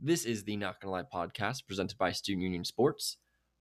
[0.00, 3.16] This is the Not Gonna Lie podcast presented by Student Union Sports.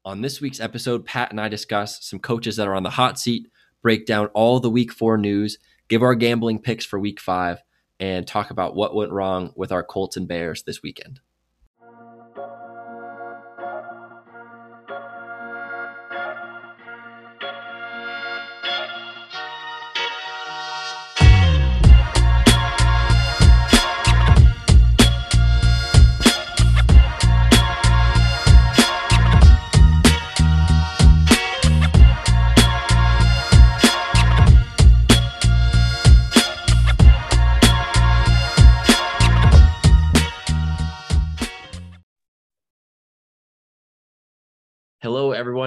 [0.06, 3.18] On this week's episode, Pat and I discuss some coaches that are on the hot
[3.18, 3.48] seat,
[3.82, 7.64] break down all the week four news, give our gambling picks for week five,
[8.00, 11.22] and talk about what went wrong with our Colts and Bears this weekend.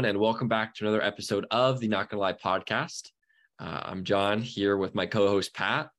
[0.01, 3.11] Everyone, and welcome back to another episode of the Not Gonna Lie podcast.
[3.59, 5.91] Uh, I'm John here with my co-host Pat.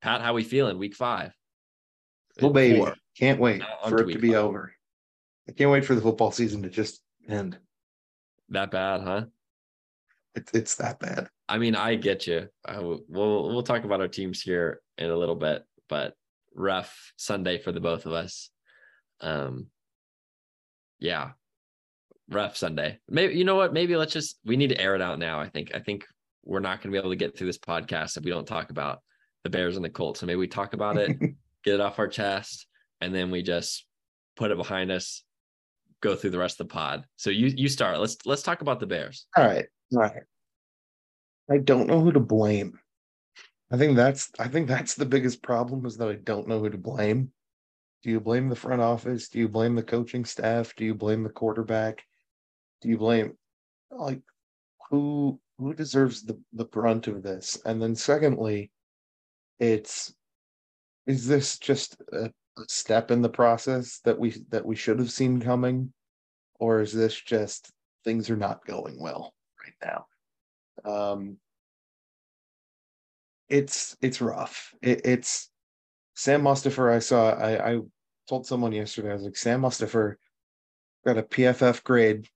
[0.00, 0.78] Pat, how we feeling?
[0.78, 1.32] Week five.
[2.40, 2.94] Oh baby, Four.
[3.18, 4.36] can't wait Now on for it to be five.
[4.44, 4.72] over.
[5.48, 7.58] I can't wait for the football season to just end.
[8.50, 9.24] That bad, huh?
[10.36, 11.28] It's it's that bad.
[11.48, 12.46] I mean, I get you.
[12.64, 16.14] I w- we'll we'll talk about our teams here in a little bit, but
[16.54, 18.50] rough Sunday for the both of us.
[19.20, 19.66] Um,
[21.00, 21.30] yeah,
[22.30, 22.98] rough Sunday.
[23.08, 23.72] Maybe you know what?
[23.72, 25.40] Maybe let's just we need to air it out now.
[25.40, 26.06] I think I think
[26.44, 28.70] we're not going to be able to get through this podcast if we don't talk
[28.70, 29.00] about
[29.44, 30.20] the Bears and the Colts.
[30.20, 31.18] So maybe we talk about it,
[31.64, 32.66] get it off our chest,
[33.00, 33.84] and then we just
[34.36, 35.22] put it behind us.
[36.00, 37.04] Go through the rest of the pod.
[37.16, 37.98] So you you start.
[37.98, 39.26] Let's let's talk about the Bears.
[39.36, 40.22] All right, all right.
[41.50, 42.78] I don't know who to blame.
[43.70, 46.70] I think that's I think that's the biggest problem is that I don't know who
[46.70, 47.32] to blame.
[48.02, 49.28] Do you blame the front office?
[49.28, 50.72] Do you blame the coaching staff?
[50.76, 52.04] Do you blame the quarterback?
[52.80, 53.36] Do you blame
[53.90, 54.20] like
[54.90, 57.58] who who deserves the the brunt of this?
[57.64, 58.70] And then secondly,
[59.58, 60.14] it's
[61.06, 62.30] is this just a,
[62.66, 65.92] step in the process that we that we should have seen coming,
[66.58, 67.70] or is this just
[68.04, 69.32] things are not going well
[69.62, 70.06] right
[70.84, 71.12] now?
[71.12, 71.36] Um,
[73.48, 74.74] it's it's rough.
[74.82, 75.50] It, it's
[76.14, 76.92] Sam Mustipher.
[76.92, 77.30] I saw.
[77.30, 77.80] I, I
[78.28, 79.10] told someone yesterday.
[79.10, 80.16] I was like, Sam Mustipher
[81.06, 82.28] got a PFF grade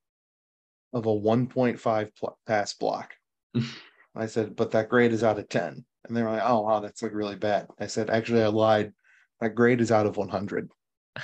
[0.93, 3.15] of a 1.5 pl- pass block.
[4.15, 5.85] I said, but that grade is out of 10.
[6.05, 7.69] And they're like, oh wow, that's like really bad.
[7.79, 8.93] I said, actually, I lied.
[9.41, 10.71] That grade is out of 100.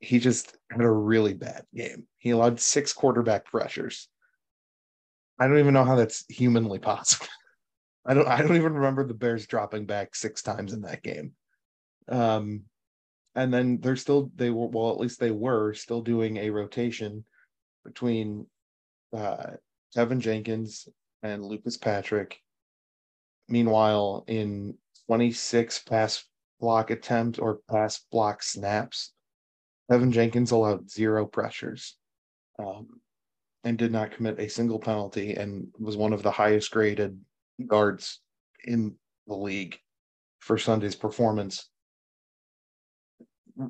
[0.00, 2.06] he just had a really bad game.
[2.18, 4.08] He allowed six quarterback pressures.
[5.38, 7.26] I don't even know how that's humanly possible.
[8.06, 11.32] I don't I don't even remember the Bears dropping back six times in that game.
[12.08, 12.62] Um
[13.34, 17.24] and then they're still they were well at least they were still doing a rotation
[17.84, 18.46] between
[19.12, 19.52] uh
[19.94, 20.88] Teven Jenkins
[21.22, 22.38] and Lucas Patrick.
[23.48, 26.24] Meanwhile, in 26 pass
[26.60, 29.12] block attempts or pass block snaps,
[29.90, 31.96] Teven Jenkins allowed zero pressures.
[32.58, 33.00] Um,
[33.66, 37.18] and did not commit a single penalty and was one of the highest graded
[37.66, 38.20] guards
[38.64, 38.94] in
[39.26, 39.76] the league
[40.38, 41.68] for Sunday's performance.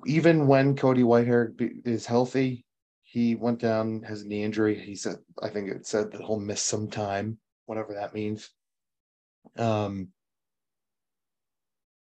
[0.04, 1.54] Even when Cody Whitehair
[1.86, 2.66] is healthy,
[3.09, 4.77] he went down, has a knee injury.
[4.77, 8.50] He said, I think it said that he'll miss some time, whatever that means.
[9.56, 10.09] Um,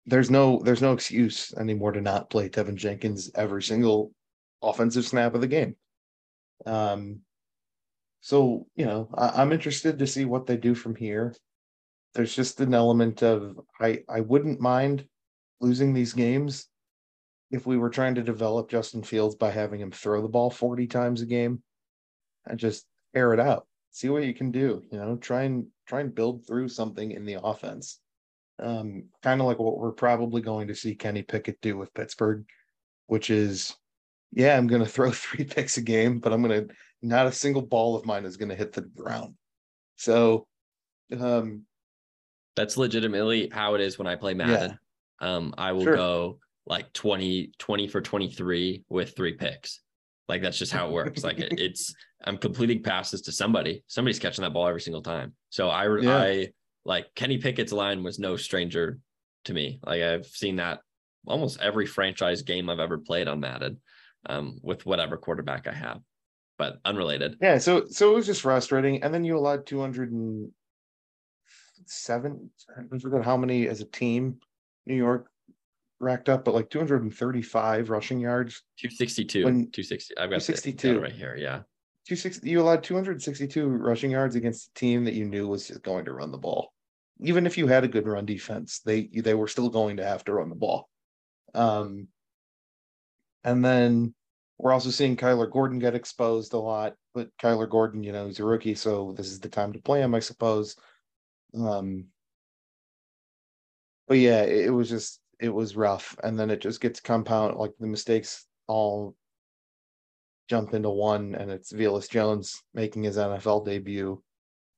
[0.07, 4.11] there's no there's no excuse anymore to not play Teven Jenkins every single
[4.63, 5.75] offensive snap of the game.
[6.65, 7.19] Um,
[8.21, 11.35] so, you know, I, I'm interested to see what they do from here.
[12.15, 15.05] There's just an element of I I wouldn't mind
[15.61, 16.67] losing these games
[17.51, 20.87] if we were trying to develop Justin Fields by having him throw the ball 40
[20.87, 21.61] times a game
[22.45, 23.67] and just air it out.
[23.91, 27.25] See what you can do, you know, try and try and build through something in
[27.25, 27.99] the offense.
[28.59, 32.45] Um, kind of like what we're probably going to see Kenny Pickett do with Pittsburgh,
[33.07, 33.75] which is
[34.33, 37.31] yeah, I'm going to throw three picks a game, but I'm going to not a
[37.31, 39.35] single ball of mine is going to hit the ground.
[39.95, 40.47] So,
[41.17, 41.63] um,
[42.55, 44.77] That's legitimately how it is when I play Madden.
[45.19, 45.95] Um, I will Sure.
[45.95, 49.79] go like 20, 20 for 23 with three picks.
[50.27, 51.23] Like that's just how it works.
[51.23, 53.83] like it, it's I'm completing passes to somebody.
[53.87, 55.33] Somebody's catching that ball every single time.
[55.49, 56.17] So I Yeah.
[56.17, 56.47] I
[56.85, 58.99] like Kenny Pickett's line was no stranger
[59.45, 59.79] to me.
[59.85, 60.79] Like I've seen that
[61.25, 63.79] almost every franchise game I've ever played on Madden,
[64.27, 66.01] um, with whatever quarterback I have.
[66.57, 67.37] But unrelated.
[67.39, 69.03] yeah, so so it was just frustrating.
[69.03, 72.49] And then you allowed 207,
[72.93, 74.39] I forgot how many as a team
[74.87, 75.29] New York
[75.99, 78.63] racked up, but like 235 rushing yards.
[78.77, 79.45] 262.
[79.45, 80.17] When- 260.
[80.17, 80.99] I've got the- 262.
[80.99, 81.35] right here.
[81.35, 81.63] Yeah.
[82.07, 86.05] 260 you allowed 262 rushing yards against a team that you knew was just going
[86.05, 86.71] to run the ball.
[87.19, 90.23] Even if you had a good run defense, they they were still going to have
[90.25, 90.87] to run the ball.
[91.53, 92.07] Um
[93.43, 94.13] And then
[94.57, 98.39] we're also seeing Kyler Gordon get exposed a lot, but Kyler Gordon, you know, he's
[98.39, 100.75] a rookie, so this is the time to play him, I suppose.
[101.53, 102.05] Um,
[104.07, 107.57] but yeah, it, it was just it was rough, and then it just gets compound
[107.57, 109.15] like the mistakes all
[110.49, 114.21] jump into one, and it's Velus Jones making his NFL debut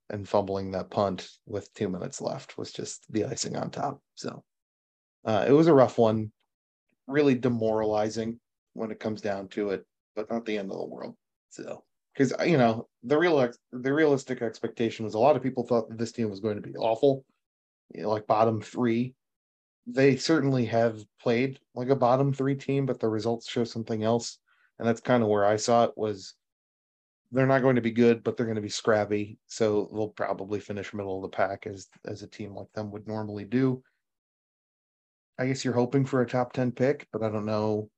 [0.10, 4.02] and fumbling that punt with two minutes left was just the icing on top.
[4.16, 4.44] So
[5.26, 6.32] uh, it was a rough one,
[7.08, 8.40] really demoralizing
[8.74, 9.86] when it comes down to it,
[10.16, 11.16] but not the end of the world.
[11.50, 11.84] So
[12.14, 15.90] because you know the real ex- the realistic expectation was a lot of people thought
[15.90, 17.24] that this team was going to be awful,
[17.94, 19.14] you know, like bottom three.
[19.92, 24.38] They certainly have played like a bottom three team, but the results show something else,
[24.78, 26.36] and that's kind of where I saw it was.
[27.32, 30.60] They're not going to be good, but they're going to be scrappy, so they'll probably
[30.60, 33.84] finish middle of the pack as as a team like them would normally do.
[35.38, 37.90] I guess you're hoping for a top ten pick, but I don't know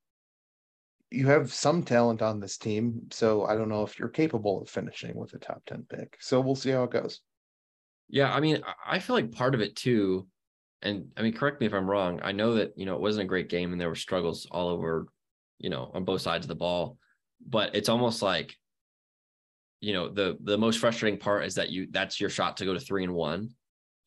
[1.11, 4.69] you have some talent on this team, so I don't know if you're capable of
[4.69, 6.17] finishing with a top 10 pick.
[6.21, 7.19] So we'll see how it goes.
[8.07, 10.27] Yeah, I mean, I feel like part of it too,
[10.81, 12.19] and I mean, correct me if I'm wrong.
[12.23, 14.69] I know that, you know, it wasn't a great game and there were struggles all
[14.69, 15.07] over,
[15.59, 16.97] you know, on both sides of the ball,
[17.47, 18.55] but it's almost like,
[19.79, 22.73] you know, the the most frustrating part is that you that's your shot to go
[22.73, 23.49] to three and one.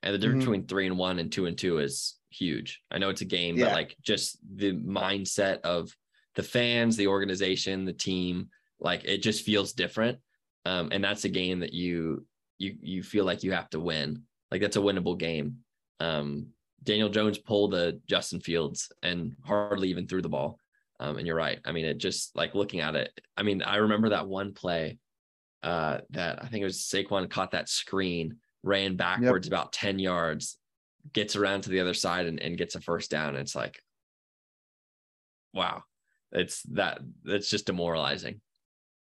[0.02, 0.52] And the difference mm-hmm.
[0.52, 2.82] between three and one and two and two is huge.
[2.90, 3.66] I know it's a game, yeah.
[3.66, 5.90] but like just the mindset of
[6.34, 8.48] the fans, the organization, the team,
[8.80, 10.18] like it just feels different.
[10.66, 12.26] Um, and that's a game that you
[12.58, 14.22] you you feel like you have to win.
[14.50, 15.58] Like that's a winnable game.
[16.00, 16.48] Um,
[16.84, 20.58] Daniel Jones pulled a Justin Fields and hardly even threw the ball.
[21.00, 21.58] Um, and you're right.
[21.64, 23.18] I mean, it just like looking at it.
[23.36, 24.98] I mean, I remember that one play
[25.62, 29.52] uh, that I think it was Saquon caught that screen, ran backwards yep.
[29.52, 30.58] about 10 yards,
[31.12, 33.34] gets around to the other side and, and gets a first down.
[33.34, 33.80] It's like,
[35.52, 35.82] wow,
[36.32, 38.40] it's that that's just demoralizing.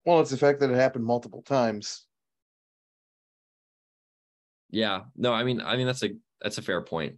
[0.05, 2.07] Well, it's the fact that it happened multiple times.
[4.71, 6.11] Yeah, no, I mean, I mean that's a
[6.41, 7.17] that's a fair point.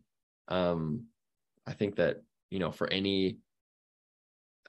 [0.49, 1.05] Um,
[1.67, 3.39] I think that you know for any,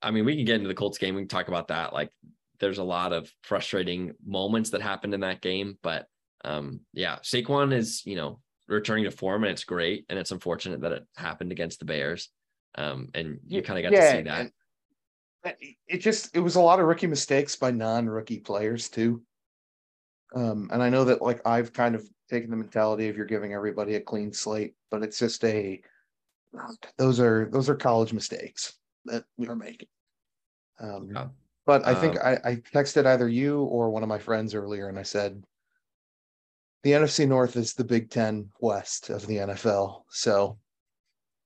[0.01, 1.15] I mean, we can get into the Colts game.
[1.15, 1.93] We can talk about that.
[1.93, 2.11] Like,
[2.59, 6.07] there's a lot of frustrating moments that happened in that game, but
[6.45, 10.81] um, yeah, Saquon is you know returning to form, and it's great, and it's unfortunate
[10.81, 12.29] that it happened against the Bears.
[12.75, 14.51] Um, and you kind of got yeah, to see that.
[15.87, 19.21] It just it was a lot of rookie mistakes by non-rookie players too.
[20.35, 23.53] Um, and I know that like I've kind of taken the mentality of you're giving
[23.53, 25.81] everybody a clean slate, but it's just a
[26.97, 28.73] those are those are college mistakes
[29.05, 29.87] that we are making.
[30.79, 31.27] Um, yeah.
[31.65, 34.87] But I think um, I, I texted either you or one of my friends earlier,
[34.87, 35.43] and I said
[36.83, 40.57] the NFC North is the Big Ten West of the NFL, so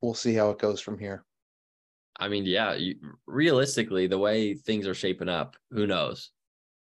[0.01, 1.25] we'll see how it goes from here.
[2.19, 2.95] I mean, yeah, you,
[3.25, 6.31] realistically, the way things are shaping up, who knows?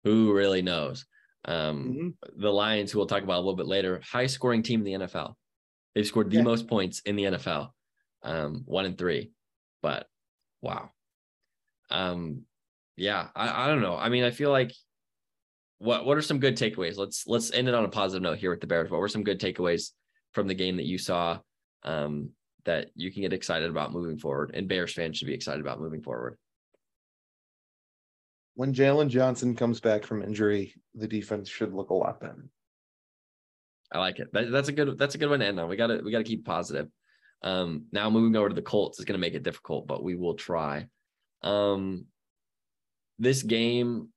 [0.05, 1.06] Who really knows?
[1.47, 2.43] Um, mm-hmm.
[2.43, 5.07] The Lions, who we'll talk about a little bit later, high scoring team in the
[5.07, 5.35] NFL.
[5.95, 6.43] They've scored the yeah.
[6.43, 7.71] most points in the NFL,
[8.23, 9.31] um, one and three.
[9.81, 10.07] But
[10.61, 10.91] wow.
[11.89, 12.43] Um,
[12.97, 13.97] yeah, I, I don't know.
[13.97, 14.73] I mean, I feel like
[15.79, 16.97] what what are some good takeaways?
[16.97, 18.91] Let's let's end it on a positive note here with the Bears.
[18.91, 19.91] What were some good takeaways
[20.33, 21.39] from the game that you saw?
[21.83, 22.31] Um,
[22.65, 25.81] that you can get excited about moving forward, and Bears fans should be excited about
[25.81, 26.37] moving forward.
[28.56, 32.49] When Jaylon Johnson comes back from injury, the defense should look a lot better.
[33.92, 34.33] I like it.
[34.33, 34.99] That, that's a good.
[34.99, 35.69] That's a good one to end on.
[35.69, 36.00] We got to.
[36.02, 36.88] We got to keep positive.
[37.42, 40.16] Um, now moving over to the Colts is going to make it difficult, but we
[40.16, 40.88] will try.
[41.42, 42.07] Um,
[43.19, 44.09] this game,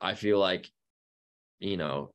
[0.00, 0.70] I feel like,
[1.60, 2.12] you know,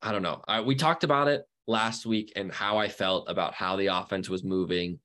[0.00, 0.42] I don't know.
[0.46, 4.28] I, we talked about it last week and how I felt about how the offense
[4.28, 5.00] was moving.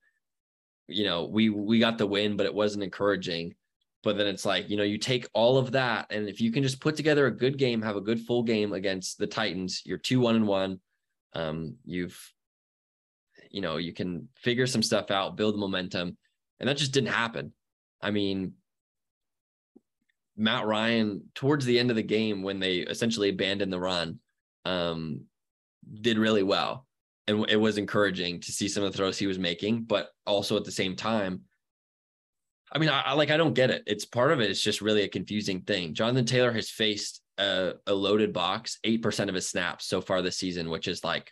[0.86, 3.54] You know, we we got the win, but it wasn't encouraging.
[4.02, 6.62] But then it's like, you know, you take all of that, and if you can
[6.62, 9.98] just put together a good game, have a good full game against the Titans, you're
[9.98, 10.80] two one and one.
[11.34, 12.18] Um, you've,
[13.50, 16.16] you know, you can figure some stuff out, build the momentum,
[16.58, 17.52] and that just didn't happen.
[18.00, 18.54] I mean,
[20.36, 24.18] Matt Ryan towards the end of the game when they essentially abandoned the run,
[24.64, 25.22] um,
[26.00, 26.86] did really well.
[27.28, 30.56] And it was encouraging to see some of the throws he was making, but also
[30.56, 31.42] at the same time,
[32.72, 33.82] I mean, I, I like I don't get it.
[33.86, 34.50] It's part of it.
[34.50, 35.94] It's just really a confusing thing.
[35.94, 40.22] Jonathan Taylor has faced a, a loaded box eight percent of his snaps so far
[40.22, 41.30] this season, which is like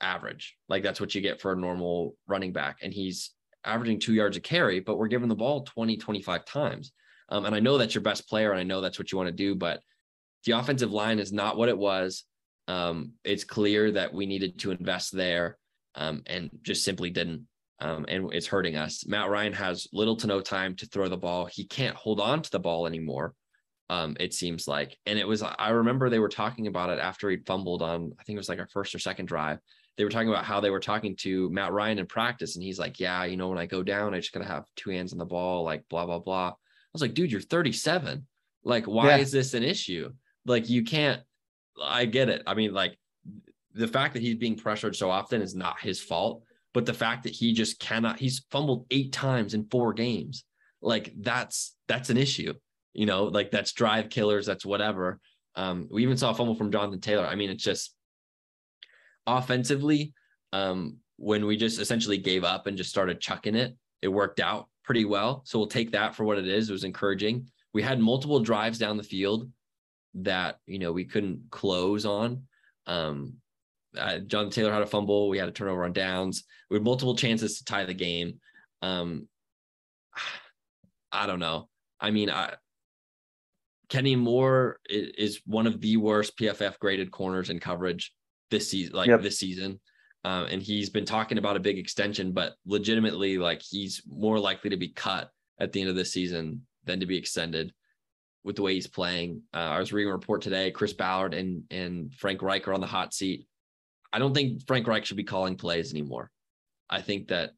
[0.00, 0.56] average.
[0.68, 3.30] Like that's what you get for a normal running back, and he's
[3.64, 4.80] averaging two yards a carry.
[4.80, 6.92] But we're giving the ball 20, 25 times.
[7.28, 9.28] Um, and I know that's your best player, and I know that's what you want
[9.28, 9.80] to do, but
[10.44, 12.24] the offensive line is not what it was.
[12.68, 15.58] Um, it's clear that we needed to invest there
[15.94, 17.46] um, and just simply didn't.
[17.80, 19.06] Um, and it's hurting us.
[19.06, 21.46] Matt Ryan has little to no time to throw the ball.
[21.46, 23.34] He can't hold on to the ball anymore.
[23.88, 25.42] Um, it seems like, and it was.
[25.42, 28.12] I remember they were talking about it after he'd fumbled on.
[28.20, 29.58] I think it was like our first or second drive.
[29.96, 32.78] They were talking about how they were talking to Matt Ryan in practice, and he's
[32.78, 35.18] like, "Yeah, you know, when I go down, I just gotta have two hands on
[35.18, 36.54] the ball, like blah blah blah." I
[36.92, 38.26] was like, "Dude, you're 37.
[38.62, 39.16] Like, why yeah.
[39.16, 40.12] is this an issue?
[40.46, 41.22] Like, you can't."
[41.82, 42.42] I get it.
[42.46, 42.96] I mean, like,
[43.74, 47.24] the fact that he's being pressured so often is not his fault but the fact
[47.24, 50.44] that he just cannot, he's fumbled eight times in four games.
[50.82, 52.54] Like that's that's an issue.
[52.92, 55.20] You know, like that's drive killers, that's whatever.
[55.56, 57.26] Um, we even saw a fumble from Jonathan Taylor.
[57.26, 57.94] I mean, it's just
[59.26, 60.14] offensively,
[60.52, 64.68] um, when we just essentially gave up and just started chucking it, it worked out
[64.84, 65.42] pretty well.
[65.44, 66.68] So we'll take that for what it is.
[66.68, 67.48] It was encouraging.
[67.72, 69.50] We had multiple drives down the field
[70.14, 72.42] that you know we couldn't close on.
[72.86, 73.34] Um,
[73.96, 75.28] uh, John Taylor had a fumble.
[75.28, 76.44] We had a turnover on downs.
[76.70, 78.40] We had multiple chances to tie the game.
[78.82, 79.28] Um,
[81.12, 81.68] I don't know.
[82.00, 82.54] I mean, I,
[83.88, 88.14] Kenny Moore is, one of the worst PFF graded corners in coverage
[88.50, 89.22] this season, like yep.
[89.22, 89.80] this season.
[90.24, 94.70] Um, and he's been talking about a big extension, but legitimately, like he's more likely
[94.70, 97.72] to be cut at the end of this season than to be extended
[98.44, 99.42] with the way he's playing.
[99.52, 100.70] Uh, I was reading a report today.
[100.70, 103.46] Chris Ballard and and Frank Reich are on the hot seat
[104.12, 106.30] I don't think Frank Reich should be calling plays anymore.
[106.88, 107.52] I think that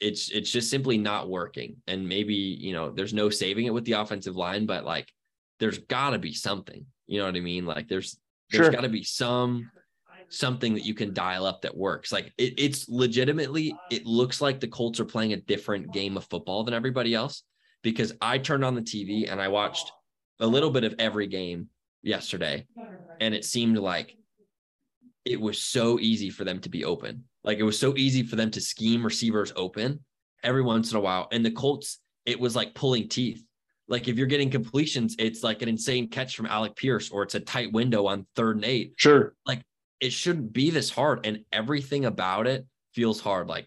[0.00, 1.76] it's it's just simply not working.
[1.86, 5.10] And maybe, you know, there's no saving it with the offensive line, but like
[5.60, 6.84] there's gotta be something.
[7.06, 7.64] You know what I mean?
[7.66, 8.18] Like there's
[8.50, 8.72] there's sure.
[8.72, 9.70] gotta be some
[10.28, 12.12] something that you can dial up that works.
[12.12, 16.24] Like it, it's legitimately, it looks like the Colts are playing a different game of
[16.24, 17.42] football than everybody else
[17.82, 19.92] because I turned on the TV and I watched
[20.40, 21.68] a little bit of every game
[22.02, 22.66] yesterday.
[23.20, 24.16] And it seemed like
[25.26, 27.24] it was so easy for them to be open.
[27.42, 30.02] Like it was so easy for them to scheme receivers open
[30.42, 31.28] every once in a while.
[31.32, 33.44] And the Colts, it was like pulling teeth.
[33.88, 37.34] Like if you're getting completions, it's like an insane catch from Alec Pierce, or it's
[37.34, 38.94] a tight window on third and eight.
[38.96, 39.34] Sure.
[39.44, 39.62] Like
[40.00, 41.26] it shouldn't be this hard.
[41.26, 42.64] And everything about it
[42.94, 43.48] feels hard.
[43.48, 43.66] Like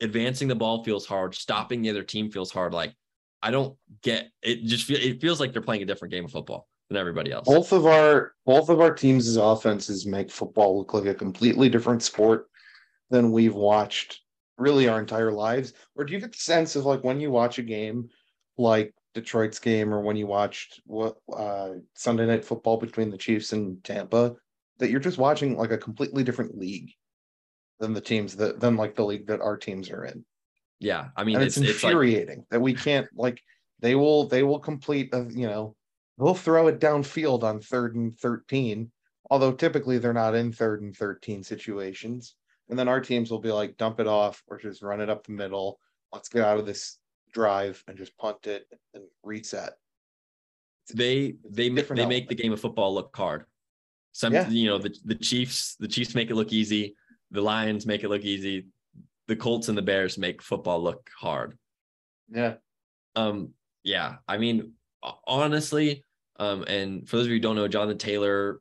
[0.00, 1.36] advancing the ball feels hard.
[1.36, 2.74] Stopping the other team feels hard.
[2.74, 2.94] Like
[3.42, 4.64] I don't get it.
[4.64, 7.46] Just feel it feels like they're playing a different game of football than everybody else.
[7.46, 12.02] Both of our both of our teams' offenses make football look like a completely different
[12.02, 12.48] sport
[13.10, 14.20] than we've watched
[14.58, 15.72] really our entire lives.
[15.96, 18.08] Or do you get the sense of like when you watch a game
[18.58, 23.52] like Detroit's game or when you watched what uh, Sunday night football between the Chiefs
[23.52, 24.34] and Tampa
[24.78, 26.90] that you're just watching like a completely different league
[27.78, 30.24] than the teams that than like the league that our teams are in.
[30.80, 32.48] Yeah, I mean and it's, it's infuriating it's like...
[32.50, 33.40] that we can't like
[33.78, 35.76] they will they will complete a, you know
[36.20, 38.90] they'll throw it downfield on third and 13,
[39.30, 42.34] although typically they're not in third and 13 situations.
[42.68, 45.26] And then our teams will be like, dump it off or just run it up
[45.26, 45.80] the middle.
[46.12, 46.98] Let's get out of this
[47.32, 49.72] drive and just punt it and reset.
[50.94, 52.08] They they they element.
[52.08, 53.44] make the game of football look hard.
[54.12, 54.48] Some yeah.
[54.48, 56.96] you know the the Chiefs the Chiefs make it look easy.
[57.30, 58.66] The Lions make it look easy.
[59.28, 61.56] The Colts and the Bears make football look hard.
[62.28, 62.54] Yeah.
[63.14, 63.50] Um.
[63.84, 64.16] Yeah.
[64.26, 64.72] I mean,
[65.26, 66.04] honestly,
[66.40, 68.60] um, and for those of you who don't know, Jonathan Taylor,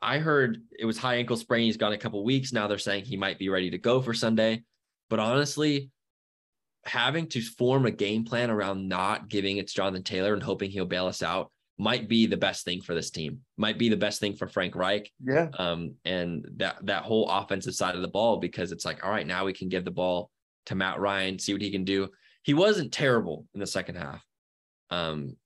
[0.00, 1.64] I heard it was high ankle sprain.
[1.64, 2.54] He's gone a couple weeks.
[2.54, 4.64] Now they're saying he might be ready to go for Sunday.
[5.10, 5.90] But honestly,
[6.86, 10.70] having to form a game plan around not giving it to Jonathan Taylor and hoping
[10.70, 13.40] he'll bail us out might be the best thing for this team.
[13.58, 15.12] Might be the best thing for Frank Reich.
[15.22, 15.48] Yeah.
[15.58, 19.26] Um, and that that whole offensive side of the ball because it's like, all right,
[19.26, 20.30] now we can give the ball
[20.66, 22.08] to Matt Ryan, see what he can do.
[22.42, 24.24] He wasn't terrible in the second half.
[24.88, 25.36] Um,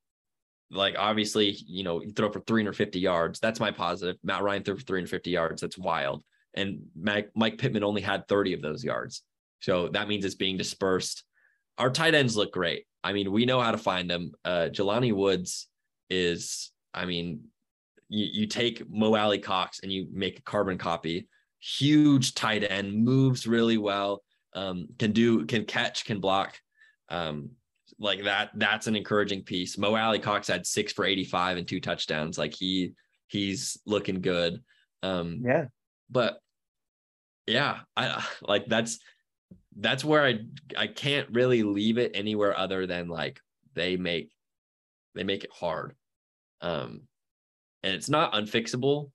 [0.70, 3.40] like obviously, you know, you throw for 350 yards.
[3.40, 4.16] That's my positive.
[4.22, 5.60] Matt Ryan threw for 350 yards.
[5.60, 6.22] That's wild.
[6.54, 9.22] And Mike, Mike Pittman only had 30 of those yards.
[9.60, 11.24] So that means it's being dispersed.
[11.78, 12.86] Our tight ends look great.
[13.02, 14.32] I mean, we know how to find them.
[14.44, 15.68] Uh, Jelani Woods
[16.08, 17.40] is, I mean,
[18.08, 21.28] you, you take Mo Alie-Cox and you make a carbon copy.
[21.60, 24.22] Huge tight end, moves really well,
[24.54, 26.58] um, can do, can catch, can block.
[27.08, 27.50] Um,
[28.00, 29.76] like that that's an encouraging piece.
[29.76, 32.38] Mo Alie-Cox had six for 85 and two touchdowns.
[32.38, 32.94] Like he
[33.28, 34.62] he's looking good.
[35.02, 35.66] Um yeah.
[36.10, 36.40] But
[37.46, 38.98] yeah, I like that's
[39.78, 40.40] that's where I
[40.76, 43.38] I can't really leave it anywhere other than like
[43.74, 44.32] they make
[45.14, 45.94] they make it hard.
[46.62, 47.02] Um
[47.82, 49.10] and it's not unfixable.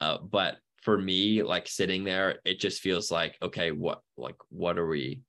[0.00, 4.78] Uh, but for me, like sitting there, it just feels like, okay, what like what
[4.78, 5.22] are we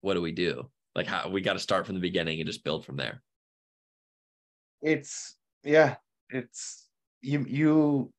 [0.00, 0.70] what do we do?
[0.94, 3.22] Like how we got to start from the beginning and just build from there.
[4.80, 5.96] It's yeah,
[6.30, 6.88] it's
[7.20, 8.12] you you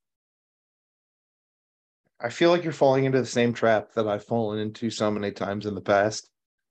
[2.19, 5.31] I feel like you're falling into the same trap that I've fallen into so many
[5.31, 6.29] times in the past,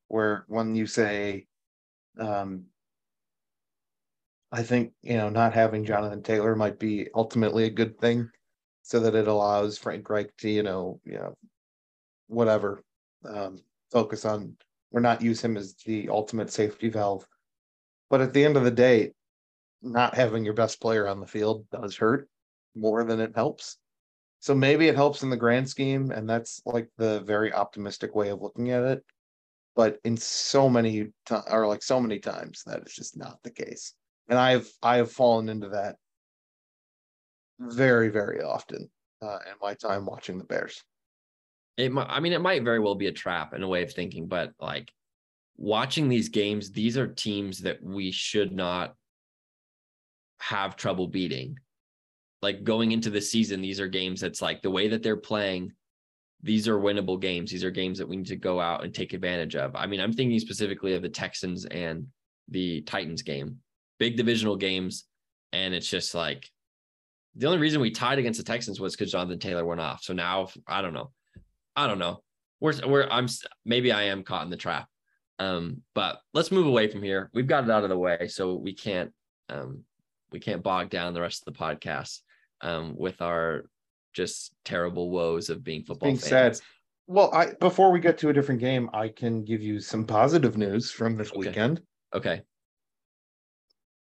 [0.08, 1.46] where when you say,
[2.18, 2.64] um,
[4.50, 8.30] I think you know not having Jonathan Taylor might be ultimately a good thing,
[8.82, 11.36] so that it allows Frank Reich to you know you know
[12.28, 12.82] whatever
[13.24, 13.58] um,
[13.92, 14.56] focus on
[14.94, 17.26] or not use him as the ultimate safety valve.
[18.08, 19.12] But at the end of the day,
[19.82, 22.28] not having your best player on the field does hurt
[22.76, 23.76] more than it helps.
[24.38, 28.28] So maybe it helps in the grand scheme, and that's like the very optimistic way
[28.28, 29.04] of looking at it.
[29.74, 33.50] But in so many times, or like so many times, that is just not the
[33.50, 33.94] case.
[34.28, 35.96] And I've I have fallen into that
[37.58, 38.90] very very often
[39.22, 40.84] uh, in my time watching the Bears.
[41.76, 43.92] It might, I mean, it might very well be a trap in a way of
[43.92, 44.92] thinking, but like
[45.56, 48.94] watching these games, these are teams that we should not
[50.40, 51.58] have trouble beating.
[52.42, 55.72] Like going into the season, these are games that's like the way that they're playing.
[56.42, 57.50] These are winnable games.
[57.50, 59.74] These are games that we need to go out and take advantage of.
[59.74, 62.06] I mean, I'm thinking specifically of the Texans and
[62.48, 63.58] the Titans game,
[63.98, 65.04] big divisional games.
[65.52, 66.50] And it's just like
[67.34, 70.02] the only reason we tied against the Texans was because Jonathan Taylor went off.
[70.02, 71.12] So now I don't know.
[71.76, 72.22] I don't know.
[72.60, 73.26] We're, we're, I'm,
[73.64, 74.88] maybe I am caught in the trap.
[75.38, 77.30] Um, but let's move away from here.
[77.34, 78.28] We've got it out of the way.
[78.28, 79.12] So we can't,
[79.48, 79.82] um,
[80.30, 82.20] we can't bog down the rest of the podcast
[82.60, 83.64] um, with our
[84.14, 86.58] just terrible woes of being football being fans.
[86.58, 86.66] Sad.
[87.06, 90.56] Well, I before we get to a different game, I can give you some positive
[90.56, 91.38] news from this okay.
[91.38, 91.82] weekend.
[92.14, 92.42] Okay.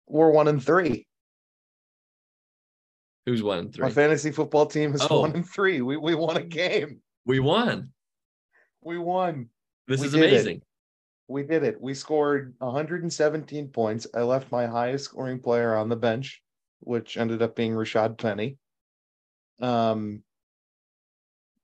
[0.06, 1.06] We're one and three.
[3.26, 3.84] Who's one and three?
[3.84, 5.22] My fantasy football team is oh.
[5.22, 5.80] one and three.
[5.80, 7.00] We we won a game.
[7.26, 7.90] We won.
[8.82, 9.48] We won.
[9.86, 10.56] This we is amazing.
[10.58, 10.62] It.
[11.28, 11.80] We did it.
[11.80, 14.06] We scored 117 points.
[14.14, 16.42] I left my highest scoring player on the bench,
[16.80, 18.58] which ended up being Rashad Penny.
[19.60, 20.22] Um,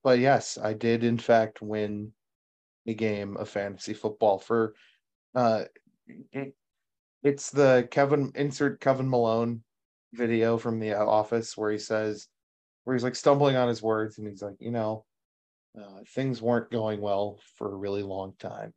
[0.02, 2.12] but yes, I did in fact win
[2.86, 4.74] a game of fantasy football for
[5.34, 5.64] uh
[7.22, 9.62] it's the Kevin insert Kevin Malone
[10.12, 12.26] video from the office where he says
[12.84, 15.04] where he's like stumbling on his words and he's like, you know,
[15.78, 18.72] uh, things weren't going well for a really long time.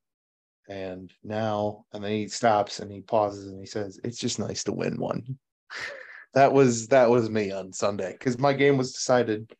[0.69, 4.63] And now and then he stops and he pauses and he says it's just nice
[4.65, 5.37] to win one.
[6.35, 9.53] That was that was me on sunday because my game was decided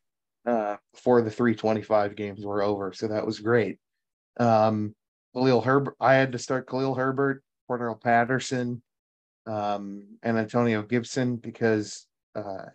[0.48, 3.78] uh before the 325 games were over so that was great.
[4.40, 4.96] Um
[5.36, 8.82] khalil herbert i had to start khalil herbert Cordarrelle patterson
[9.46, 12.66] um and antonio gibson because uh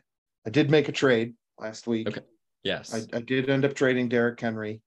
[0.47, 2.07] i did make a trade last week.
[2.07, 2.21] Okay
[2.65, 4.81] yes i, I did end up trading Derrick henry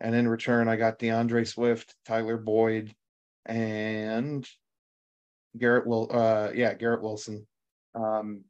[0.00, 2.94] and in return, I got D'Andre Swift, Tyler Boyd,
[3.44, 4.46] and
[5.56, 7.46] Garrett will uh yeah, Garrett Wilson.
[7.94, 8.44] Um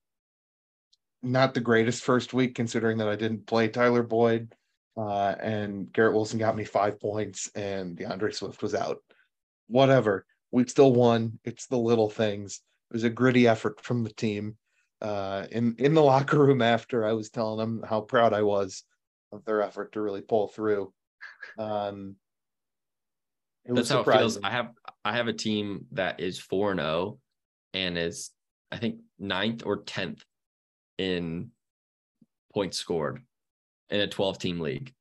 [1.23, 4.55] not the greatest first week considering that I didn't play Tyler Boyd.
[4.97, 8.99] Uh, and Garrett Wilson got me five points and D'Andre Swift was out.
[9.67, 10.25] Whatever.
[10.53, 11.39] We still won.
[11.45, 12.61] It's the little things.
[12.91, 14.57] It was a gritty effort from the team.
[15.03, 18.83] Uh, in in the locker room after I was telling them how proud I was
[19.33, 20.93] of their effort to really pull through.
[21.59, 22.17] Um,
[23.67, 24.21] That's how surprising.
[24.21, 24.39] it feels.
[24.43, 24.71] I have
[25.05, 27.19] I have a team that is four and zero, oh
[27.75, 28.31] and is
[28.73, 30.25] I think ninth or tenth
[30.99, 31.51] in
[32.55, 33.23] points scored
[33.91, 34.95] in a twelve team league.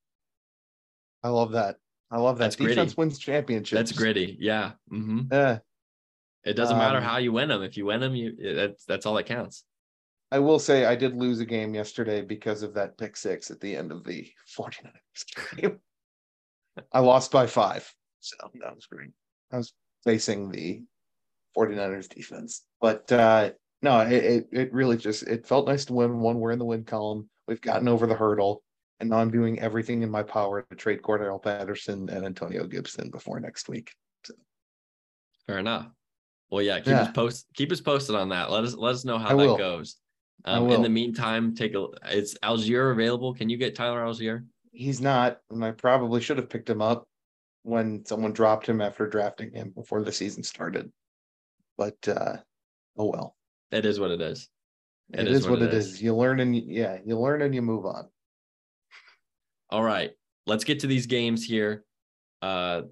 [1.24, 1.78] I love that.
[2.12, 2.46] I love that.
[2.46, 2.96] That's Defense gritty.
[2.98, 3.72] wins championships.
[3.72, 4.38] That's gritty.
[4.40, 4.74] Yeah.
[4.92, 5.22] Mm-hmm.
[5.32, 5.60] Yeah.
[6.44, 7.64] It doesn't um, matter how you win them.
[7.64, 9.64] If you win them, you that's that's all that counts.
[10.32, 13.60] I will say I did lose a game yesterday because of that pick six at
[13.60, 15.80] the end of the 49ers game.
[16.92, 17.92] I lost by five.
[18.20, 19.12] So that was great.
[19.52, 20.84] I was facing the
[21.58, 22.64] 49ers defense.
[22.82, 26.40] But uh no, it, it, it really just it felt nice to win one.
[26.40, 27.30] We're in the win column.
[27.48, 28.64] We've gotten over the hurdle.
[29.00, 33.10] And now I'm doing everything in my power to trade Cordell Patterson and Antonio Gibson
[33.12, 33.92] before next week.
[34.24, 34.34] So.
[35.46, 35.88] Fair enough.
[36.50, 37.02] Well, yeah, keep yeah.
[37.02, 38.50] us post keep us posted on that.
[38.52, 39.58] Let us let us know how I that will.
[39.58, 39.98] goes.
[40.44, 43.34] Um, in the meantime, take a it's Allgeier available.
[43.34, 44.46] Can you get Tyler Allgeier?
[44.76, 47.08] he's not, and I probably should have picked him up
[47.64, 50.92] when someone dropped him after drafting him before the season started.
[51.78, 52.38] But uh
[52.98, 53.36] oh well.
[53.72, 54.48] It is what it is.
[55.14, 55.94] It, it is, is, what, it is.
[55.94, 56.02] is.
[56.02, 58.08] You learn and you, yeah, you learn and you move on.
[59.70, 60.12] All right.
[60.46, 61.84] Let's get to these games here.
[62.42, 62.84] Uh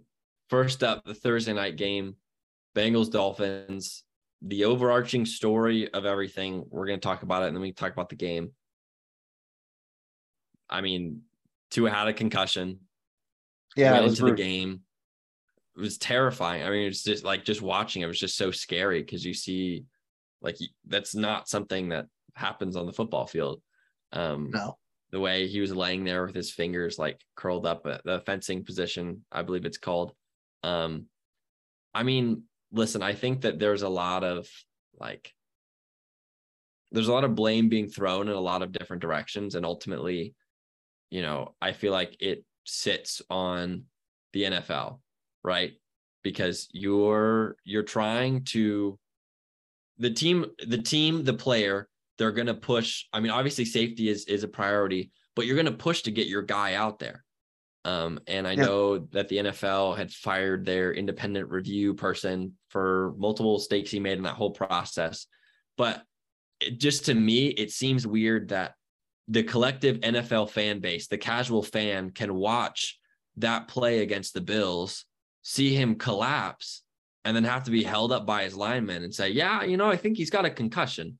[0.49, 2.15] first up, the Thursday night game,
[2.75, 4.03] Bengals Dolphins.
[4.43, 6.65] The overarching story of everything.
[6.69, 8.51] We're going to talk about it and then we talk about the game.
[10.69, 11.21] I mean,
[11.71, 12.79] Tua had a concussion.
[13.75, 14.37] Yeah, went into rude.
[14.37, 14.81] the game.
[15.75, 16.63] It was terrifying.
[16.63, 18.01] I mean, it's just like just watching.
[18.01, 19.85] It was just so scary because you see,
[20.41, 23.61] like that's not something that happens on the football field.
[24.11, 24.77] Um, no,
[25.11, 28.63] the way he was laying there with his fingers like curled up at the fencing
[28.63, 30.11] position, I believe it's called.
[30.63, 31.07] Um,
[31.93, 32.43] I mean,
[32.73, 34.49] listen, I think that there's a lot of
[34.99, 35.31] like
[36.91, 39.55] there's a lot of blame being thrown in a lot of different directions.
[39.55, 40.35] And ultimately
[41.13, 43.83] you know i feel like it sits on
[44.33, 44.99] the nfl
[45.45, 45.73] right?
[46.23, 48.97] Because you're you're trying to
[49.97, 54.25] the team the team the player they're going to push i mean obviously safety is
[54.25, 57.25] is a priority but you're going to push to get your guy out there
[57.85, 58.63] um, and i yeah.
[58.63, 64.17] know that the nfl had fired their independent review person for multiple mistakes he made
[64.17, 65.27] in that whole process
[65.77, 66.03] but
[66.59, 68.73] it, just to me, it seems weird that
[69.27, 72.99] the collective NFL fan base, the casual fan, can watch
[73.37, 75.05] that play against the Bills,
[75.41, 76.83] see him collapse,
[77.25, 79.89] and then have to be held up by his lineman and say, Yeah, you know,
[79.89, 81.17] I think he's got a concussion.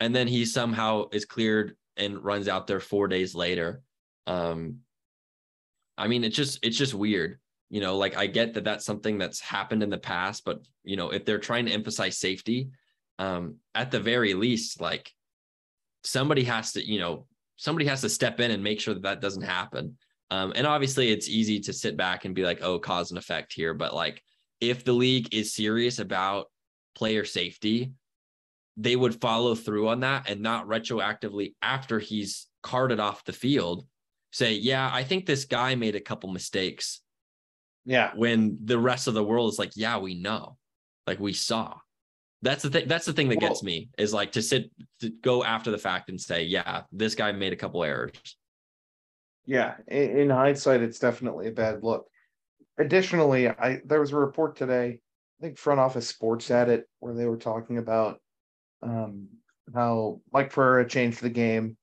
[0.00, 3.82] And then he somehow is cleared and runs out there four days later.
[4.26, 4.78] Um,
[6.02, 7.38] I mean, it's just it's just weird.
[7.70, 10.96] You know, like I get that that's something that's happened in the past, but you
[10.96, 12.70] know, if they're trying to emphasize safety,
[13.20, 15.12] um, at the very least, like
[16.02, 19.20] somebody has to, you know, somebody has to step in and make sure that that
[19.20, 19.96] doesn't happen.
[20.32, 23.52] Um, and obviously, it's easy to sit back and be like, oh, cause and effect
[23.52, 23.72] here.
[23.72, 24.22] But like,
[24.60, 26.46] if the league is serious about
[26.96, 27.92] player safety,
[28.76, 33.86] they would follow through on that and not retroactively after he's carted off the field
[34.32, 37.00] say, yeah, I think this guy made a couple mistakes.
[37.84, 38.12] Yeah.
[38.16, 40.56] When the rest of the world is like, yeah, we know,
[41.06, 41.74] like we saw.
[42.42, 42.88] That's the thing.
[42.88, 44.68] That's the thing that gets me is like to sit
[45.00, 48.10] to go after the fact and say, yeah, this guy made a couple errors.
[49.46, 52.06] Yeah, in, in hindsight, it's definitely a bad look.
[52.78, 54.98] Additionally, I there was a report today.
[55.40, 58.20] I think Front Office Sports had it where they were talking about
[58.82, 59.28] um,
[59.72, 61.76] how Mike Pereira changed the game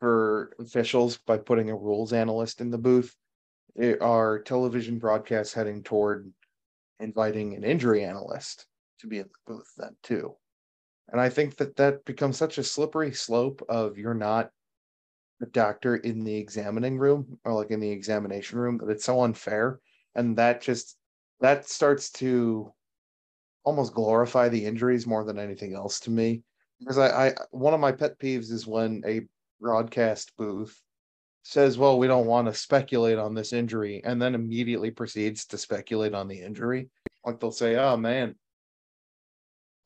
[0.00, 3.14] for officials by putting a rules analyst in the booth.
[4.00, 6.32] Our television broadcast heading toward
[6.98, 8.66] inviting an injury analyst
[8.98, 10.34] to be in the booth then too.
[11.08, 14.50] And I think that that becomes such a slippery slope of you're not
[15.38, 19.22] the doctor in the examining room or like in the examination room that it's so
[19.22, 19.80] unfair.
[20.14, 20.96] And that just
[21.40, 22.72] that starts to
[23.64, 26.42] almost glorify the injuries more than anything else to me.
[26.78, 29.22] Because I, I one of my pet peeves is when a
[29.60, 30.80] broadcast booth
[31.42, 35.58] says, Well, we don't want to speculate on this injury, and then immediately proceeds to
[35.58, 36.90] speculate on the injury.
[37.24, 38.34] Like they'll say, Oh man,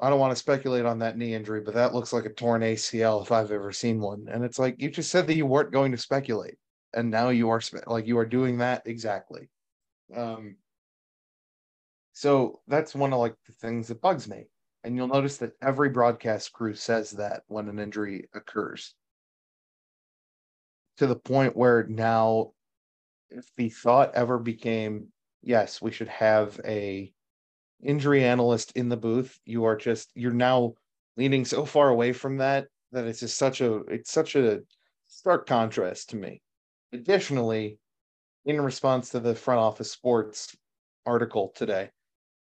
[0.01, 2.63] I don't want to speculate on that knee injury, but that looks like a torn
[2.63, 4.27] ACL if I've ever seen one.
[4.31, 6.57] And it's like you just said that you weren't going to speculate,
[6.93, 9.49] and now you are spe- like you are doing that exactly.
[10.15, 10.57] Um,
[12.13, 14.47] so that's one of like the things that bugs me.
[14.85, 18.95] And you'll notice that every broadcast crew says that when an injury occurs.
[20.99, 22.53] To the point where now,
[23.31, 25.09] if the thought ever became,
[25.43, 27.13] yes, we should have a
[27.83, 30.75] injury analyst in the booth, you are just you're now
[31.17, 34.61] leaning so far away from that that it's just such a it's such a
[35.07, 36.41] stark contrast to me.
[36.93, 37.79] Additionally,
[38.45, 40.57] in response to the front office sports
[41.07, 41.91] article today,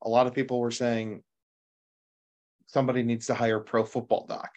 [0.02, 1.22] a lot of people were saying
[2.66, 4.50] somebody needs to hire pro football doc.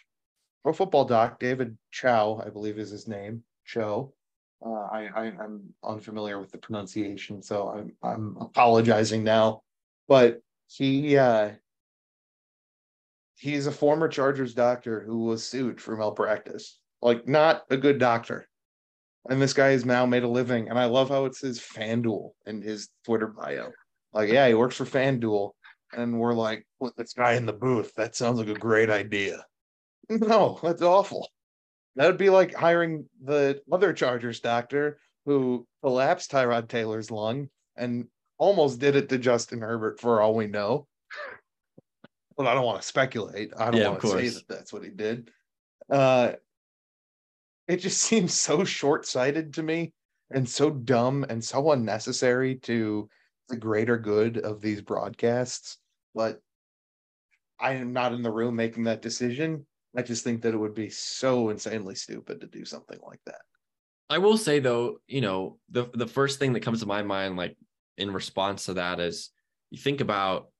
[0.62, 4.14] Pro football doc, David Chao, I believe is his name, Cho.
[4.64, 9.62] Uh, I, I am unfamiliar with the pronunciation, so I'm I'm apologizing now.
[10.08, 11.50] But he uh
[13.36, 16.78] he's a former Chargers doctor who was sued for malpractice.
[17.02, 18.48] Like not a good doctor.
[19.28, 20.68] And this guy has now made a living.
[20.68, 23.70] And I love how it says FanDuel in his Twitter bio.
[24.12, 25.50] Like, yeah, he works for FanDuel.
[25.92, 27.92] And we're like, put this guy in the booth.
[27.96, 29.44] That sounds like a great idea.
[30.08, 31.28] No, that's awful.
[31.96, 38.06] That would be like hiring the other Chargers doctor who collapsed Tyrod Taylor's lung and
[38.38, 40.86] almost did it to Justin Herbert for all we know.
[42.36, 43.50] But I don't want to speculate.
[43.56, 45.30] I don't yeah, want to say that that's what he did.
[45.90, 46.32] Uh,
[47.66, 49.92] it just seems so short sighted to me
[50.30, 53.08] and so dumb and so unnecessary to
[53.48, 55.78] the greater good of these broadcasts.
[56.14, 56.40] But
[57.58, 59.66] I am not in the room making that decision.
[59.96, 63.40] I just think that it would be so insanely stupid to do something like that.
[64.08, 67.36] I will say though, you know, the the first thing that comes to my mind,
[67.36, 67.56] like
[67.96, 69.30] in response to that is
[69.70, 70.50] you think about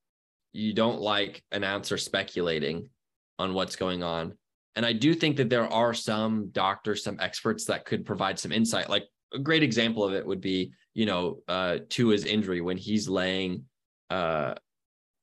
[0.53, 2.88] you don't like announcer speculating
[3.38, 4.37] on what's going on.
[4.75, 8.53] And I do think that there are some doctors, some experts that could provide some
[8.53, 8.88] insight.
[8.88, 12.77] Like a great example of it would be, you know, uh, to his injury when
[12.77, 13.64] he's laying,
[14.11, 14.55] uh,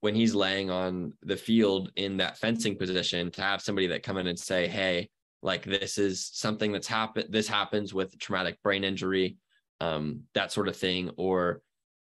[0.04, 4.18] when he's laying on the field in that fencing position to have somebody that come
[4.18, 5.08] in and say, Hey,
[5.40, 9.36] like this is something that's happened this happens with traumatic brain injury
[9.80, 11.60] um that sort of thing or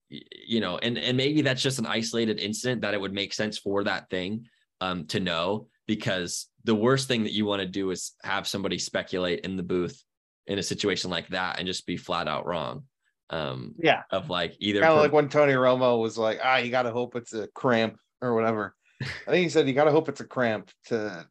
[0.09, 3.57] you know and and maybe that's just an isolated incident that it would make sense
[3.57, 4.45] for that thing
[4.79, 8.77] um to know because the worst thing that you want to do is have somebody
[8.77, 10.03] speculate in the booth
[10.45, 12.83] in a situation like that and just be flat out wrong
[13.31, 14.03] um Yeah.
[14.11, 16.83] of like either Kind of per- like when Tony Romo was like, ah, you got
[16.83, 18.75] to hope it's a cramp or whatever.
[19.01, 21.25] I think he said you got to hope it's a cramp to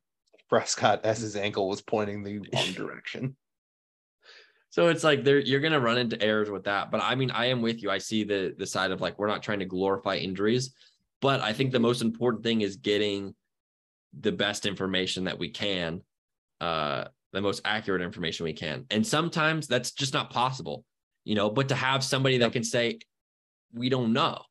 [0.48, 3.36] Prescott as his ankle was pointing the wrong direction.
[4.72, 6.92] So it's like there you're gonna run into errors with that.
[6.92, 7.90] But I mean, I am with you.
[7.90, 10.72] I see the the side of like we're not trying to glorify injuries,
[11.20, 13.34] but I think the most important thing is getting
[14.16, 16.02] the best information that we can,
[16.60, 18.86] uh, the most accurate information we can.
[18.92, 20.84] And sometimes that's just not possible,
[21.24, 22.98] you know, but to have somebody that can say,
[23.72, 24.42] we don't know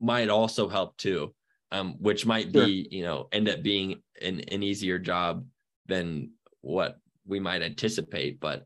[0.00, 1.34] might also help too.
[1.72, 2.66] Um, which might Sure.
[2.66, 5.46] be, you know, end up being an, an easier job
[5.86, 6.32] than
[6.62, 8.40] what we might anticipate.
[8.40, 8.64] But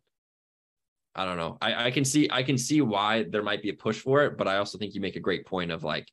[1.15, 1.59] I don't know.
[1.61, 4.39] I, I can see I can see why there might be a push for it,
[4.39, 6.09] but I also think you make a great point of like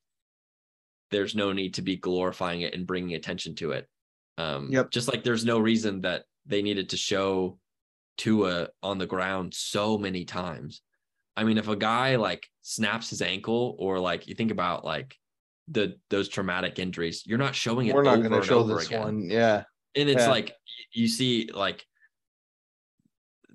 [1.12, 3.88] there's no need to be glorifying it and bringing attention to it.
[4.38, 4.92] Um, Yep.
[4.92, 7.58] Just like there's no reason that they needed to show
[8.18, 10.82] Tua on the ground so many times.
[11.42, 15.16] I mean, if a guy like snaps his ankle or like you think about like
[15.68, 17.96] the those traumatic injuries, you're not showing it.
[17.96, 19.28] We're not over going to show this again one.
[19.28, 19.64] Yeah.
[19.96, 20.30] and it's Yeah.
[20.30, 20.54] like
[20.94, 21.84] you see like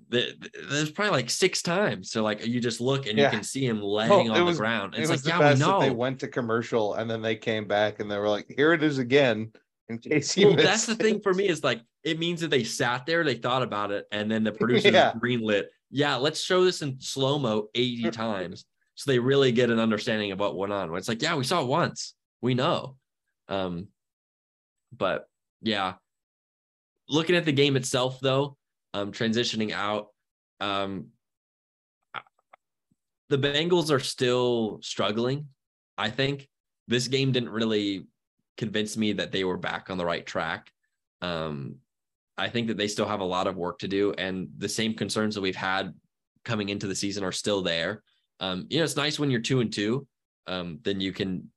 [0.09, 3.25] the, the- there's probably like six times so like you just look and Yeah.
[3.25, 5.33] you can see him oh, laying it on was- the ground It it's was like
[5.37, 8.17] the yeah we know they went to commercial and then they came back and they
[8.17, 9.51] were like, here it is again.
[9.89, 12.65] In case you well, that's the thing for me is like it means that they
[12.65, 15.13] sat there they thought about it and then the producers Yeah.
[15.13, 18.65] greenlit yeah let's show this in slow-mo 80 times
[18.97, 20.93] so they really get an understanding of what went on.
[20.97, 22.15] It's like yeah we saw it once.
[22.41, 22.97] We know.
[23.47, 23.89] Um
[24.91, 25.27] but
[25.61, 25.93] yeah.
[27.07, 28.57] Looking at the game itself though
[28.95, 30.07] um transitioning out
[30.59, 31.09] um
[33.29, 35.47] the Bengals are still struggling
[35.97, 36.47] I think.
[36.87, 38.07] This game didn't really
[38.57, 40.71] convince me that they were back on the right track.
[41.21, 41.75] Um
[42.37, 44.93] I think that they still have a lot of work to do and the same
[44.93, 45.93] concerns that we've had
[46.45, 48.03] coming into the season are still there
[48.39, 50.07] um you know it's nice when you're 2 and 2
[50.47, 51.49] um then you can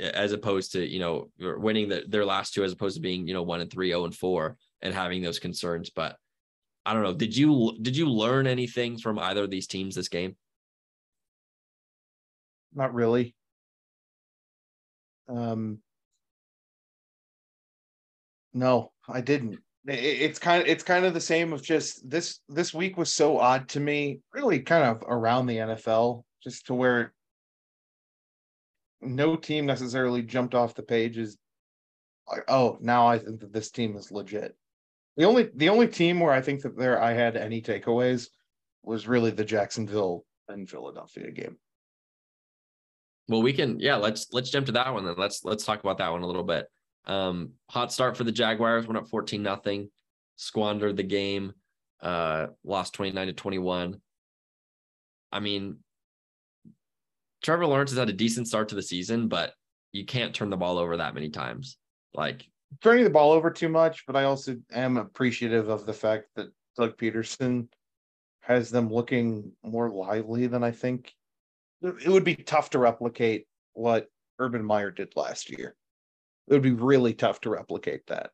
[0.00, 3.34] as opposed to you know winning the, their last two as opposed to being you
[3.34, 6.16] know 1 and 3 0 and 4 and having those concerns but
[6.86, 10.08] I don't know did you did you learn anything from either of these teams this
[10.08, 10.36] game
[12.74, 13.34] Not really.
[15.28, 15.78] Um,
[18.52, 19.60] no, I didn't.
[19.86, 23.38] It's kind of it's kind of the same of just this this week was so
[23.38, 27.14] odd to me, really kind of around the NFL, just to where
[29.00, 31.38] no team necessarily jumped off the page as
[32.28, 34.54] like, oh, now I think that this team is legit.
[35.16, 38.28] The only the only team where I think that there I had any takeaways
[38.82, 41.56] was really the Jacksonville and Philadelphia game.
[43.28, 45.14] Well, we can, yeah, let's let's jump to that one then.
[45.16, 46.66] Let's let's talk about that one a little bit.
[47.06, 49.90] Um, hot start for the Jaguars, went up 14 nothing,
[50.36, 51.52] squandered the game,
[52.02, 54.00] uh, lost 29 to 21.
[55.32, 55.78] I mean,
[57.42, 59.54] Trevor Lawrence has had a decent start to the season, but
[59.92, 61.78] you can't turn the ball over that many times.
[62.14, 62.46] Like,
[62.82, 66.48] turning the ball over too much, but I also am appreciative of the fact that
[66.76, 67.68] Doug Pederson
[68.42, 71.12] has them looking more lively than I think.
[71.82, 74.08] It would be tough to replicate what
[74.38, 75.76] Urban Meyer did last year.
[76.50, 78.30] It would be really tough to replicate that.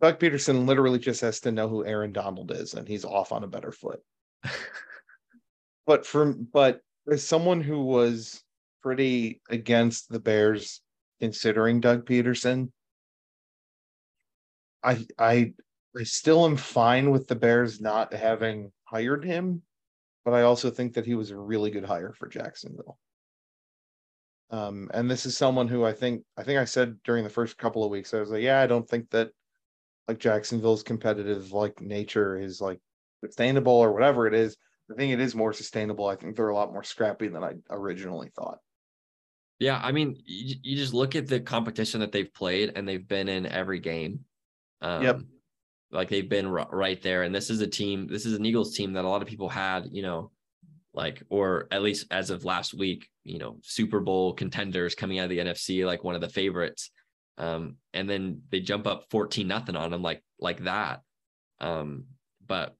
[0.00, 3.44] Doug Pederson literally just has to know who Aaron Donald is, and he's off on
[3.44, 4.00] a better foot.
[5.86, 8.42] but from but as someone who was
[8.82, 10.80] pretty against the Bears
[11.20, 12.70] considering Doug Pederson,
[14.82, 15.52] I I
[15.98, 19.62] I still am fine with the Bears not having hired him,
[20.24, 22.98] but I also think that he was a really good hire for Jacksonville.
[24.50, 27.58] Um, and this is someone who I think I think I said during the first
[27.58, 29.30] couple of weeks, I was like, yeah, I don't think that
[30.06, 32.80] like Jacksonville's competitive like nature is like
[33.22, 34.56] sustainable or whatever it is.
[34.90, 36.06] I think it is more sustainable.
[36.06, 38.58] I think they're a lot more scrappy than I originally thought.
[39.58, 43.06] yeah, I mean, you, you just look at the competition that they've played and they've
[43.06, 44.20] been in every game.
[44.80, 45.20] Um, Yep.
[45.90, 47.22] Like they've been r- right there.
[47.22, 49.48] And this is a team, this is an Eagles team that a lot of people
[49.48, 50.30] had, you know,
[50.94, 55.24] like, or at least as of last week, you know, Super Bowl contenders coming out
[55.24, 56.90] of the NFC, like one of the favorites.
[57.36, 61.02] Um, and then they jump up 14 nothing on them like, like that.
[61.60, 62.06] Um,
[62.46, 62.74] but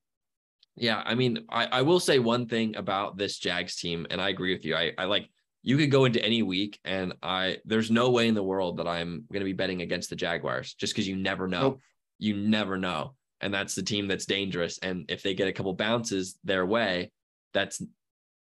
[0.75, 4.31] yeah, I mean, I, I will say one thing about this Jags team, and I
[4.31, 4.75] agree with you.
[4.75, 5.29] I, I like
[5.62, 8.87] you could go into any week and I there's no way in the world that
[8.87, 11.61] I'm gonna be betting against the Jaguars just because you never know.
[11.62, 11.81] Nope.
[12.18, 13.14] You never know.
[13.40, 14.79] and that's the team that's dangerous.
[14.79, 17.12] And if they get a couple bounces their way,
[17.55, 17.83] that's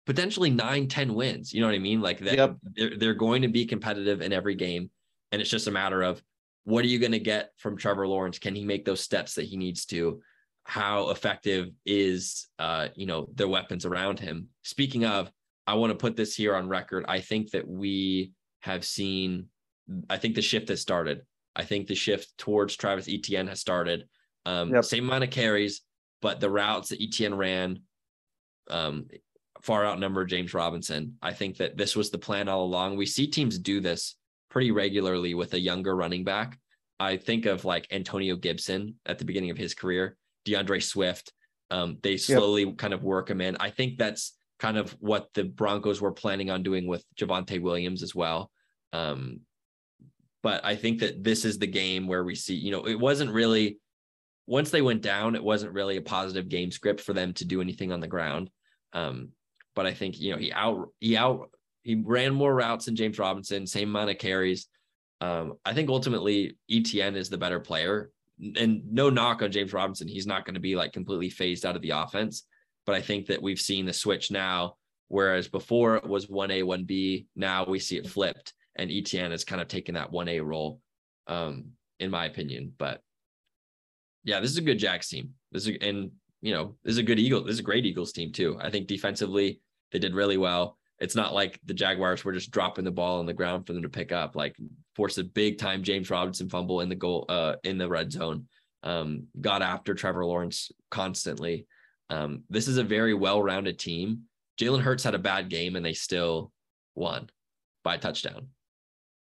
[0.06, 1.52] potentially nine, 10 wins.
[1.52, 2.00] You know what I mean?
[2.00, 2.56] Like that, Yep.
[2.76, 4.90] they're, they're going to be competitive in every game.
[5.32, 6.22] And it's just a matter of
[6.64, 8.38] what are you going to get from Trevor Lawrence?
[8.38, 10.20] Can he make those steps that he needs to?
[10.64, 14.48] How effective is, uh, you know, the weapons around him?
[14.62, 15.30] Speaking of,
[15.66, 17.04] I want to put this here on record.
[17.08, 19.46] I think that we have seen,
[20.08, 21.22] I think the shift has started.
[21.56, 24.04] I think the shift towards Travis Etienne has started.
[24.46, 24.84] Um, Yep.
[24.84, 25.82] Same amount of carries,
[26.22, 27.80] but the routes that Etienne ran
[28.70, 29.06] um,
[29.64, 31.16] far outnumber James Robinson.
[31.22, 32.96] I think that this was the plan all along.
[32.96, 34.16] We see teams do this
[34.50, 36.58] pretty regularly with a younger running back.
[37.00, 41.32] I think of like Antonio Gibson at the beginning of his career, D'Andre Swift.
[41.70, 43.56] Um, they slowly kind of work him in.
[43.58, 48.02] I think that's kind of what the Broncos were planning on doing with Javonte Williams
[48.02, 48.50] as well.
[48.92, 49.40] Um,
[50.42, 53.32] but I think that this is the game where we see, you know, it wasn't
[53.32, 53.78] really
[54.46, 57.62] once they went down, it wasn't really a positive game script for them to do
[57.62, 58.50] anything on the ground.
[58.92, 59.30] Um,
[59.74, 61.50] but I think you know he out he out
[61.82, 64.68] he ran more routes than James Robinson, same amount of carries.
[65.20, 68.10] Um, I think ultimately ETN is the better player,
[68.56, 70.08] and no knock on James Robinson.
[70.08, 72.46] He's not going to be like completely phased out of the offense,
[72.86, 74.76] but I think that we've seen the switch now.
[75.08, 79.30] Whereas before it was one A, one B, now we see it flipped, and ETN
[79.30, 80.80] has kind of taken that one A role,
[81.26, 82.72] um, in my opinion.
[82.78, 83.00] But
[84.24, 85.34] yeah, this is a good Jacks team.
[85.52, 86.10] This is and
[86.40, 87.44] you know this is a good Eagle.
[87.44, 88.58] This is a great Eagles team too.
[88.60, 89.60] I think defensively
[89.94, 90.76] they did really well.
[90.98, 93.82] It's not like the Jaguars were just dropping the ball on the ground for them
[93.82, 94.34] to pick up.
[94.34, 94.56] Like
[94.96, 98.48] forced a big time James Robinson fumble in the goal uh in the red zone.
[98.82, 101.66] Um, got after Trevor Lawrence constantly.
[102.10, 104.22] Um, this is a very well-rounded team.
[104.60, 106.52] Jalen Hurts had a bad game and they still
[106.94, 107.30] won
[107.82, 108.48] by touchdown.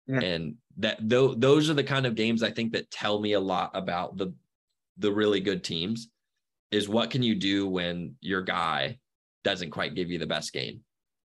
[0.08, 0.20] Yeah.
[0.20, 3.40] And that though those are the kind of games I think that tell me a
[3.40, 4.34] lot about the
[4.98, 6.10] the really good teams
[6.72, 8.98] is what can you do when your guy
[9.44, 10.82] doesn't quite give you the best game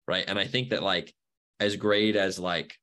[0.07, 0.25] right?
[0.27, 1.13] And i think that like
[1.59, 2.75] as great as like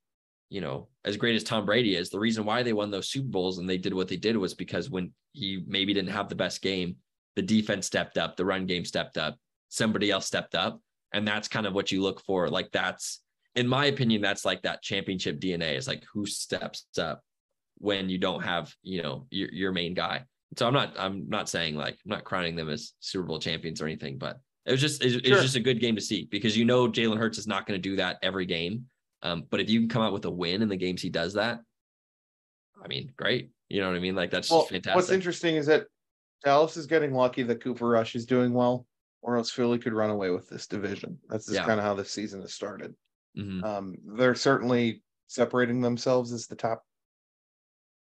[0.48, 3.28] you know as great as tom brady is the reason why they won those super
[3.28, 6.34] bowls and they did what they did was because when he maybe didn't have the
[6.34, 6.96] best game
[7.34, 9.36] the defense stepped up the run game stepped up
[9.68, 10.80] somebody else stepped up.
[11.12, 12.48] And that's kind of what you look for.
[12.48, 13.22] Like that's
[13.54, 17.22] in my opinion that's like that championship dna is like who steps up
[17.78, 20.24] when you don't have you know your, your main guy.
[20.56, 23.80] So I'm not I'm not saying like I'm not crowning them as Super Bowl champions
[23.80, 26.26] or anything, but it was just it, it was just a good game to see
[26.30, 28.86] because you know Jalen Hurts is not going to do that every game.
[29.22, 31.34] Um, but if you can come out with a win in the games he does
[31.34, 31.60] that,
[32.82, 33.50] I mean, great.
[33.68, 34.14] You know what I mean?
[34.14, 34.94] Like that's Well, just fantastic.
[34.96, 35.86] what's interesting is that
[36.44, 38.86] Dallas is getting lucky that Cooper Rush is doing well,
[39.22, 41.18] or else Philly could run away with this division.
[41.28, 41.64] That's just Yeah.
[41.66, 42.94] kind of how the season has started.
[43.36, 43.64] Mhm.
[43.64, 46.84] Um, they're certainly separating themselves as the top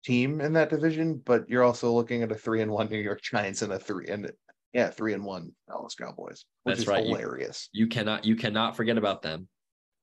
[0.04, 3.22] team in that division, but you're also looking at a three and one New York
[3.22, 4.32] Giants and a three and
[4.74, 7.06] yeah, three and one Dallas Cowboys, which That's is right.
[7.06, 7.70] Hilarious.
[7.72, 9.48] You cannot you cannot forget about them.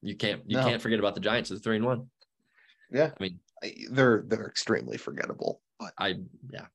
[0.02, 0.64] You can't you No.
[0.64, 1.50] can't forget about the Giants.
[1.50, 2.10] It's three and one.
[2.90, 3.40] Yeah, I mean,
[3.90, 5.60] they're they're extremely forgettable.
[5.78, 6.16] But I
[6.50, 6.66] yeah.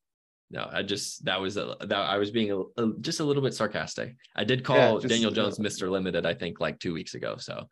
[0.54, 3.42] No, I just that was a, that I was being a, a- just a little
[3.42, 4.18] bit sarcastic.
[4.36, 5.90] I did call Yeah, just, Daniel Jones Mr.
[5.90, 7.38] Limited, I think, like two weeks ago.
[7.38, 7.70] So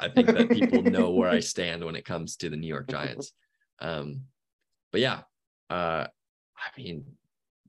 [0.00, 2.88] I think that people know where I stand when it comes to the New York
[2.88, 3.32] Giants.
[3.80, 4.20] Um,
[4.92, 5.22] but yeah,
[5.68, 6.06] uh,
[6.56, 7.04] I mean,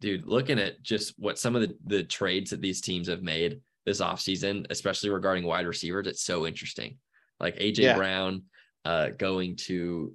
[0.04, 3.62] dude, looking at just what some of the, the trades that these teams have made
[3.86, 6.98] this offseason, especially regarding wide receivers, it's so interesting.
[7.40, 7.96] Like AJ Yeah.
[7.96, 8.44] Brown
[8.84, 10.14] uh, going to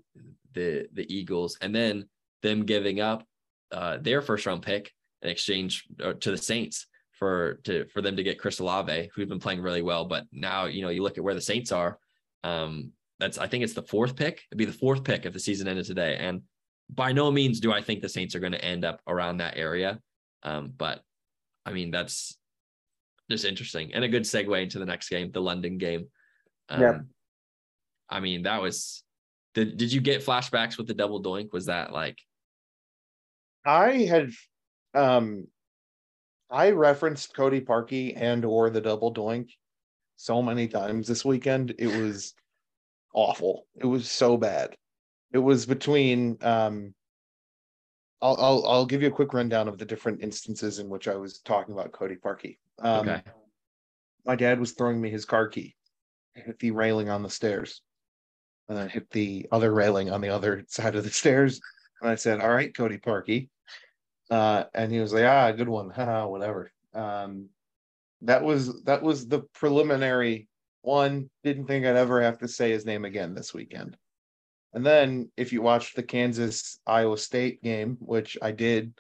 [0.53, 2.07] the the Eagles, and then
[2.43, 3.25] them giving up
[3.73, 8.17] uh, their first round pick in exchange uh, to the Saints for to for them
[8.17, 10.05] to get Chris Olave, who's been playing really well.
[10.05, 11.99] But now you know you look at where the Saints are.
[12.45, 14.43] Um, that's I think it's the fourth pick.
[14.51, 16.17] It'd be the fourth pick if the season ended today.
[16.21, 16.43] And
[16.91, 19.57] by no means do I think the Saints are going to end up around that
[19.57, 20.01] area.
[20.43, 21.03] Um, but
[21.67, 22.37] I mean that's
[23.31, 26.07] just interesting and a good segue into the next game, the London game.
[26.69, 27.01] Um, Yep.
[28.09, 29.03] I mean that was.
[29.55, 31.53] Did, did you get flashbacks with the double doink?
[31.53, 32.19] Was that like
[33.65, 34.31] I had
[34.95, 35.47] um
[36.51, 39.51] I referenced Cody Parkey and or the double doink
[40.17, 41.75] so many times this weekend.
[41.79, 42.35] It was
[43.15, 43.67] awful.
[43.77, 44.75] It was so bad.
[45.33, 46.95] It was between um
[48.21, 51.17] I'll I'll I'll give you a quick rundown of the different instances in which I
[51.17, 52.59] was talking about Cody Parkey.
[52.81, 53.23] Um okay?
[54.25, 55.75] my dad was throwing me his car key.
[56.37, 57.83] I hit the railing on the stairs.
[58.69, 61.61] And then hit the other railing on the other side of the stairs.
[62.03, 63.49] And I said, All right, Cody Parkey.
[64.31, 65.89] Uh, and he was like, ah, good one.
[65.89, 66.71] Whatever.
[66.95, 67.49] Um,
[68.23, 70.49] that was that was the preliminary
[70.83, 71.31] one.
[71.45, 73.97] Didn't think I'd ever have to say his name again this weekend.
[74.75, 78.93] And then if you watched the Kansas Iowa State game, which I did,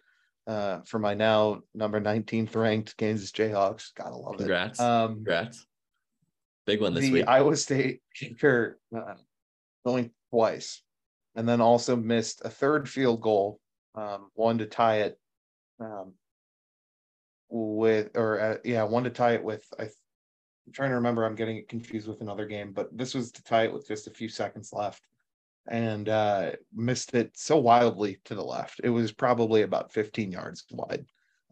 [0.49, 3.95] uh, for my now number 19th ranked Kansas Jayhawks.
[3.95, 4.81] Gotta love Congrats.
[4.81, 4.83] it.
[4.83, 5.67] Um, Congrats.
[6.67, 7.29] Big one this the week.
[7.29, 9.15] Iowa State kicker uh,
[9.85, 10.83] going twice,
[11.35, 13.61] and then also missed a third field goal,
[13.95, 15.19] um, one to tie it
[15.81, 16.15] um,
[17.51, 19.65] with, or uh, yeah, one to tie it with.
[19.79, 21.25] I, I'm trying to remember.
[21.27, 24.07] I'm getting it confused with another game, but this was to tie it with just
[24.07, 25.03] a few seconds left,
[25.71, 28.81] and uh, missed it so wildly to the left.
[28.83, 31.07] It was probably about 15 yards wide,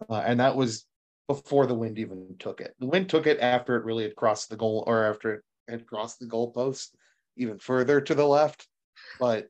[0.09, 0.87] uh, and that was
[1.29, 2.75] before the wind even took it.
[2.79, 5.87] The wind took it after it really had crossed the goal, or after it had
[5.87, 6.91] crossed the goalpost
[7.37, 8.69] even further to the left.
[9.19, 9.49] But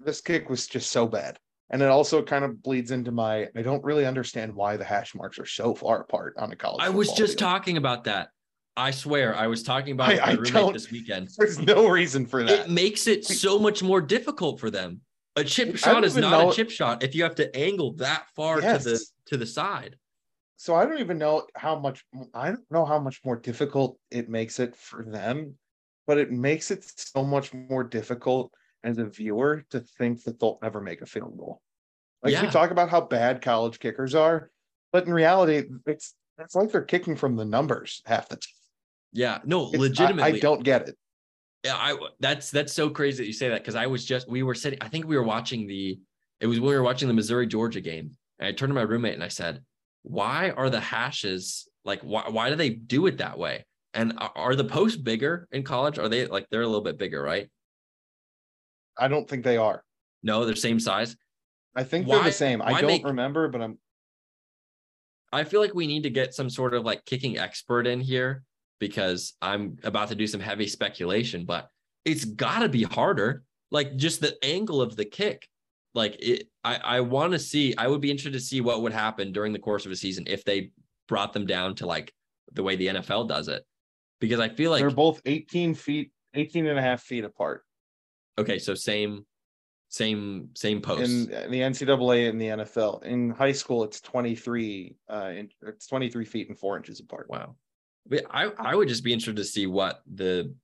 [0.00, 1.38] this kick was just so bad.
[1.70, 5.14] And it also kind of bleeds into my I don't really understand why the hash
[5.14, 6.82] marks are so far apart on a college.
[6.84, 7.38] I was just field.
[7.38, 8.28] talking about that.
[8.76, 11.30] I swear, I was talking about I- my I roommate this weekend.
[11.38, 12.66] There's no reason for that.
[12.66, 15.00] It makes it so much more difficult for them.
[15.36, 18.26] A chip shot is not know- a chip shot if you have to angle that
[18.34, 19.96] far to the to the side.
[20.58, 24.28] So I don't even know how much I don't know how much more difficult it
[24.28, 25.54] makes it for them,
[26.06, 28.52] but it makes it so much more difficult
[28.82, 31.60] as a viewer to think that they'll ever make a field goal.
[32.22, 34.50] Like we talk about how bad college kickers are,
[34.92, 38.55] but in reality, it's it's like they're kicking from the numbers half the time.
[39.16, 40.38] Yeah, no, It's- legitimately.
[40.38, 40.98] I, don't get it.
[41.64, 44.42] Yeah, I that's that's so crazy that you say that because I was just we
[44.42, 44.78] were sitting.
[44.82, 45.98] I think we were watching the.
[46.40, 49.14] It was we were watching the Missouri Georgia game, and I turned to my roommate
[49.14, 49.62] and I said,
[50.02, 52.02] "Why are the hashes like?
[52.02, 53.64] Why why do they do it that way?
[53.94, 55.98] And are, the posts bigger in college?
[55.98, 57.48] Are they like they're a little bit bigger, right?
[58.98, 59.82] I don't think they are.
[60.22, 61.16] No, they're same size.
[61.74, 62.60] I think they're the same.
[62.60, 63.78] I don't make- remember, but I'm
[65.32, 68.44] I feel like we need to get some sort of like kicking expert in here
[68.78, 71.68] because I'm about to do some heavy speculation, but
[72.04, 73.42] it's got to be harder.
[73.70, 75.48] Like just the angle of the kick.
[75.94, 78.92] Like it, I, I want to see, I would be interested to see what would
[78.92, 80.70] happen during the course of a season if they
[81.08, 82.12] brought them down to like
[82.52, 83.64] the way the NFL does it.
[84.20, 87.64] Because I feel like, they're both 18 feet, 18 and a half feet apart.
[88.38, 89.26] okay, so same,
[89.88, 91.02] same, same post.
[91.02, 93.02] in in the NCAA and the NFL.
[93.02, 97.28] In high school, it's 23 uh in, it's 23 feet and four inches apart.
[97.28, 97.56] Wow.
[98.08, 100.54] But I, I would just be interested to see what the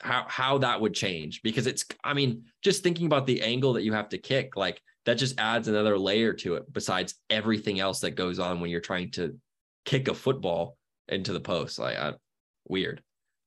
[0.00, 3.82] how how that would change because it's I mean, just thinking about the angle that
[3.82, 8.00] you have to kick, like that just adds another layer to it besides everything else
[8.00, 9.38] that goes on when you're trying to
[9.84, 10.76] kick a football
[11.08, 11.78] into the post.
[11.78, 12.14] Like I,
[12.68, 13.02] weird.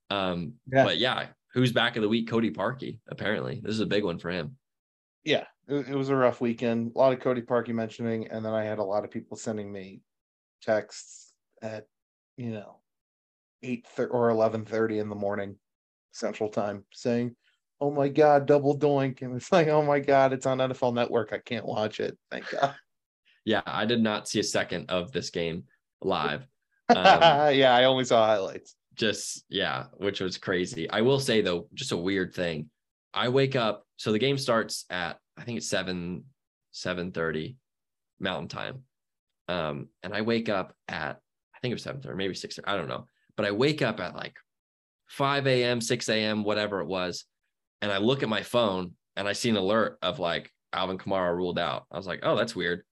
[0.10, 0.86] Um Yeah.
[0.86, 2.30] but yeah, who's back of the week?
[2.30, 3.62] Cody Parkey, apparently.
[3.64, 4.58] This is a big one for him.
[5.24, 6.94] Yeah, it, it was a rough weekend.
[6.96, 9.72] A lot of Cody Parkey mentioning, and then I had a lot of people sending
[9.72, 10.02] me
[10.62, 11.86] texts at
[12.38, 12.79] you know
[13.64, 15.58] eight thir- or 11:30 in the morning
[16.12, 17.36] Central Time saying,
[17.82, 21.34] "Oh my God, double doink!" And it's like, "Oh my God, it's on NFL Network.
[21.34, 22.18] I can't watch it.
[22.32, 22.76] Thank God."
[23.46, 25.64] Yeah, I did not see a second of this game
[26.02, 26.46] live.
[26.90, 28.76] Um, yeah, I only saw highlights.
[28.96, 32.68] just yeah which was crazy i will say though just a weird thing
[33.14, 36.24] i wake up so the game starts at i think it's 7
[36.72, 37.58] 7 30
[38.20, 38.84] mountain time
[39.48, 41.22] um and i wake up at
[41.56, 43.06] i think it was 7 30 maybe 6 i don't know
[43.40, 44.36] but i wake up at like
[45.08, 47.24] 5 a.m 6 a.m whatever it was
[47.82, 51.34] and i look at my phone and i see an alert of like alvin kamara
[51.34, 52.84] ruled out i was like oh that's weird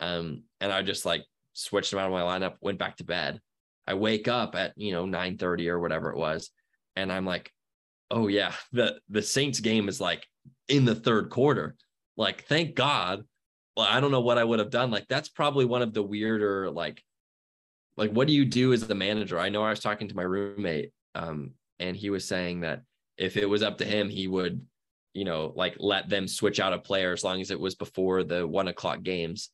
[0.00, 1.24] um and i just like
[1.54, 3.40] switched him out of my lineup went back to bed
[3.86, 6.50] I wake up at you know 9 30 or whatever it was,
[6.96, 7.52] and I'm like,
[8.10, 10.26] oh yeah, the the Saints game is like
[10.68, 11.76] in the third quarter.
[12.16, 13.24] Like, thank God.
[13.76, 14.90] Well, I don't know what I would have done.
[14.90, 17.02] Like, that's probably one of the weirder, like,
[17.96, 19.38] like what do you do as the manager?
[19.38, 22.82] I know I was talking to my roommate, um, and he was saying that
[23.16, 24.60] if it was up to him, he would,
[25.12, 28.24] you know, like let them switch out a player as long as it was before
[28.24, 29.50] the one o'clock games.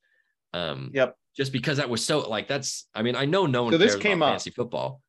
[0.52, 1.16] Um, Yep.
[1.36, 3.92] just because that was so like that's I mean I know no one So this
[3.92, 5.00] cares came about up- fantasy football,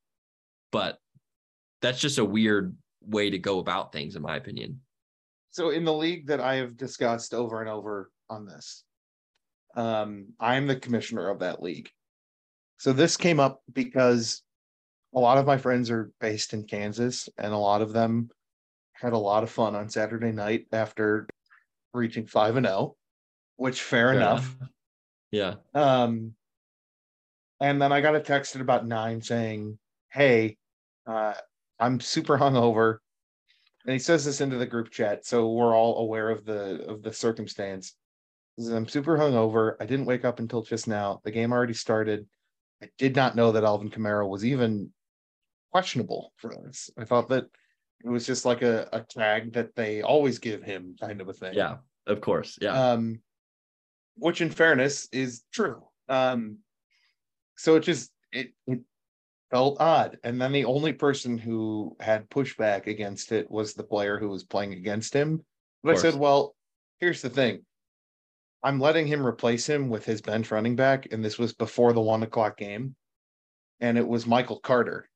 [0.71, 0.99] but
[1.82, 4.82] that's just a weird way to go about things in my opinion.
[5.49, 8.84] so in the league that I have discussed over and over on this,
[9.75, 11.89] um, I'm the commissioner of that league.
[12.82, 14.41] So this came up because
[15.13, 18.32] a lot of my friends are based in Kansas, and a lot of them
[18.93, 21.27] had a lot of fun on Saturday night after
[21.93, 22.95] reaching five and zero,
[23.57, 24.57] which fair, enough.
[25.29, 25.57] Yeah.
[25.75, 26.34] Um,
[27.59, 29.77] and then I got a text at about nine saying,
[30.11, 30.57] "Hey,
[31.05, 31.36] uh,
[31.79, 32.97] I'm super hungover,"
[33.86, 37.03] and he says this into the group chat, so we're all aware of the of
[37.03, 37.93] the circumstance.
[38.57, 39.75] He says, I'm super hungover.
[39.79, 41.21] I didn't wake up until just now.
[41.23, 42.25] The game already started.
[42.82, 44.91] I did not know that Alvin Kamara was even
[45.71, 46.89] questionable for this.
[46.97, 47.45] I thought that
[48.03, 51.34] it was just like a, a tag that they always give him, kind of a
[51.34, 51.53] thing.
[51.53, 51.77] Yeah.
[52.07, 52.57] Of course.
[52.61, 52.91] Yeah.
[52.93, 53.19] Um,
[54.15, 55.84] which in fairness is true.
[56.09, 56.57] Um,
[57.57, 58.79] so it just it, it
[59.51, 60.17] felt odd.
[60.23, 64.43] And then the only person who had pushback against it was the player who was
[64.43, 65.45] playing against him.
[65.84, 66.55] But I said, well,
[66.99, 67.65] here's the thing.
[68.64, 72.01] I'm letting him replace him with his bench running back, and this was before the
[72.01, 72.95] one o'clock game,
[73.80, 75.09] and it was Michael Carter.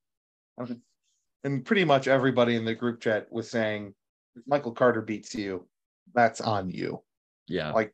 [1.43, 3.93] And pretty much everybody in the group chat was saying,
[4.35, 5.67] if Michael Carter beats you,
[6.13, 7.03] that's on you
[7.47, 7.71] Yeah.
[7.71, 7.93] like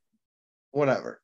[0.72, 1.22] whatever.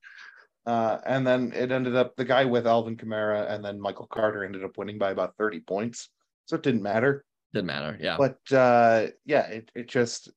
[0.66, 4.44] Uh, and then it ended up the guy with Alvin Kamara and then Michael Carter
[4.44, 6.10] ended up winning by about 30 points.
[6.48, 7.24] So it didn't matter.
[7.54, 7.98] Didn't matter.
[8.02, 8.18] Yeah.
[8.18, 10.30] But uh, yeah, it, it just,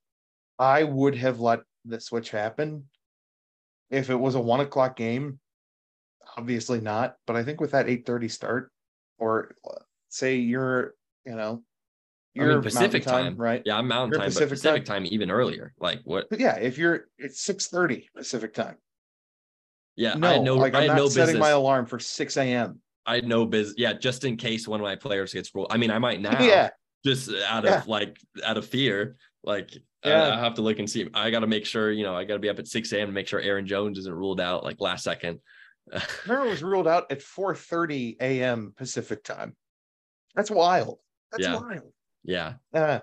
[0.57, 2.85] I would have let the switch happen.
[3.91, 5.39] If it was a one o'clock game,
[6.37, 7.15] obviously not.
[7.27, 8.71] But I think with that 8:30 start,
[9.19, 9.55] or
[10.09, 11.63] say you're, you know,
[12.33, 13.61] you're mean, Pacific Mountain time, right?
[13.65, 15.05] Yeah, I'm Mountain You're time, Pacific but Pacific time.
[15.05, 15.73] even earlier.
[15.79, 16.29] Like what?
[16.29, 18.77] But yeah, if you're, it's 6:30 Pacific time.
[19.97, 20.55] Yeah, No, I had no.
[20.55, 21.39] like I I'm not no setting business.
[21.41, 22.81] my alarm for 6 a.m.
[23.05, 23.75] I had no business.
[23.77, 25.67] Yeah, just in case one of my players gets ruled.
[25.69, 26.41] I mean, I might now.
[26.41, 26.69] Yeah,
[27.03, 27.81] Just out Yeah.
[27.81, 29.17] of like out of fear.
[29.43, 29.71] Like
[30.03, 30.29] Yeah.
[30.29, 31.07] I, I have to look and see.
[31.13, 31.91] I got to make sure.
[31.91, 33.07] You know, I got to be up at 6 a.m.
[33.07, 35.39] to make sure Aaron Jones isn't ruled out like last second.
[35.93, 38.73] It was ruled out at 4:30 a.m.
[38.77, 39.55] Pacific time.
[40.35, 40.99] That's wild.
[41.31, 41.55] That's Yeah.
[41.59, 41.91] wild.
[42.23, 42.99] yeah, Uh,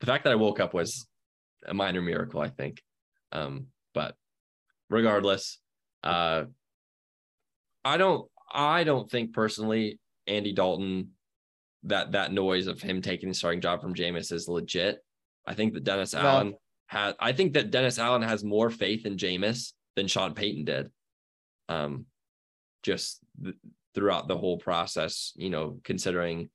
[0.00, 1.06] the fact that I woke up was
[1.66, 2.82] a minor miracle, I think.
[3.32, 4.14] Um, but
[4.88, 5.58] regardless,
[6.04, 6.44] uh,
[7.84, 11.10] I don't, I don't think personally Andy Dalton
[11.84, 15.04] that that noise of him taking the starting job from Jameis is legit.
[15.46, 16.20] I think that Dennis No.
[16.20, 16.54] Allen
[16.86, 17.14] had.
[17.20, 20.90] I think that Dennis Allen has more faith in Jameis than Sean Payton did.
[21.68, 22.06] Um,
[22.82, 23.56] just th-
[23.94, 26.50] throughout the whole process, you know, considering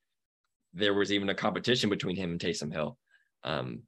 [0.74, 2.98] there was even a competition between him and Taysom Hill.
[3.44, 3.84] Um,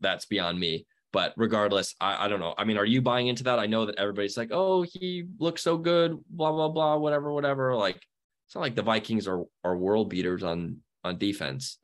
[0.00, 0.86] that's beyond me.
[1.12, 2.54] But regardless, I, I don't know.
[2.56, 3.58] I mean, are you buying into that?
[3.58, 7.74] I know that everybody's like, oh, he looks so good, blah, blah, blah, whatever, whatever.
[7.74, 8.00] Like,
[8.46, 11.78] it's not like the Vikings are are world beaters on on defense.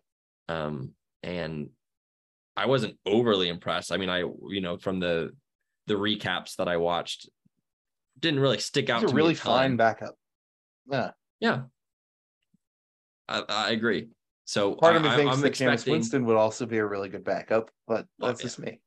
[0.49, 1.71] Um, and
[2.57, 3.93] I wasn't overly impressed.
[3.93, 5.31] I mean, I, you know, from the
[5.87, 7.29] the recaps that I watched,
[8.19, 10.15] didn't really stick out he's a really fine backup.
[10.91, 11.11] Yeah.
[11.41, 11.63] Yeah.
[13.29, 14.09] I, I agree.
[14.45, 17.09] So Part of me I, thinks I'm that expecting, Winston would also be a really
[17.09, 18.81] good backup, but Oh, that's just me.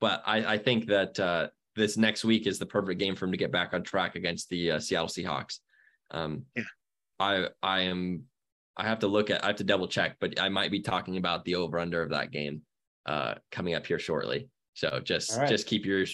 [0.00, 3.32] but I, I think that uh, this next week is the perfect game for him
[3.32, 5.58] to get back on track against the uh, Seattle Seahawks.
[6.10, 6.62] Um, Yeah.
[7.20, 8.24] I I am
[8.76, 11.16] I have to look at I have to double check, but I might be talking
[11.16, 12.62] about the over under of that game
[13.06, 14.48] uh, coming up here shortly.
[14.74, 15.48] So just right.
[15.48, 16.04] just keep your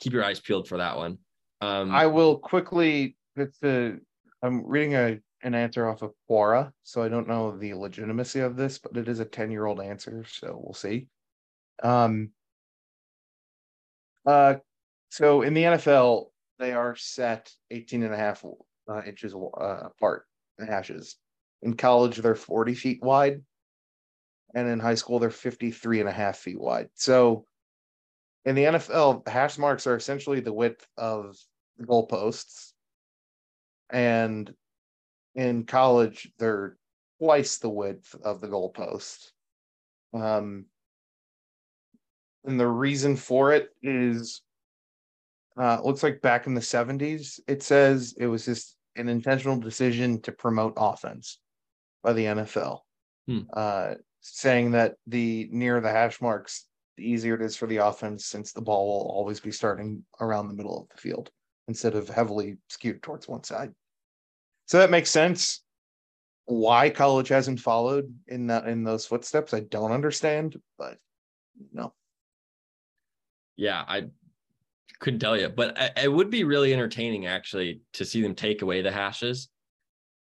[0.00, 1.18] keep your eyes peeled for that one.
[1.60, 3.16] Um, I will quickly.
[3.36, 4.00] It's the.
[4.42, 8.56] I'm reading a an answer off of Quora, so I don't know the legitimacy of
[8.56, 11.08] this, but it is a 10 year old answer, so we'll see.
[11.82, 12.30] Um.
[14.26, 14.56] Uh,
[15.10, 16.26] so in the NFL,
[16.58, 18.44] they are set 18 and a half
[18.88, 20.24] uh, inches uh, apart,
[20.58, 21.16] the hashes.
[21.62, 23.42] In college, they're 40 feet wide.
[24.54, 26.88] And in high school, they're 53 and a half feet wide.
[26.94, 27.46] So
[28.44, 31.36] in the NFL, hash marks are essentially the width of
[31.78, 32.72] the goalposts.
[33.90, 34.52] And
[35.34, 36.76] in college, they're
[37.20, 39.30] twice the width of the goalpost.
[40.12, 40.66] Um,
[42.44, 44.42] and the reason for it is
[45.56, 49.56] uh, it looks like back in the 70s, it says it was just an intentional
[49.56, 51.38] decision to promote offense
[52.02, 52.80] by the NFL.
[53.26, 53.40] Hmm.
[53.52, 53.94] Uh,
[54.26, 56.66] saying that the nearer the hash marks,
[56.96, 60.48] the easier it is for the offense since the ball will always be starting around
[60.48, 61.30] the middle of the field
[61.68, 63.72] instead of heavily skewed towards one side.
[64.66, 65.62] So that makes sense.
[66.46, 70.98] Why college hasn't followed in that in those footsteps, I don't understand, but
[71.72, 71.92] no.
[73.56, 74.04] yeah, I
[75.00, 78.82] couldn't tell you, but it would be really entertaining actually to see them take away
[78.82, 79.48] the hashes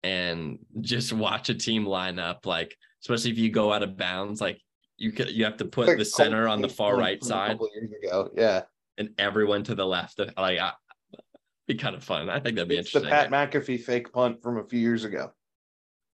[0.02, 2.76] and just watch a team line up, like
[3.06, 4.60] especially if you go out of bounds, like
[4.96, 7.52] you could you have to put Like the center on the far right a side
[7.52, 8.30] couple years ago.
[8.34, 8.62] Yeah.
[8.98, 10.18] and everyone to the left.
[10.18, 10.72] Like, I,
[11.68, 12.28] be kind of fun.
[12.28, 13.02] I think that'd be It's the.
[13.02, 15.32] Pat McAfee fake punt from a few years ago.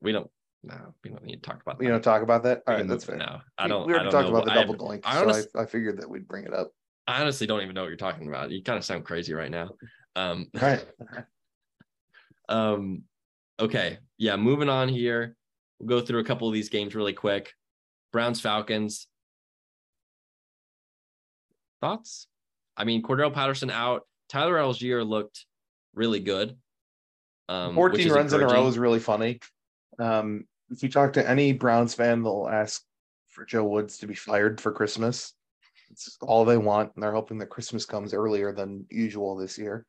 [0.02, 0.30] we don't.
[0.64, 1.84] No, we don't need to talk about that.
[1.84, 2.62] We don't talk about that.
[2.68, 3.18] We All right, that's fair.
[3.18, 3.88] No, I We- don't.
[3.88, 6.28] We I already talked about the double doink, I, so I, I figured that we'd
[6.28, 6.72] bring it up.
[7.08, 8.52] I honestly don't even know what you're talking about.
[8.52, 9.70] You kind of sound crazy right now.
[10.16, 10.86] Um, All right.
[12.50, 13.04] Um,
[13.60, 14.36] okay, yeah.
[14.36, 15.38] Moving on here,
[15.82, 17.54] we'll go through a couple of these games really quick.
[18.14, 19.08] Browns Falcons.
[21.82, 22.28] Thoughts?
[22.78, 24.04] I mean, Cordarrelle Patterson out.
[24.30, 25.46] Tyler Allgeier looked
[25.94, 26.56] really good.
[27.50, 29.40] Um, 14 runs in a row is really funny.
[30.00, 32.84] Um, if you talk to any Browns fan, they'll ask
[33.30, 35.34] for Joe Woods to be fired for Christmas.
[35.90, 39.86] It's all they want, and they're hoping that Christmas comes earlier than usual this year.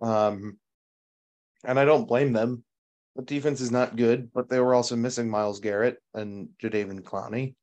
[0.00, 0.58] Um,
[1.64, 2.64] and I don't blame them.
[3.16, 7.54] The defense is not good, but they were also missing Myles Garrett and Jadeveon Clowney.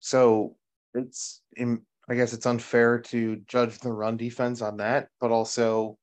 [0.00, 0.56] So
[0.94, 1.42] it's,
[2.08, 5.98] I guess it's unfair to judge the run defense on that, but also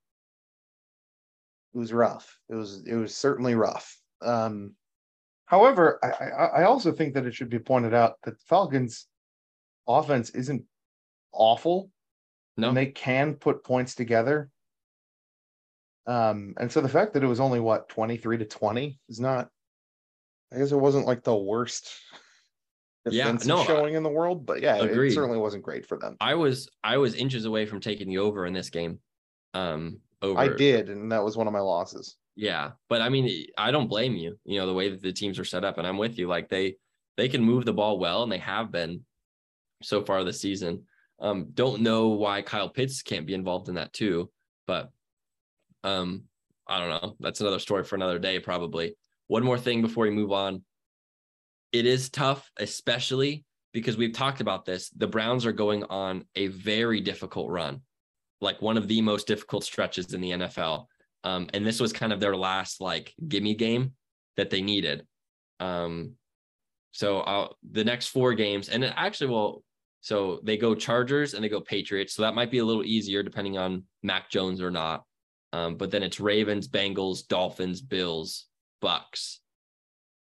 [1.73, 2.37] it was rough.
[2.49, 3.97] It was it was certainly rough.
[4.21, 4.75] Um,
[5.45, 9.07] however, I, I I also think that it should be pointed out that the Falcons
[9.87, 10.63] offense isn't
[11.31, 11.89] awful.
[12.57, 14.50] No, and they can put points together.
[16.07, 19.49] Um, and so the fact that it was only what 23 to 20 is not,
[20.53, 21.89] I guess it wasn't like the worst
[23.09, 25.11] yeah, no, showing in the world, but yeah, agreed.
[25.11, 26.17] it certainly wasn't great for them.
[26.21, 28.99] I was I was inches away from taking the over in this game.
[29.53, 32.15] Um, over I did, and that was one of my losses.
[32.35, 34.37] Yeah, but I mean, I don't blame you.
[34.45, 36.27] You know the way that the teams are set up, and I'm with you.
[36.27, 36.75] Like they
[37.17, 39.03] they can move the ball well, and they have been
[39.81, 40.83] so far this season.
[41.19, 44.29] Um, don't know why Kyle Pitts can't be involved in that too,
[44.67, 44.91] but
[45.83, 46.23] um,
[46.67, 47.15] I don't know.
[47.19, 48.95] That's another story for another day, probably.
[49.27, 50.63] One more thing before we move on.
[51.71, 54.89] It is tough, especially because we've talked about this.
[54.89, 57.81] The Browns are going on a very difficult run,
[58.41, 60.87] like one of the most difficult stretches in the NFL.
[61.23, 63.93] Um, and this was kind of their last like gimme game
[64.37, 65.05] that they needed.
[65.59, 66.13] Um,
[66.91, 69.63] so I'll, the next four games, and it actually, well,
[70.01, 72.13] so they go Chargers and they go Patriots.
[72.13, 75.05] So that might be a little easier depending on Mac Jones or not.
[75.53, 78.47] Um, but then it's Ravens, Bengals, Dolphins, Bills,
[78.81, 79.39] Bucks.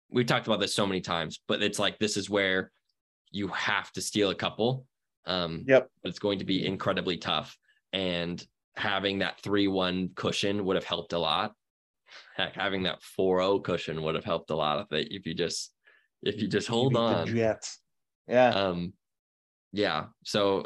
[0.09, 2.71] We've talked about this so many times, but it's like this is where
[3.31, 4.85] you have to steal a couple.
[5.25, 5.89] Um, yep.
[6.03, 7.57] But it's going to be incredibly tough.
[7.93, 11.53] And having that 3 1 cushion would have helped a lot.
[12.35, 15.33] Heck, having that 4 0 cushion would have helped a lot of it if you
[15.33, 15.73] just
[16.21, 17.27] if you just hold on.
[17.27, 17.79] Jets.
[18.27, 18.49] Yeah.
[18.49, 18.93] Um
[19.71, 20.05] yeah.
[20.23, 20.65] So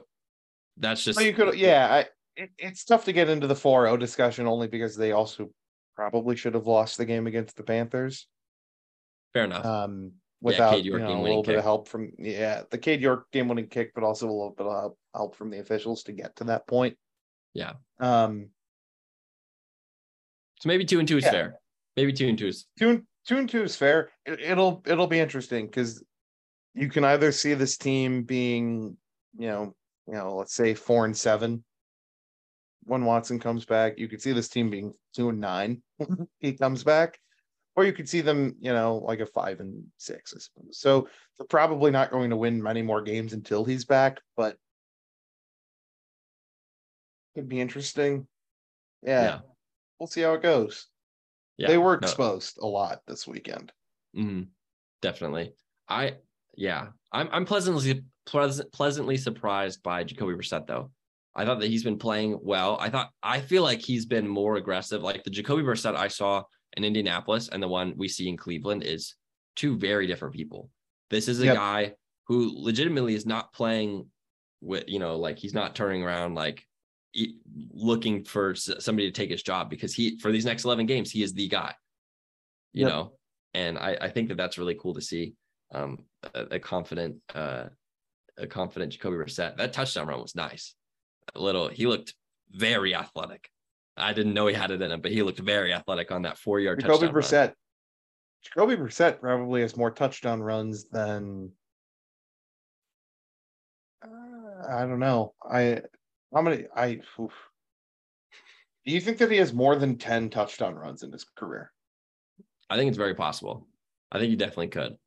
[0.77, 2.05] that's just well, you could yeah, I
[2.35, 5.49] it, it's tough to get into the 4-0 discussion only because they also
[5.95, 8.27] probably should have lost the game against the Panthers.
[9.33, 9.65] Fair enough.
[9.65, 11.57] Um, without yeah, you know, a little bit kick.
[11.57, 14.67] of help from yeah the Cade York game winning kick, but also a little bit
[14.67, 16.97] of help from the officials to get to that point.
[17.53, 17.73] Yeah.
[17.99, 18.49] Um.
[20.59, 21.31] So maybe two and two is yeah.
[21.31, 21.55] fair.
[21.97, 24.11] Maybe two and two is two and two and two is fair.
[24.25, 26.03] It, will it'll be interesting because
[26.73, 28.97] you can either see this team being
[29.37, 29.75] you know
[30.07, 31.63] you know let's say four and seven
[32.85, 33.97] when Watson comes back.
[33.97, 35.81] You could see this team being two and nine
[36.39, 37.19] he comes back,
[37.75, 40.79] or you could see them, you know, like a five and six, I suppose.
[40.79, 41.07] So
[41.37, 44.57] they're probably not going to win many more games until he's back, but
[47.35, 48.27] could be interesting.
[49.01, 49.39] Yeah, yeah.
[49.99, 50.87] we'll see how it goes.
[51.57, 52.67] Yeah, they were exposed no.
[52.67, 53.71] a lot this weekend.
[54.15, 54.43] Mm-hmm.
[55.01, 55.53] Definitely.
[55.87, 56.15] I
[56.55, 60.91] yeah, I'm I'm pleasantly pleasant, pleasantly surprised by Jacoby Brissett though.
[61.35, 62.77] I thought that he's been playing well.
[62.79, 65.03] I thought I feel like he's been more aggressive.
[65.03, 66.43] Like the Jacoby Brissett I saw
[66.77, 69.15] in Indianapolis and the one we see in Cleveland is
[69.55, 70.69] two very different people.
[71.09, 71.55] This is a yep.
[71.55, 71.93] guy
[72.27, 74.07] who legitimately is not playing
[74.61, 76.63] with, you know, like he's not turning around like
[77.73, 81.21] looking for somebody to take his job because he for these next 11 games he
[81.21, 81.73] is the guy.
[82.71, 82.91] You yep.
[82.91, 83.13] know,
[83.53, 85.33] and I I think that that's really cool to see.
[85.73, 87.65] Um, a, a confident uh
[88.37, 89.57] a confident Jacoby Brissett.
[89.57, 90.75] That touchdown run was nice
[91.33, 92.13] little, he looked
[92.51, 93.49] very athletic.
[93.97, 96.37] I didn't know he had it in him, but he looked very athletic on that
[96.37, 97.13] four yard Jacoby touchdown.
[97.13, 97.47] Brissett.
[97.47, 97.55] Run.
[98.43, 101.51] Jacoby Brissett probably has more touchdown runs than
[104.03, 105.33] uh, I don't know.
[105.49, 105.81] I
[106.33, 107.31] how many I oof.
[108.85, 111.71] do you think that he has more than 10 touchdown runs in his career?
[112.69, 113.67] I think it's very possible.
[114.11, 114.97] I think he definitely could.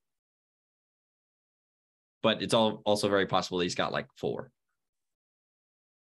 [2.23, 4.51] But it's all also very possible he's got like four.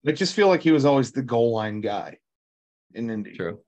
[0.07, 2.17] I just feel like he was always the goal line guy
[2.93, 3.35] in Indy.
[3.35, 3.59] True.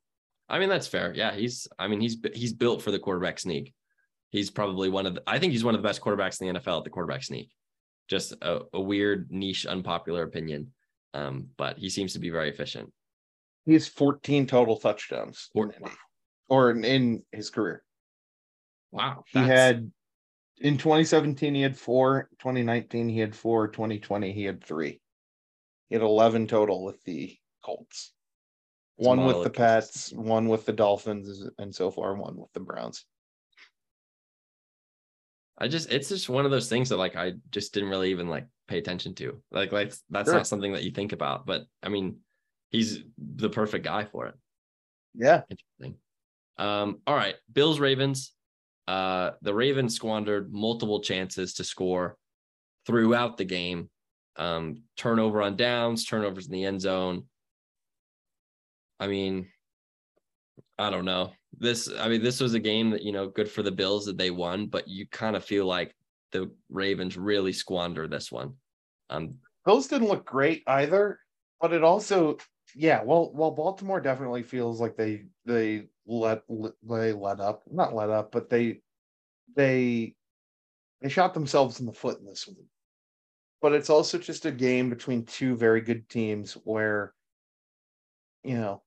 [0.47, 1.13] I mean, that's fair.
[1.13, 1.67] Yeah, he's.
[1.79, 3.73] I mean, he's he's built for the quarterback sneak.
[4.29, 5.15] He's probably one of.
[5.15, 7.23] The, I think he's one of the best quarterbacks in the NFL at the quarterback
[7.23, 7.51] sneak.
[8.09, 10.73] Just a, a weird niche, unpopular opinion,
[11.13, 12.91] um, but he seems to be very efficient.
[13.65, 15.91] He has 14 total touchdowns Four, in wow.
[16.49, 17.84] or in, in, his career.
[18.91, 19.23] Wow.
[19.27, 19.91] He had
[20.59, 25.01] in 2017 he had four, 2019 he had four, 2020 he had three.
[25.91, 27.35] He had 11 total with the
[27.65, 28.13] Colts.
[28.95, 33.03] one with the Pats, one with the Dolphins, and so far one with the Browns.
[35.57, 38.29] I just it's just one of those things that like I just didn't really even
[38.29, 39.43] like pay attention to.
[39.51, 40.35] Like like that's sure.
[40.35, 41.45] not something that you think about.
[41.45, 42.19] But I mean,
[42.69, 44.35] he's the perfect guy for it.
[45.13, 45.41] Yeah.
[45.49, 45.99] Interesting.
[46.57, 47.35] Um, all right.
[47.51, 48.31] Bills Ravens.
[48.87, 52.15] Uh the Ravens squandered multiple chances to score
[52.85, 53.89] throughout the game
[54.38, 57.23] um, turnover on downs, turnovers in the end zone.
[58.99, 59.47] I mean,
[60.77, 61.34] I don't know.
[61.57, 64.17] This, I mean, this was a game that, you know, good for the Bills that
[64.17, 65.95] they won, but you kind of feel like
[66.32, 68.53] the Ravens really squandered this one.
[69.09, 71.19] Um, Bills didn't look great either,
[71.59, 72.38] but it also,
[72.75, 78.09] yeah, well, well, Baltimore definitely feels like they they let they let up, not let
[78.09, 78.82] up, but they
[79.55, 80.15] they
[81.01, 82.65] they shot themselves in the foot in this one.
[83.62, 87.14] But it's also just a game between two very good teams where,
[88.43, 88.82] you know,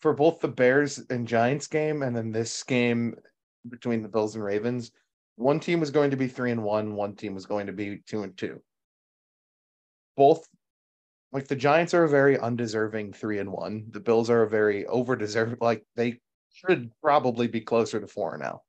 [0.00, 3.14] for both the Bears and Giants game and then this game
[3.68, 4.92] between the Bills and Ravens,
[5.36, 7.98] one team was going to be three and one, one team was going to be
[8.06, 8.60] two and two.
[10.16, 10.46] Both
[11.32, 13.86] like the Giants are a very undeserving three and one.
[13.90, 16.20] The Bills are a very over deserving like they
[16.52, 18.62] should probably be closer to four now.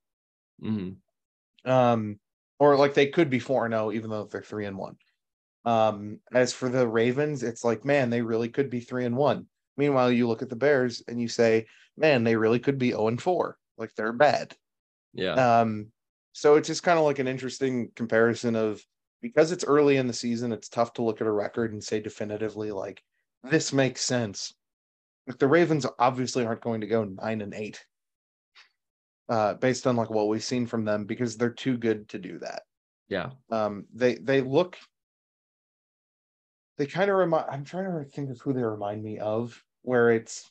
[0.61, 1.69] mm-hmm.
[1.69, 2.19] Um
[2.63, 4.95] or like they could be four and zero even though they're three and one.
[5.65, 9.47] Um, as for the Ravens, it's like man, they really could be three and one.
[9.75, 11.65] Meanwhile, you look at the Bears and you say,
[11.97, 13.57] man, they really could be 0 and 4.
[13.77, 14.55] Like they're bad.
[15.13, 15.61] Yeah.
[15.61, 15.87] Um,
[16.31, 18.83] so it's just kind of like an interesting comparison of
[19.21, 21.99] because it's early in the season, it's tough to look at a record and say
[21.99, 23.01] definitively, like,
[23.43, 24.53] this makes sense.
[25.27, 27.83] Like the Ravens obviously aren't going to go nine and eight.
[29.29, 32.39] Uh, based on like what we've seen from them because they're too good to do
[32.39, 32.63] that.
[33.07, 33.29] Yeah.
[33.49, 34.77] Um, they they look
[36.77, 40.11] they kind of remind I'm trying to think of who they remind me of, where
[40.11, 40.49] it's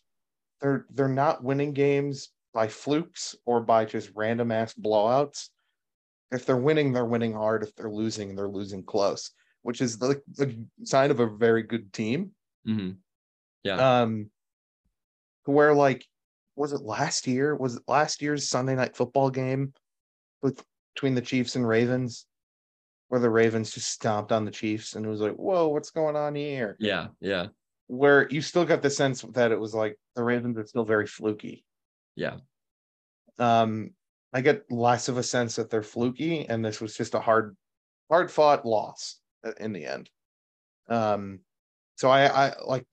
[0.60, 5.48] they're they're not winning games by flukes or by just random ass blowouts.
[6.30, 7.62] If they're winning, they're winning hard.
[7.62, 11.92] If they're losing, they're losing close, which is the, the sign of a very good
[11.92, 12.30] team.
[12.66, 12.92] Mm-hmm.
[13.64, 14.02] Yeah.
[14.02, 14.30] Um,
[15.44, 16.06] where like
[16.56, 17.56] was it last year?
[17.56, 19.72] Was it last year's Sunday night football game
[20.42, 22.26] between the Chiefs and Ravens?
[23.12, 26.16] where the Ravens just stomped on the Chiefs and it was like, whoa, what's going
[26.16, 26.76] on here?
[26.80, 27.48] Yeah, yeah.
[27.88, 31.06] Where you still got the sense that it was like the Ravens are still very
[31.06, 31.62] fluky.
[32.16, 32.36] Yeah.
[33.38, 33.90] Um,
[34.32, 37.54] I get less of a sense that they're fluky, and this was just a hard,
[38.10, 39.20] hard fought loss
[39.60, 40.08] in the end.
[40.88, 41.40] Um,
[42.02, 42.84] so I, I like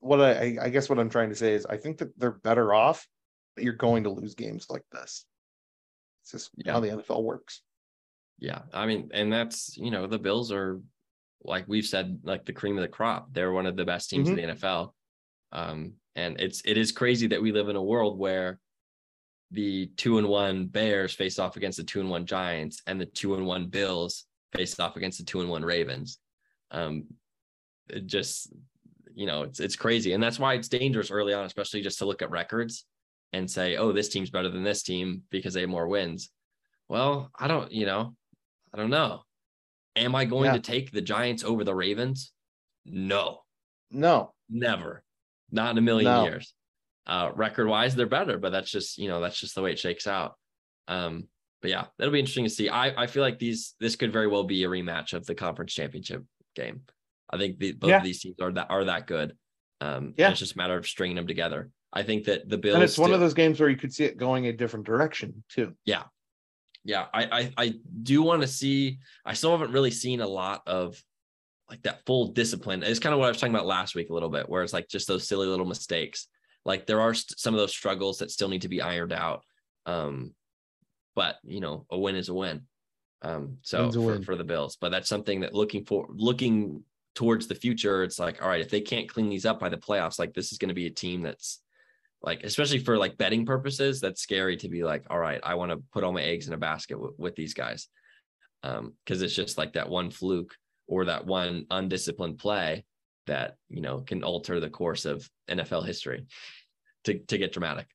[0.00, 2.74] what I, I guess what I'm trying to say is I think that they're better
[2.74, 3.06] off,
[3.54, 5.24] but you're going to lose games like this.
[6.22, 6.72] It's just yeah.
[6.72, 7.62] how the NFL works.
[8.40, 10.80] Yeah, I mean, and that's you know the Bills are
[11.44, 13.28] like we've said like the cream of the crop.
[13.30, 14.40] They're one of the best teams mm-hmm.
[14.40, 14.90] in the NFL.
[15.52, 18.58] Um, and it's it is crazy that we live in a world where
[19.52, 23.06] the two and one Bears face off against the two and one Giants, and the
[23.06, 24.24] two and one Bills
[24.56, 26.18] face off against the two and one Ravens.
[26.72, 27.04] Um,
[27.90, 28.52] it just
[29.14, 32.06] you know it's it's crazy, and that's why it's dangerous early on, especially just to
[32.06, 32.84] look at records
[33.32, 36.30] and say, oh, this team's better than this team because they have more wins.
[36.88, 38.14] Well, I don't, you know,
[38.72, 39.22] I don't know.
[39.96, 40.52] Am I going yeah.
[40.52, 42.32] to take the Giants over the Ravens?
[42.86, 43.40] No.
[43.90, 44.32] No.
[44.48, 45.02] Never.
[45.50, 46.24] Not in a million no.
[46.24, 46.54] years.
[47.06, 49.78] Uh, record wise, they're better, but that's just, you know, that's just the way it
[49.78, 50.34] shakes out.
[50.86, 51.28] Um,
[51.60, 52.68] but yeah, that'll be interesting to see.
[52.68, 55.74] I, I feel like these this could very well be a rematch of the conference
[55.74, 56.24] championship
[56.54, 56.82] game.
[57.30, 57.98] I think the, both yeah.
[57.98, 59.36] of these teams are that are that good.
[59.80, 61.70] Um, yeah, it's just a matter of stringing them together.
[61.92, 64.04] I think that the Bills and it's one of those games where you could see
[64.04, 65.74] it going a different direction too.
[65.84, 66.04] Yeah,
[66.84, 68.98] yeah, I, I, I do want to see.
[69.24, 71.02] I still haven't really seen a lot of
[71.68, 72.82] like that full discipline.
[72.82, 74.72] It's kind of what I was talking about last week a little bit, where it's
[74.72, 76.28] like just those silly little mistakes.
[76.64, 79.42] Like there are st- some of those struggles that still need to be ironed out.
[79.86, 80.34] Um,
[81.14, 82.62] but you know, a win is a win.
[83.20, 86.84] Um, so for, for the Bills, but that's something that looking for looking
[87.18, 89.76] towards the future, it's like, all right, if they can't clean these up by the
[89.76, 91.58] playoffs, like this is going to be a team that's
[92.22, 95.70] like especially for like betting purposes that's scary to be like all right i want
[95.70, 97.88] to put all my eggs in a basket w- with these guys.
[98.62, 100.54] Um because it's just like that one fluke
[100.86, 102.84] or that one undisciplined play
[103.26, 106.26] that you know can alter the course of nfl history
[107.04, 107.86] to to get dramatic.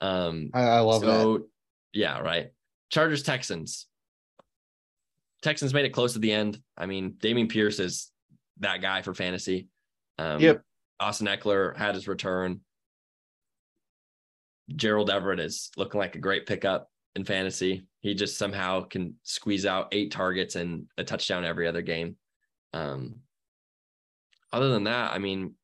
[0.00, 1.46] Um i, I love so, that.
[1.92, 2.50] yeah right.
[2.90, 3.86] Chargers texans.
[5.42, 6.58] Texans made it close to the end.
[6.78, 8.10] I mean Dameon Pierce is
[8.58, 9.68] that guy for fantasy
[10.18, 10.62] um yep
[11.00, 12.60] austin Ekeler had his return
[14.74, 17.86] Gerald Everett is looking like a great pickup in fantasy.
[18.00, 22.16] He just somehow can squeeze out eight targets and a touchdown every other game.
[22.72, 23.16] Um,
[24.52, 25.54] other than that, I mean,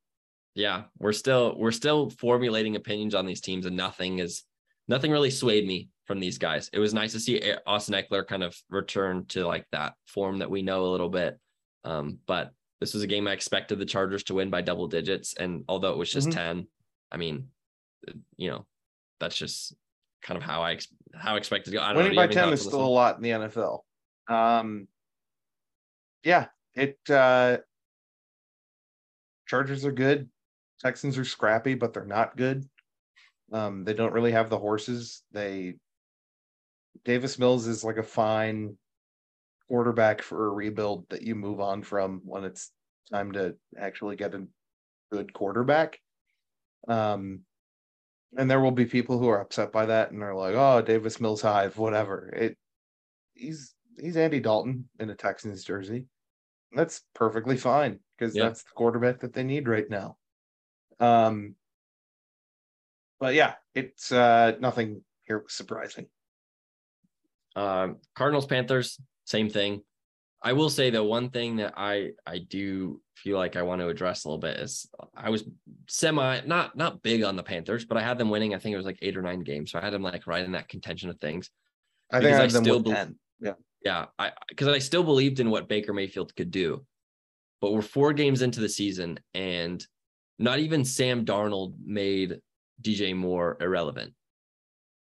[0.54, 4.44] yeah, we're still we're still formulating opinions on these teams, and nothing is
[4.86, 6.68] nothing really swayed me from these guys.
[6.72, 10.50] It was nice to see Austin Ekeler kind of return to like that form that
[10.50, 11.38] we know a little bit.
[11.84, 15.34] Um, but this was a game I expected the Chargers to win by double digits,
[15.34, 16.38] and although it was just mm-hmm.
[16.38, 16.66] ten,
[17.12, 17.48] I mean,
[18.36, 18.66] you know,
[19.20, 19.76] that's just
[20.20, 20.78] kind of how I
[21.14, 21.94] how I expected to go.
[21.94, 23.80] Winning by ten is still a lot in the NFL.
[24.28, 24.88] Um,
[26.24, 27.58] yeah, it uh
[29.46, 30.28] Chargers are good.
[30.80, 32.68] Texans are scrappy, but they're not good.
[33.52, 35.22] Um, they don't really have the horses.
[35.30, 35.74] They
[37.04, 38.76] Davis Mills is like a fine
[39.72, 42.72] quarterback for a rebuild that you move on from when it's
[43.10, 44.46] time to actually get a
[45.10, 45.98] good quarterback.
[46.88, 47.40] Um,
[48.36, 51.20] and there will be people who are upset by that and they're like, "Oh, Davis
[51.22, 52.58] Mills Hive, whatever." It
[53.32, 56.04] he's he's Andy Dalton in a Texans jersey.
[56.72, 58.48] That's perfectly fine because Yeah.
[58.48, 60.18] that's the quarterback that they need right now.
[61.00, 61.56] Um,
[63.18, 66.08] but yeah, it's uh nothing here surprising.
[67.56, 68.98] Um, Cardinals Panthers,
[69.32, 69.82] same thing.
[70.44, 73.88] I will say that one thing that I I do feel like I want to
[73.88, 75.44] address a little bit is I was
[75.88, 78.54] semi not not big on the Panthers, but I had them winning.
[78.54, 80.44] I think it was like eight or nine games, so I had them like right
[80.44, 81.50] in that contention of things.
[82.10, 83.16] I think I I still bel- 10.
[83.84, 86.84] Yeah, I because I still believed in what Baker Mayfield could do,
[87.60, 89.84] but we're four games into the season, and
[90.38, 92.40] not even Sam Darnold made
[92.80, 94.12] DJ Moore irrelevant.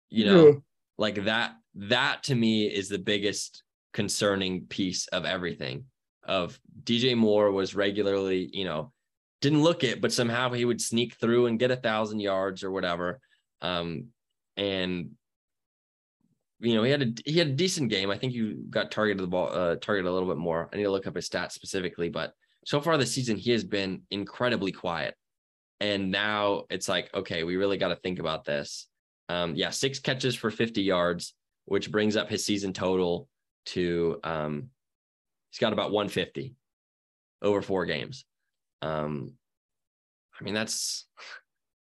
[0.09, 0.64] You know,
[0.97, 1.55] like that.
[1.76, 3.62] That to me is the biggest
[3.94, 5.86] concerning piece of everything.
[6.26, 8.91] Of DJ Moore was regularly, you know,
[9.41, 12.72] didn't look it, but somehow he would sneak through and get a thousand yards or
[12.72, 13.20] whatever.
[13.62, 14.08] Um,
[14.56, 15.12] and
[16.60, 18.10] you know, he had a he had a decent game.
[18.10, 20.70] I think you got targeted the ball, uh, targeted a little bit more.
[20.72, 22.34] I need to look up his stats specifically, but
[22.66, 25.16] so far this season he has been incredibly quiet.
[25.82, 28.88] And now it's like, okay, we really got to think about this.
[29.28, 31.34] Um, yeah, six catches for 50 yards,
[31.66, 33.28] which brings up his season total
[33.66, 34.70] to um,
[35.51, 36.55] he's got about 150
[37.41, 38.26] over four games.
[38.82, 39.34] Um,
[40.39, 41.05] I mean, that's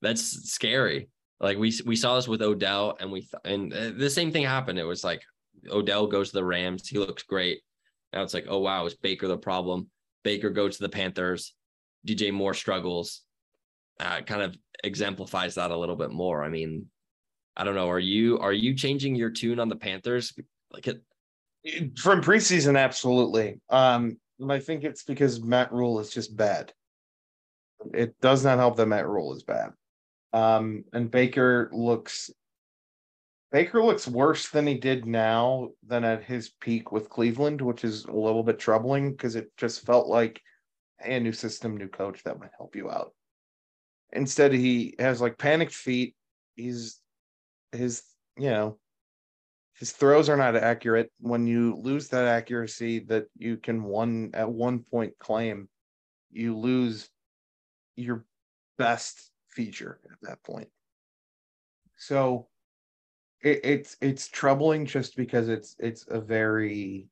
[0.01, 1.09] that's scary.
[1.39, 4.43] Like we we saw this with Odell, and we th- and uh, the same thing
[4.43, 4.79] happened.
[4.79, 5.21] It was like
[5.69, 7.61] Odell goes to the Rams, he looks great.
[8.13, 9.89] Now it's like, oh wow, is Baker the problem?
[10.23, 11.53] Baker goes to the Panthers,
[12.07, 13.21] DJ Moore struggles.
[13.99, 16.43] Uh, kind of exemplifies that a little bit more.
[16.43, 16.85] I mean,
[17.57, 17.89] I don't know.
[17.89, 20.33] Are you are you changing your tune on the Panthers?
[20.71, 21.01] Like it,
[21.97, 23.59] From preseason, absolutely.
[23.69, 26.71] Um, I think it's because Matt Rhule is just bad.
[27.93, 29.71] It does not help that Matt Rhule is bad.
[30.31, 32.29] Um, and Baker looks
[33.51, 38.05] Baker looks worse than he did now than at his peak with Cleveland, which is
[38.05, 40.41] a little bit troubling because it just felt like
[40.99, 43.13] hey, a new system, new coach that might help you out.
[44.11, 46.15] Instead, he has like panicked feet.
[46.55, 46.99] He's
[47.71, 48.03] his,
[48.37, 48.77] you know,
[49.79, 51.09] his throws are not accurate.
[51.21, 55.69] When you lose that accuracy that you can one at one point claim,
[56.31, 57.09] you lose
[57.95, 58.25] your
[58.77, 60.67] best feature at that point.
[61.95, 62.49] So
[63.41, 67.07] it, it's it's troubling just because it's it's a very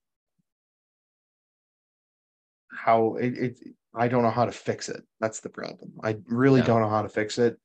[2.69, 3.59] how it, it
[3.95, 5.03] I don't know how to fix it.
[5.21, 5.93] That's the problem.
[6.03, 6.65] I really Yeah.
[6.65, 7.57] don't know how to fix it.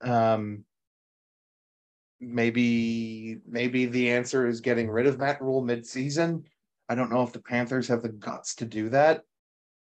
[0.00, 0.64] Um
[2.20, 6.44] maybe maybe the answer is getting rid of Matt Rhule mid-season.
[6.88, 9.22] I don't know if the Panthers have the guts to do that.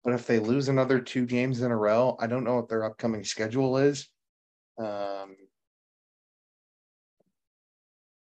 [0.03, 2.85] But if they lose another two games in a row, I don't know what their
[2.85, 4.09] upcoming schedule is.
[4.79, 5.37] Um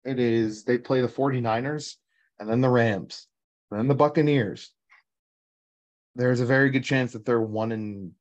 [0.06, 1.96] it is they play the 49ers
[2.40, 3.28] and then the Rams,
[3.70, 4.72] then the Buccaneers.
[6.16, 8.14] There's a very good chance that they're one in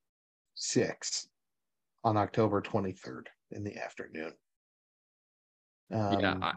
[0.54, 1.28] six
[2.04, 4.32] on October 23rd in the afternoon.
[5.90, 6.52] Yeah, Um, I,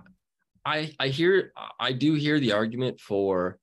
[0.65, 3.57] I I hear I do hear the argument for,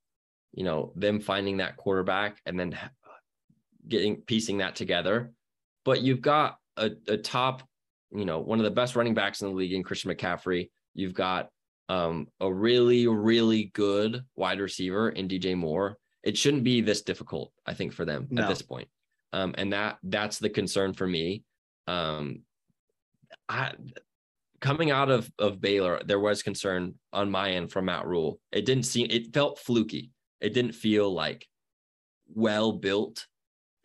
[0.53, 2.79] you know, them finding that quarterback and then
[3.87, 5.33] getting piecing that together.
[5.85, 7.63] But you've got a, a top,
[8.11, 10.71] you know, one of the best running backs in the league in Christian McCaffrey.
[10.95, 11.49] You've got
[11.89, 15.97] um, a really, really good wide receiver in DJ Moore.
[16.23, 18.43] It shouldn't be this difficult, I think, for them No.
[18.43, 18.89] at this point.
[19.33, 21.45] Um, and that that's the concern for me.
[21.87, 22.43] Um,
[23.49, 23.73] I
[24.61, 28.41] coming out of of Baylor, there was concern on my end from Matt Rhule.
[28.53, 30.11] It didn't seem it felt fluky.
[30.41, 31.47] It didn't feel like
[32.35, 33.27] well built,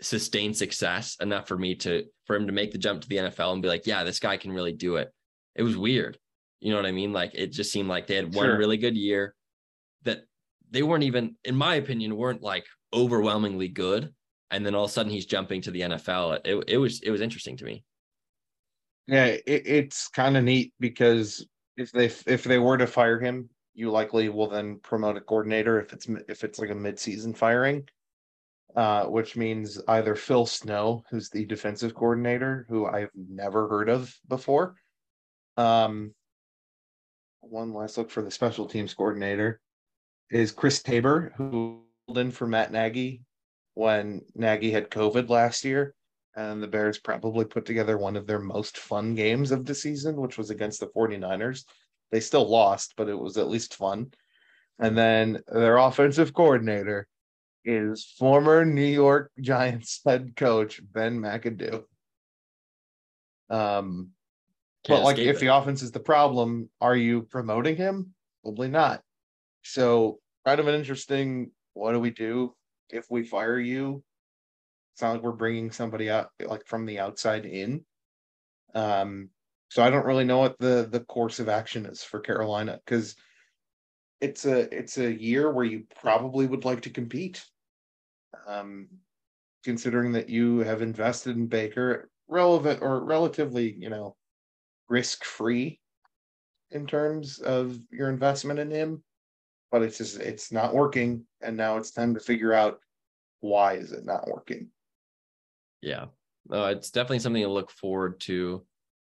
[0.01, 3.53] sustained success enough for me to for him to make the jump to the NFL
[3.53, 5.11] and be like, yeah, this guy can really do it.
[5.55, 6.17] It was weird.
[6.59, 7.11] You know what I mean?
[7.13, 8.57] Like it just seemed like they had one Sure.
[8.57, 9.35] really good year
[10.03, 10.21] that
[10.71, 14.13] they weren't even, in my opinion, weren't like overwhelmingly good.
[14.49, 16.39] And then all of a sudden he's jumping to the NFL.
[16.45, 17.83] It, it was it was interesting to me.
[19.07, 21.45] Yeah, it, it's kind of neat because
[21.77, 25.79] if they if they were to fire him, you likely will then promote a coordinator
[25.81, 27.87] if it's if it's like a mid-season firing.
[28.75, 34.11] Uh, which means either Phil Snow, who's the defensive coordinator, who I've never heard of
[34.27, 34.73] before.
[35.57, 36.15] Um,
[37.41, 39.59] one last look for the special teams coordinator
[40.31, 43.21] is Chris Tabor, who filled in for Matt Nagy
[43.75, 45.93] when Nagy had COVID last year,
[46.35, 50.15] and the Bears probably put together one of their most fun games of the season,
[50.15, 51.63] which was against the 49ers.
[52.11, 54.11] They still lost, but it was at least fun.
[54.79, 57.07] And then their offensive coordinator
[57.65, 61.83] is former New York Giants head coach Ben McAdoo.
[63.49, 64.09] Um,
[64.83, 65.39] Can't but like, if it.
[65.39, 68.13] the offense is the problem, are you promoting him?
[68.43, 69.01] Probably not.
[69.63, 71.51] So, kind of an interesting.
[71.73, 72.53] What do we do
[72.89, 74.03] if we fire you?
[74.93, 77.83] It's not like we're bringing somebody out like from the outside in.
[78.75, 79.29] Um,
[79.69, 83.15] so I don't really know what the the course of action is for Carolina because
[84.21, 87.43] it's a it's a year where you probably would like to compete.
[88.47, 88.87] Um,
[89.63, 94.15] considering that you have invested in Baker, relevant or relatively, you know,
[94.89, 95.79] risk free
[96.71, 99.03] in terms of your investment in him,
[99.71, 102.79] but it's just it's not working, and now it's time to figure out
[103.39, 104.69] why is it not working.
[105.83, 106.05] Yeah.
[106.47, 108.65] No, it's definitely something to look forward to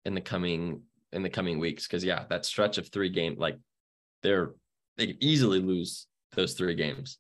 [0.05, 0.81] in the coming
[1.13, 1.87] in the coming weeks.
[1.87, 3.57] Cause yeah, that stretch of three game, like
[4.23, 4.51] they're
[4.97, 7.17] they could easily lose those three games.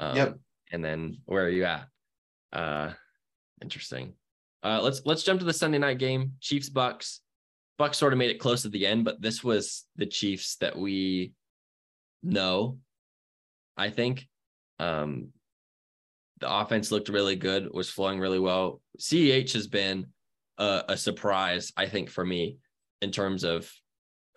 [0.00, 0.38] Um, Yep.
[0.72, 1.86] And then where are you at?
[2.52, 2.92] Uh
[3.60, 4.14] interesting.
[4.62, 6.32] Uh let's let's jump to the Sunday night game.
[6.40, 7.18] Chiefs Bucs.
[7.80, 10.76] Bucs sort of made it close at the end, but this was the Chiefs that
[10.76, 11.32] we
[12.22, 12.78] know,
[13.76, 14.26] I think.
[14.78, 15.28] Um
[16.42, 18.80] the offense looked really good, was flowing really well.
[18.98, 20.06] CEH has been
[20.58, 22.58] a, a surprise, I think, for me
[23.00, 23.72] in terms of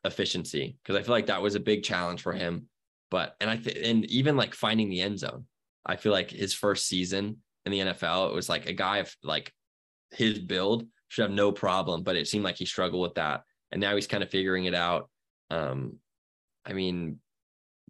[0.03, 2.67] efficiency, because I feel like that was a big challenge for him.
[3.11, 5.45] But and I think and even like finding the end zone,
[5.85, 9.15] I feel like his first season in the NFL, it was like a guy of
[9.23, 9.51] like
[10.11, 13.43] his build should have no problem, but it seemed like he struggled with that.
[13.71, 15.09] And now he's kind of figuring it out.
[15.49, 15.97] Um,
[16.65, 17.19] I mean,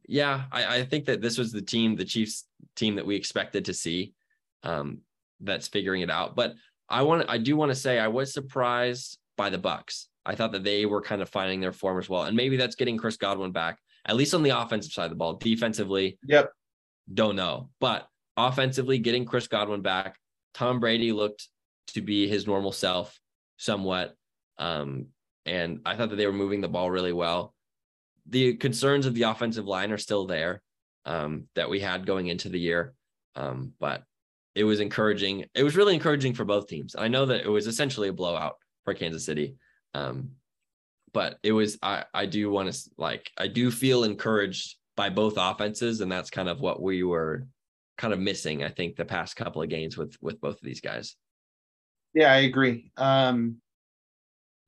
[0.07, 2.45] yeah, I, I think that this was the team, the Chiefs
[2.75, 4.13] team that we expected to see.
[4.63, 5.01] Um,
[5.41, 6.35] that's figuring it out.
[6.35, 6.53] But
[6.89, 10.05] I want, I do want to say, I was surprised by the Bucs.
[10.25, 12.75] I thought that they were kind of finding their form as well, and maybe that's
[12.75, 15.33] getting Chris Godwin back, at least on the offensive side of the ball.
[15.33, 16.51] Defensively, Yep.
[17.13, 20.17] don't know, but offensively, getting Chris Godwin back,
[20.53, 21.47] Tom Brady looked
[21.87, 23.19] to be his normal self
[23.57, 24.15] somewhat.
[24.57, 25.07] Um,
[25.45, 27.53] and I thought that they were moving the ball really well.
[28.27, 30.61] The concerns of the offensive line are still there
[31.05, 32.93] um, that we had going into the year.
[33.35, 34.03] Um, but
[34.55, 35.45] it was encouraging.
[35.53, 36.95] It was really encouraging for both teams.
[36.97, 39.55] I know that it was essentially a blowout for Kansas City.
[39.93, 40.31] Um,
[41.13, 45.35] but it was, I, I do want to like, I do feel encouraged by both
[45.37, 46.01] offenses.
[46.01, 47.47] And that's kind of what we were
[47.97, 50.81] kind of missing, I think, the past couple of games with, with both of these
[50.81, 51.15] guys.
[52.13, 52.91] Yeah, I agree.
[52.97, 53.57] Um,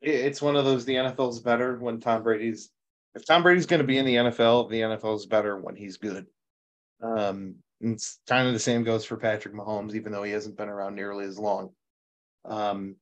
[0.01, 0.85] it- it's one of those.
[0.85, 2.69] The NFL's better when Tom Brady's.
[3.17, 5.97] If Tom Brady's going to be in the NFL, the NFL is better when he's
[5.97, 6.27] good.
[7.01, 10.55] Um, and it's kind of the same goes for Patrick Mahomes, even though he hasn't
[10.55, 11.71] been around nearly as long.
[12.45, 12.95] Um,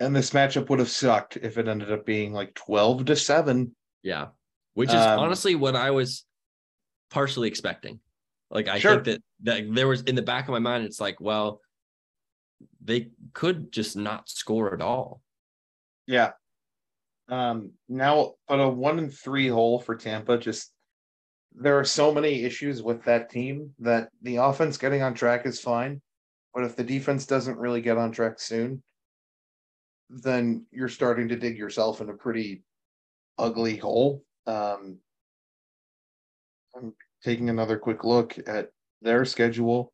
[0.00, 3.76] and this matchup would have sucked if it ended up being like twelve to seven.
[4.02, 4.28] Yeah.
[4.74, 6.24] Which is Um, honestly what I was
[7.10, 8.00] partially expecting.
[8.50, 8.94] Like I Sure.
[8.94, 11.60] think that that there was in the back of my mind, it's like, well,
[12.82, 15.20] they could just not score at all.
[16.06, 16.32] Yeah.
[17.32, 20.70] Um, now, but a one and three hole for Tampa, just
[21.54, 25.58] there are so many issues with that team that the offense getting on track is
[25.58, 26.02] fine.
[26.52, 28.82] But if the defense doesn't really get on track soon,
[30.10, 32.64] then you're starting to dig yourself in a pretty
[33.38, 34.22] ugly hole.
[34.46, 34.98] Um,
[36.76, 36.92] I'm
[37.24, 38.68] taking another quick look at
[39.00, 39.90] their schedule.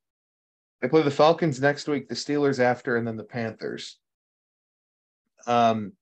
[0.83, 3.97] They play the Falcons next week, the Steelers after, and then the Panthers.
[5.47, 5.93] Um,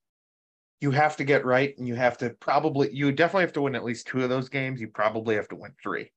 [0.81, 3.75] you have to get right, and you have to probably, you definitely have to win
[3.75, 4.79] at least two of those games.
[4.79, 6.11] You probably have to win three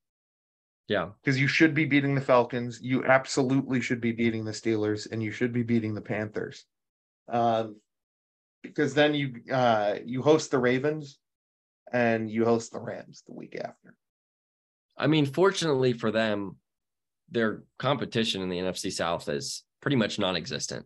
[0.87, 1.09] Yeah.
[1.23, 2.79] because you should be beating the Falcons.
[2.81, 6.65] You absolutely should be beating the Steelers, and you should be beating the Panthers.
[7.27, 7.77] Um,
[8.61, 11.17] because then you uh you host the Ravens,
[11.91, 13.95] and you host the Rams the week after.
[14.97, 16.57] I mean, fortunately for them,
[17.29, 20.85] their competition in the NFC South is pretty much non-existent.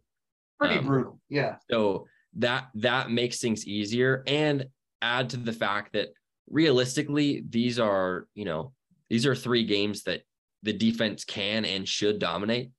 [0.59, 1.57] Pretty Um, brutal, yeah.
[1.69, 4.65] So that that makes things easier and
[5.01, 6.09] add to the fact that
[6.49, 8.73] realistically these are, you know,
[9.09, 10.21] these are three games that
[10.63, 12.71] the defense can and should dominate.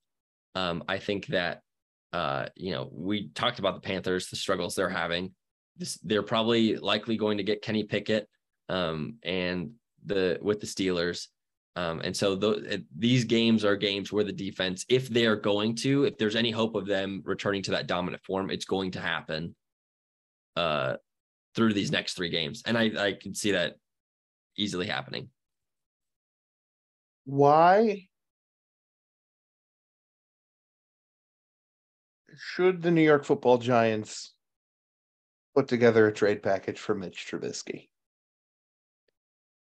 [0.54, 1.62] Um, I think that
[2.12, 5.34] uh, you know, we talked about the Panthers, the struggles they're having.
[5.76, 8.26] This, they're probably likely going to get Kenny Pickett
[8.70, 9.72] um, and
[10.06, 11.26] the with the Steelers.
[11.76, 15.74] Um, and so th- these games are games where the defense, if they are going
[15.76, 19.00] to, if there's any hope of them returning to that dominant form, it's going to
[19.00, 19.54] happen
[20.56, 20.96] uh,
[21.54, 22.62] through these next three games.
[22.64, 23.74] And I, I can see that
[24.56, 25.28] easily happening.
[27.26, 28.06] Why
[32.38, 34.32] should the New York football giants
[35.54, 37.88] put together a trade package for Mitch Trubisky?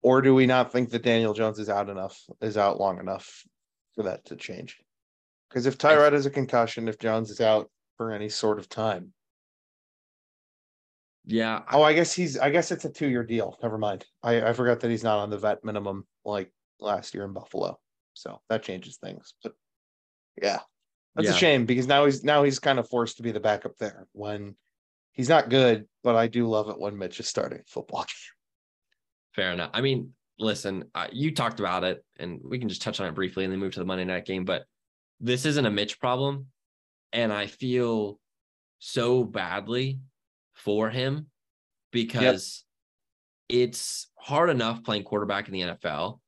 [0.02, 3.44] Or do we not think that Daniel Jones is out enough, is out long enough
[3.94, 4.78] for that to change?
[5.48, 9.12] Because if Tyrod has a concussion, if Jones is out for any sort of time,
[11.24, 11.62] Yeah.
[11.70, 13.56] oh, I guess he's, I guess it's a two-year deal.
[13.62, 14.04] Never mind.
[14.22, 17.78] I, I forgot that he's not on the vet minimum like last year in Buffalo.
[18.14, 19.34] So that changes things.
[19.42, 19.52] But
[20.42, 20.60] yeah,
[21.14, 21.34] that's Yeah.
[21.34, 24.06] a shame because now he's now he's kind of forced to be the backup there
[24.12, 24.56] when
[25.12, 25.86] he's not good.
[26.02, 28.04] But I do love it when Mitch is starting football.
[29.34, 29.70] Fair enough.
[29.72, 33.14] I mean, listen, uh, you talked about it, and we can just touch on it
[33.14, 34.44] briefly and then move to the Monday night game.
[34.44, 34.64] But
[35.20, 36.46] this isn't a Mitch problem,
[37.12, 38.18] and I feel
[38.78, 40.00] so badly
[40.54, 41.26] for him
[41.92, 42.64] because
[43.48, 46.20] it's hard enough playing quarterback in the NFL.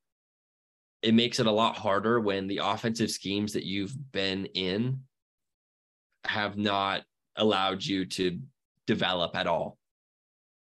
[1.03, 5.01] It makes it a lot harder when the offensive schemes that you've been in
[6.25, 7.03] have not
[7.37, 8.39] allowed you to
[8.87, 9.79] develop at all.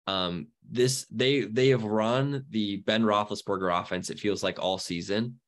[0.08, 4.10] Um, this they they have run the Ben Roethlisberger offense.
[4.10, 5.40] It feels like all season,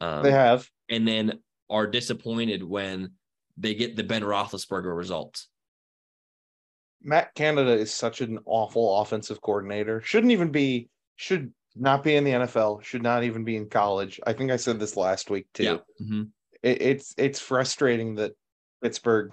[0.00, 0.68] um, they have.
[0.88, 1.40] and then
[1.70, 3.12] are disappointed when
[3.56, 5.48] they get the Ben Roethlisberger results.
[7.02, 10.00] Matt Canada is such an awful offensive coordinator.
[10.00, 10.88] Shouldn't even be.
[11.16, 12.82] Should not be in the NFL.
[12.82, 14.20] Should not even be in college.
[14.26, 15.62] I think I said this last week too.
[15.64, 15.76] Yeah.
[16.02, 16.28] Mhm.
[16.62, 18.32] it, it's it's frustrating that
[18.82, 19.32] Pittsburgh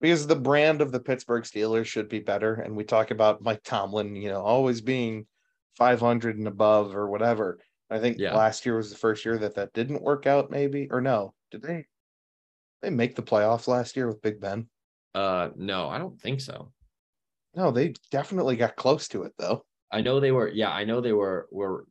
[0.00, 2.54] because the brand of the Pittsburgh Steelers should be better.
[2.54, 5.26] And we talk about Mike Tomlin, you know, always being
[5.76, 7.60] 500 and above or whatever.
[7.88, 8.34] I think Yeah.
[8.34, 10.50] last year was the first year that that didn't work out.
[10.50, 11.34] Maybe or no?
[11.50, 11.86] Did they?
[12.82, 14.68] They make the playoffs last year with Big Ben.
[15.14, 16.72] Uh, no, I don't think so.
[17.54, 19.64] No, they definitely got close to it though.
[19.90, 20.48] I know they were.
[20.48, 21.48] Yeah, I know they were.
[21.50, 21.86] Were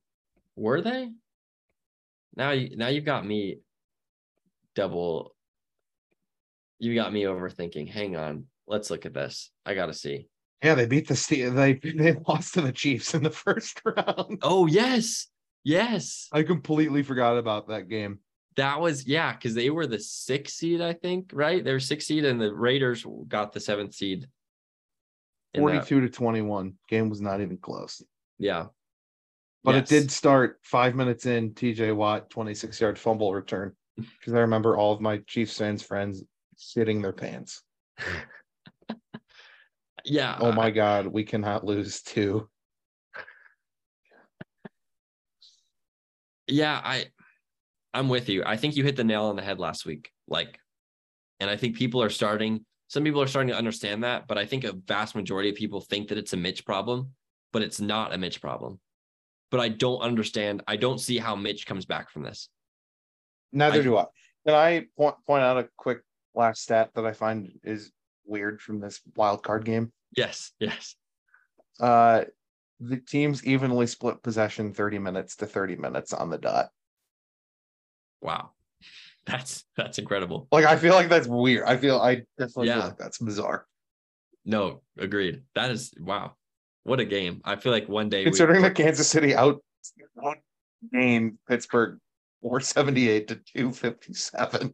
[0.55, 1.11] were they?
[2.35, 3.59] Now you now you've got me
[4.75, 5.34] double.
[6.80, 7.89] You got me overthinking.
[7.89, 8.45] Hang on.
[8.67, 9.51] Let's look at this.
[9.65, 10.28] I gotta see.
[10.63, 14.39] Yeah, they beat the Ste- they they lost to the Chiefs in the first round.
[14.41, 15.28] Oh yes,
[15.63, 16.28] yes.
[16.32, 18.19] I completely forgot about that game.
[18.57, 21.63] That was yeah, because they were the sixth seed, I think, right?
[21.63, 24.28] They were sixth seed, and the Raiders got the seventh seed.
[25.53, 26.73] in that- 42 to 21.
[26.89, 28.01] Game was not even close.
[28.39, 28.67] yeah.
[29.63, 29.91] But Yes.
[29.91, 33.76] it did start five minutes in, TJ Watt, 26 yard fumble return.
[33.97, 36.23] Because I remember all of my Chiefs fans friends
[36.59, 37.61] shitting their pants.
[40.05, 40.37] Yeah.
[40.39, 42.47] Oh my God, we cannot lose two.
[46.47, 47.07] Yeah, I
[47.93, 48.43] I'm with you.
[48.45, 50.11] I think you hit the nail on the head last week.
[50.27, 50.59] Like,
[51.39, 54.45] and I think people are starting, some people are starting to understand that, but I
[54.45, 57.11] think a vast majority of people think that it's a Mitch problem,
[57.51, 58.79] but it's not a Mitch problem.
[59.49, 60.61] But I don't understand.
[60.67, 62.49] I don't see how Mitch comes back from this.
[63.51, 64.05] Neither I- do I.
[64.45, 66.01] Can I point, point out a quick
[66.36, 67.91] last stat that I find is
[68.25, 69.91] weird from this wild card game?
[70.15, 70.95] Yes, yes.
[71.79, 72.23] Uh,
[72.79, 76.69] the teams evenly split possession 30 minutes to 30 minutes on the dot.
[78.21, 78.51] Wow.
[79.25, 80.47] That's that's incredible.
[80.51, 81.63] Like, I feel like that's weird.
[81.65, 82.75] I feel, I definitely Yeah.
[82.75, 83.65] feel like that's bizarre.
[84.45, 85.41] No, agreed.
[85.55, 86.36] That is wow.
[86.83, 87.41] What a game.
[87.43, 89.63] I feel like one day we- Considering that Kansas City out
[90.93, 91.97] game Pittsburgh
[92.43, 94.73] 478 to 257.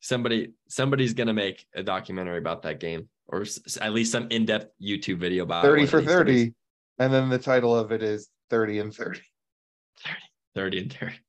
[0.00, 4.72] Somebody somebody's gonna make a documentary about that game or s- at least some in-depth
[4.80, 6.16] youtube video about it 30 for these days.
[6.16, 6.54] 30.
[7.00, 9.20] And then the title of it is 30 and 30.
[10.04, 10.18] 30
[10.54, 11.14] 30 and 30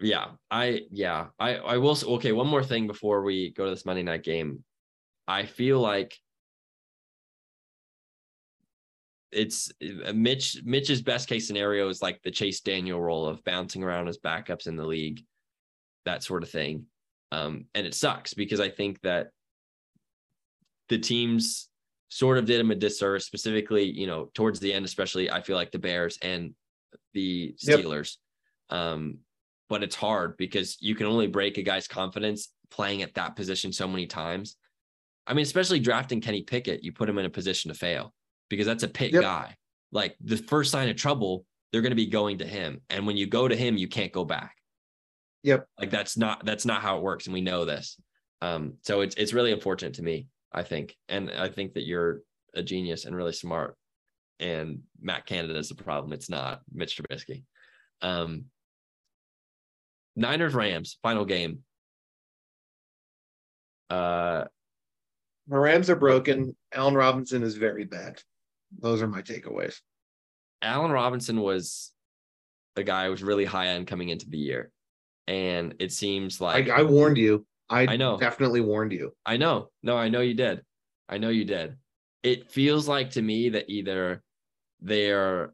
[0.00, 3.86] yeah i yeah i i will okay one more thing before we go to this
[3.86, 4.62] monday night game
[5.26, 6.14] i feel like
[9.32, 9.72] it's
[10.06, 14.08] uh, mitch mitch's best case scenario is like the chase daniel role of bouncing around
[14.08, 15.22] as backups in the league
[16.04, 16.86] that sort of thing.
[17.32, 19.28] Um and it sucks because i think that
[20.88, 21.68] the teams
[22.08, 25.56] sort of did him a disservice specifically you know towards the end especially i feel
[25.56, 26.54] like the bears and
[27.12, 27.80] the Yep.
[27.80, 28.16] steelers.
[28.70, 29.18] Um
[29.68, 33.70] but it's hard because you can only break a guy's confidence playing at that position
[33.70, 34.56] so many times.
[35.26, 38.14] I mean especially drafting kenny pickett you put him in a position to fail
[38.48, 39.22] because that's a Pitt Yep.
[39.22, 39.54] guy.
[39.92, 42.80] Like the first sign of trouble they're going to be going to him.
[42.88, 44.54] And when you go to him you can't go back
[45.44, 45.66] Yep.
[45.78, 48.00] like that's not that's not how it works and we know this
[48.42, 52.20] um so it's it's really unfortunate to me i think and i think that you're
[52.54, 53.76] a genius and really smart
[54.40, 57.44] and matt canada is the problem it's not mitch trubisky
[58.02, 58.44] um
[60.16, 61.60] niners rams final game
[63.90, 64.44] uh
[65.48, 66.54] The Rams are broken.
[66.74, 68.20] Allen Robinson is very bad.
[68.80, 69.76] Those are my takeaways.
[70.60, 71.92] allen robinson was
[72.76, 74.70] a guy I was really high on coming into the year
[75.28, 77.46] and it seems like I warned you.
[77.68, 78.16] I, I know.
[78.16, 79.12] definitely warned you.
[79.26, 79.68] I know.
[79.82, 80.62] No, I know you did.
[81.06, 81.76] I know you did.
[82.22, 84.22] It feels like to me that either
[84.80, 85.52] they're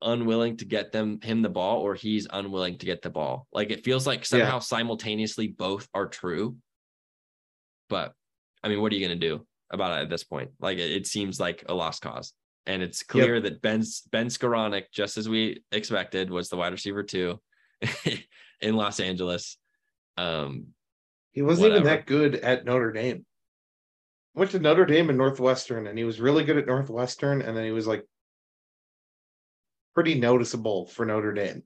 [0.00, 3.46] unwilling to get them him the ball or he's unwilling to get the ball.
[3.52, 6.56] Like it feels like somehow simultaneously both are true.
[7.90, 8.14] But
[8.64, 10.52] I mean, what are you going to do about it at this point?
[10.58, 12.32] Like it, it seems like a lost cause.
[12.66, 17.02] And it's clear that Ben's Ben Skowronek, just as we expected, was the wide receiver
[17.02, 17.40] two
[18.60, 19.56] in Los Angeles.
[20.16, 20.68] Um,
[21.32, 23.26] He wasn't even that good at Notre Dame.
[24.34, 27.64] Went to Notre Dame and Northwestern, and he was really good at Northwestern, and then
[27.64, 28.06] he was like
[29.94, 31.62] pretty noticeable for Notre Dame.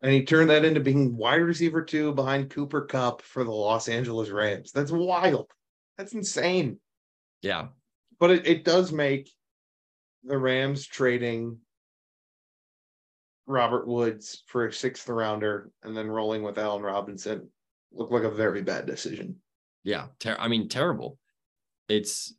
[0.00, 3.88] And he turned that into being wide receiver two behind Cooper Kupp for the Los
[3.88, 4.72] Angeles Rams.
[4.72, 5.48] That's wild.
[5.96, 6.80] That's insane.
[7.42, 7.68] yeah,
[8.22, 9.28] But it, it does make
[10.22, 11.58] the Rams trading
[13.48, 17.48] Robert Woods for a sixth rounder and then rolling with Allen Robinson
[17.92, 19.40] look like a very bad decision.
[19.82, 20.06] yeah.
[20.20, 21.18] Ter- I mean, terrible.
[21.88, 22.32] It's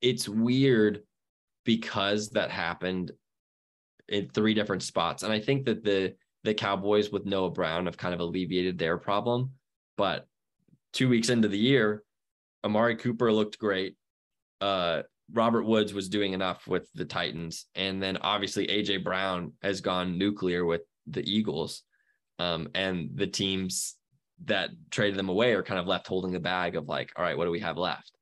[0.00, 1.02] it's weird
[1.64, 3.10] because that happened
[4.08, 7.96] in three different spots, and I think that the the Cowboys with Noah Brown have
[7.96, 9.54] kind of alleviated their problem.
[9.96, 10.28] But
[10.92, 12.04] two weeks into the year,
[12.62, 13.96] Amari Cooper looked great.
[14.60, 19.80] Uh, Robert Woods was doing enough with the Titans, and then obviously AJ Brown has
[19.80, 21.82] gone nuclear with the Eagles,
[22.38, 23.96] um, and the teams
[24.44, 27.36] that traded them away are kind of left holding the bag of like, all right,
[27.36, 28.12] what do we have left,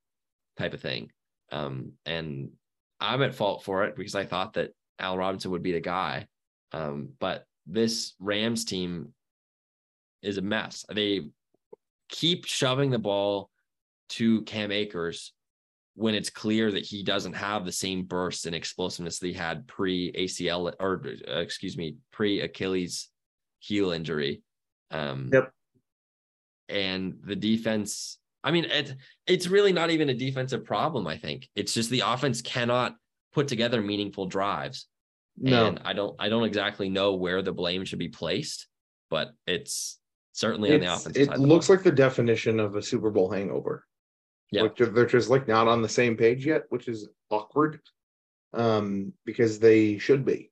[0.56, 1.10] type of thing.
[1.50, 2.50] Um, and
[3.00, 6.26] I'm at fault for it because I thought that Al Robinson would be the guy,
[6.72, 9.12] um, but this Rams team
[10.22, 10.84] is a mess.
[10.92, 11.28] They
[12.08, 13.50] keep shoving the ball
[14.10, 15.32] to Cam Akers
[15.96, 19.66] when it's clear that he doesn't have the same burst and explosiveness that he had
[19.68, 23.08] pre ACL or uh, excuse me, pre Achilles
[23.60, 24.42] heel injury.
[24.90, 25.50] Um, Yep.
[26.68, 28.94] And the defense, I mean, it,
[29.26, 31.06] it's really not even a defensive problem.
[31.06, 32.96] I think it's just the offense cannot
[33.34, 34.86] put together meaningful drives.
[35.36, 38.66] No, And I don't, I don't exactly know where the blame should be placed,
[39.10, 39.98] but it's
[40.32, 41.34] certainly on the It's- offensive it side.
[41.34, 41.76] of the looks ball.
[41.76, 43.84] like the definition of a Super Bowl hangover.
[44.50, 44.62] Yeah.
[44.62, 47.80] Like they're, they're just like not on the same page yet, which is awkward.
[48.52, 50.50] Um, because they should be.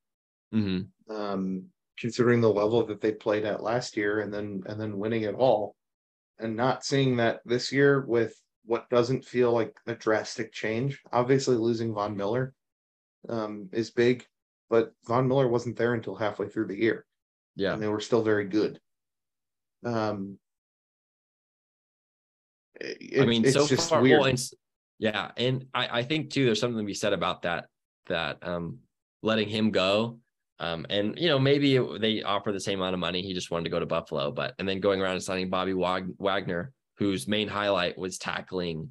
[0.52, 0.88] Mhm.
[1.08, 1.66] Um,
[1.98, 5.34] considering the level that they played at last year and then and then winning it
[5.36, 5.76] all.
[6.38, 11.00] And not seeing that this year with what doesn't feel like a drastic change.
[11.12, 12.54] Obviously losing Von Miller
[13.28, 14.26] um is big,
[14.68, 17.06] but Von Miller wasn't there until halfway through the year.
[17.54, 17.72] yeah.
[17.74, 18.80] and they were still very good.
[19.84, 20.38] Um,
[22.80, 24.20] it- I mean, it's so just far, weird.
[24.20, 24.40] well, and,
[24.98, 27.66] yeah, and I, I think too, there's something to be said about that.
[28.06, 28.78] That um,
[29.22, 30.18] letting him go,
[30.58, 33.22] um, and you know maybe it- they offer the same amount of money.
[33.22, 35.74] He just wanted to go to Buffalo, but and then going around and signing Bobby
[35.74, 38.90] Wag- Wagner, whose main highlight was tackling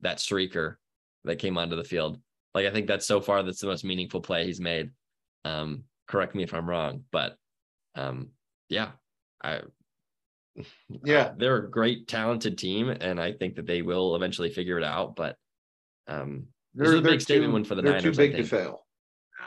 [0.00, 0.76] that streaker
[1.24, 2.20] that came onto the field.
[2.54, 4.90] Like I think that's so far that's the most meaningful play he's made.
[5.44, 7.36] Um, correct me if I'm wrong, but
[7.94, 8.30] um,
[8.68, 8.90] yeah,
[9.42, 9.60] I
[11.04, 11.32] Yeah.
[11.36, 15.16] they're a great talented team, and I think that they will eventually figure it out.
[15.16, 15.36] But
[16.08, 16.46] um,
[16.78, 18.16] is a big statement win for the they're Niners.
[18.16, 18.86] too big to fail.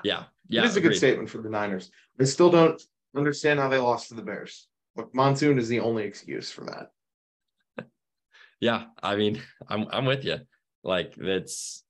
[0.03, 1.91] Yeah, yeah, it is a good statement for the Niners.
[2.19, 2.81] I still don't
[3.15, 4.67] understand how they lost to the Bears.
[4.95, 7.85] Look, Monsoon is the only excuse for that.
[8.59, 10.37] Yeah, I mean, I'm I'm with you.
[10.85, 11.83] Like that's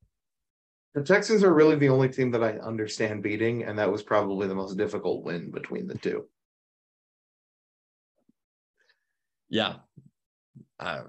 [0.94, 4.48] The Texans are really the only team that I understand beating, and that was probably
[4.48, 6.24] the most difficult win between the two.
[9.54, 9.74] Yeah,
[10.80, 11.02] uh,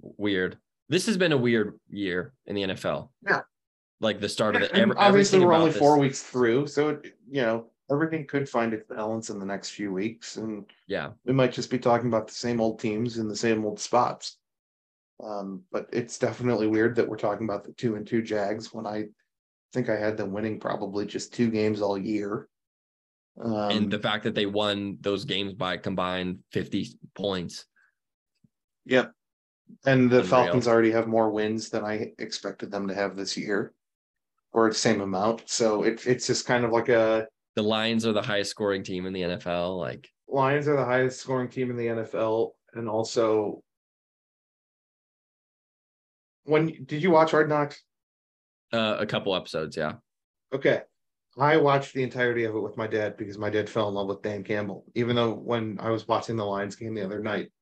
[0.00, 0.56] weird.
[0.88, 3.10] This has been a weird year in the NFL.
[3.26, 3.40] Yeah.
[4.00, 4.62] like the start of.
[4.62, 8.46] And Every, obviously, we're only this- four weeks through, so it, you know everything could
[8.46, 12.06] find its balance in the next few weeks, and Yeah, we might just be talking
[12.08, 14.36] about the same old teams in the same old spots.
[15.24, 18.86] Um, but it's definitely weird that we're talking about the two and two Jags when
[18.86, 19.06] I
[19.72, 22.48] think I had them winning probably just two games all year.
[23.42, 27.64] Um, and the fact that they won those games by combined 50 points.
[28.88, 29.12] Yep.
[29.84, 30.30] And the Unreal.
[30.30, 33.74] Falcons already have more wins than I expected them to have this year,
[34.52, 35.48] or the same amount.
[35.48, 39.06] So it, it's just kind of like a The Lions are the highest scoring team
[39.06, 39.78] in the NFL.
[39.78, 43.62] Like, Lions are the highest scoring team in the NFL, and also
[46.44, 47.82] when did you watch Hard Knocks?
[48.72, 49.94] uh, a couple episodes, yeah.
[50.52, 50.82] Okay.
[51.38, 54.08] I watched the entirety of it with my dad because my dad fell in love
[54.08, 54.84] with Dan Campbell.
[54.94, 57.52] Even though when I was watching the Lions game the other night,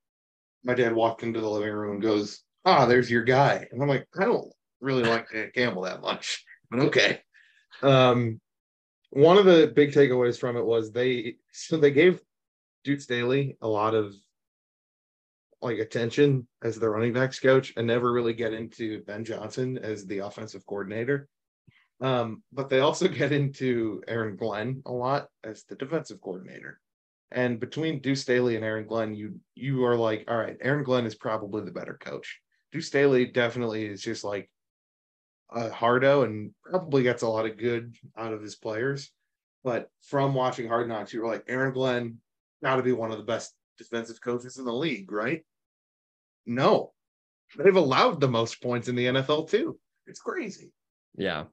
[0.66, 3.66] my dad walked into the living room and goes, Ah, there's your guy.
[3.70, 6.44] And I'm like, I don't really like Dan Campbell that much.
[6.68, 7.20] But okay.
[7.80, 8.40] Um
[9.10, 12.20] one of the big takeaways from it was they so they gave
[12.82, 14.12] Deuce Staley a lot of
[15.62, 20.06] like attention as the running backs coach and never really get into Ben Johnson as
[20.06, 21.28] the offensive coordinator.
[22.00, 26.80] Um, but they also get into Aaron Glenn a lot as the defensive coordinator.
[27.30, 31.06] And between Deuce Staley and Aaron Glenn, you you are like, all right, Aaron Glenn
[31.06, 32.40] is probably the better coach.
[32.72, 34.50] Deuce Staley definitely is just like
[35.50, 39.10] a hardo and probably gets a lot of good out of his players.
[39.64, 42.18] But from watching Hard Knocks, you were like, Aaron Glenn
[42.62, 45.44] got to be one of the best defensive coaches in the league, right?
[46.46, 46.92] No,
[47.58, 49.78] they've allowed the most points in the NFL too.
[50.06, 50.72] It's crazy.
[51.16, 51.44] Yeah.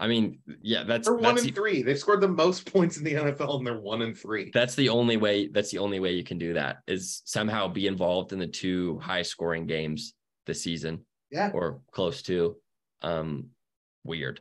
[0.00, 1.82] I mean, yeah, that's They're one that's and three.
[1.82, 4.50] They've scored the most points in the NFL, and they're one and three.
[4.54, 5.48] that's the only way.
[5.48, 8.98] That's the only way you can do that is somehow be involved in the two
[9.00, 10.14] high scoring games
[10.46, 11.50] this season Yeah.
[11.52, 12.56] or close to.
[13.02, 13.48] Um,
[14.04, 14.40] weird,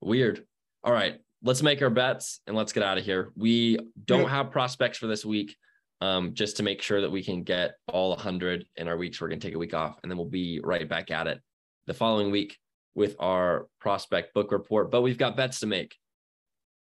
[0.00, 0.46] weird.
[0.82, 3.30] All right, let's make our bets and let's get out of here.
[3.36, 4.28] We don't Yeah.
[4.30, 5.56] have prospects for this week.
[6.00, 9.28] Um, just to make sure that we can get all 100 in our weeks, we're
[9.28, 11.40] going to take a week off and then we'll be right back at it
[11.86, 12.58] the following week
[12.94, 14.90] with our prospect book report.
[14.90, 15.96] But we've got bets to make.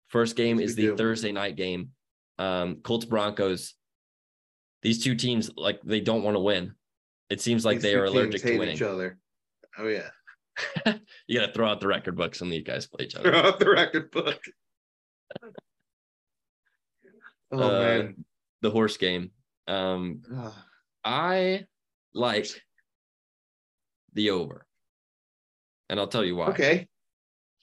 [0.09, 0.97] First game Yes, is the do.
[0.97, 1.89] Thursday night game.
[2.37, 3.73] Um, Colts Broncos.
[4.83, 6.73] These two teams, like, they don't want to win.
[7.29, 8.75] It seems like These they are allergic to winning.
[8.75, 9.17] each other.
[9.77, 10.09] Oh yeah,
[11.27, 13.31] You got to throw out the record books when these guys play each other.
[13.31, 14.39] throw out the record book.
[17.51, 18.25] Oh Uh, man,
[18.61, 19.31] The horse game.
[19.67, 20.23] Um,
[21.03, 21.65] I
[22.13, 22.47] like
[24.13, 24.65] the over.
[25.93, 26.47] And I'll tell you why.
[26.47, 26.87] okay.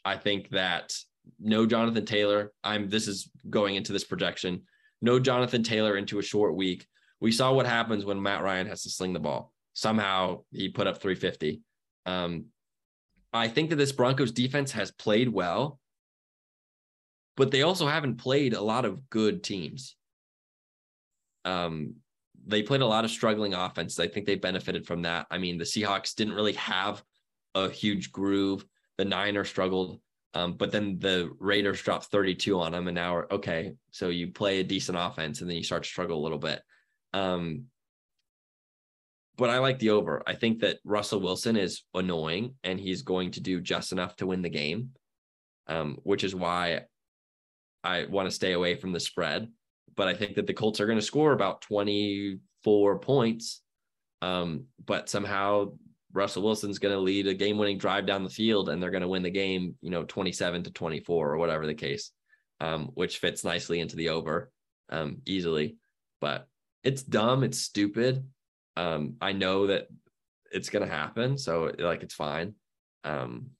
[0.05, 0.94] I think that
[1.40, 2.52] no Jonathan Taylor.
[2.62, 4.62] I'm this is going into this projection.
[5.02, 6.86] No Jonathan Taylor into a short week.
[7.20, 9.52] We saw what happens when Matt Ryan has to sling the ball.
[9.73, 11.61] Somehow he put up 350.
[12.07, 12.44] Um,
[13.32, 15.81] I think that this Broncos defense has played well,
[17.36, 19.97] but they also haven't played a lot of good teams.
[21.44, 21.94] Um,
[22.47, 23.98] they played a lot of struggling offense.
[23.98, 25.27] I think they benefited from that.
[25.32, 27.02] I mean, the Seahawks didn't really have
[27.55, 28.64] a huge groove.
[28.98, 30.01] The Niners struggled,
[30.35, 33.74] um, but then the Raiders dropped 32 on them, and now we're okay.
[33.90, 36.60] So you play a decent offense, and then you start to struggle a little bit.
[37.12, 37.64] Um,
[39.36, 40.22] but I like the over.
[40.27, 44.27] I think that Russell Wilson is annoying, and he's going to do just enough to
[44.27, 44.90] win the game,
[45.66, 46.82] um, which is why
[47.82, 49.48] I want to stay away from the spread.
[49.97, 53.62] But I think that the Colts are going to score about 24 points.
[54.22, 55.72] Um, but somehow
[56.12, 59.03] Russell Wilson's going to lead a game winning drive down the field and they're going
[59.03, 62.11] to win the game, you know, 27 to 24 or whatever the case,
[62.61, 64.51] um, which fits nicely into the over
[64.91, 65.77] um, easily.
[66.20, 66.49] But
[66.82, 67.45] it's dumb.
[67.45, 68.24] It's stupid.
[68.77, 69.87] Um, I know that
[70.51, 71.39] it's going to happen.
[71.39, 72.55] So like, it's fine.
[73.05, 73.51] Um,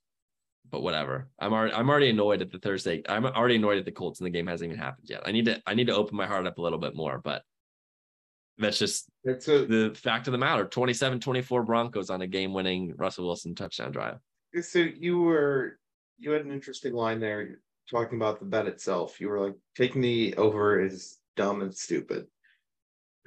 [0.71, 1.29] but whatever.
[1.39, 3.03] I'm already I'm already annoyed at the Thursday.
[3.09, 5.23] I'm already annoyed at the Colts and the game hasn't even happened yet.
[5.27, 7.43] I need to I need to open my heart up a little bit more, but
[8.61, 13.27] that's just It's a the fact of the matter 27-24 broncos on a game-winning russell
[13.27, 14.19] wilson touchdown drive
[14.63, 15.79] so you were
[16.19, 17.61] you had an interesting line there
[17.91, 19.21] talking about the bet itself.
[19.21, 22.27] You were like taking the over is dumb and stupid.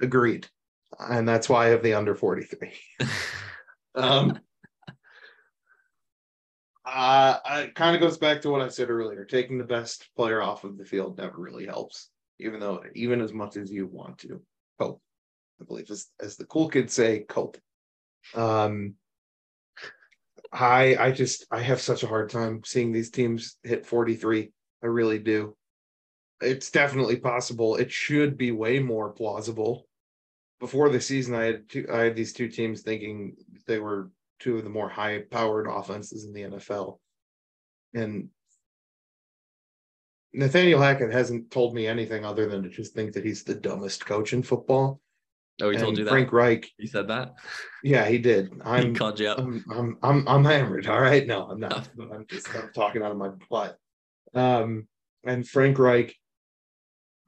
[0.00, 0.46] Agreed.
[0.98, 2.72] And that's why I have the under 43.
[3.96, 4.40] Um
[6.84, 9.24] uh it kind of goes back to what I said earlier.
[9.24, 13.32] Taking the best player off of the field never really helps, even though even as
[13.32, 14.42] much as you want to
[14.80, 15.00] cope.
[15.60, 17.58] I believe as as the cool kids say, cope.
[18.34, 18.94] Um
[20.52, 24.52] I I just I have such a hard time seeing these teams hit 43.
[24.82, 25.56] I really do.
[26.40, 27.76] It's definitely possible.
[27.76, 29.86] It should be way more plausible.
[30.60, 33.36] Before the season, I had two, I had these two teams thinking
[33.66, 34.10] they were
[34.40, 36.98] two of the more high-powered offenses in the NFL.
[37.94, 38.28] And
[40.32, 44.04] Nathaniel Hackett hasn't told me anything other than to just think that he's the dumbest
[44.04, 45.00] coach in football.
[45.62, 47.34] Oh he told you that Frank Reich, he said that
[47.82, 48.52] yeah, he did.
[48.64, 50.86] I'm called you up I'm I'm I'm I'm hammered.
[50.86, 51.88] All right, no, I'm not.
[52.12, 53.78] I'm just I'm talking out of my butt.
[54.34, 54.88] Um,
[55.24, 56.14] and Frank Reich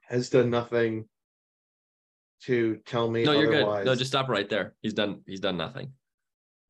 [0.09, 1.05] has done nothing
[2.43, 3.83] to tell me no you're otherwise.
[3.83, 5.91] good no just stop right there he's done he's done nothing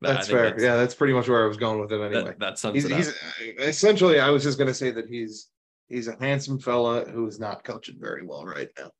[0.00, 0.58] But that's fair.
[0.58, 2.34] yeah, that's pretty much where I was going with it that, anyway.
[2.38, 3.12] that sums he's, it up he's
[3.58, 4.18] essentially.
[4.18, 5.48] I was just going to say that he's
[5.88, 8.90] he's a handsome fella who is not coaching very well right now.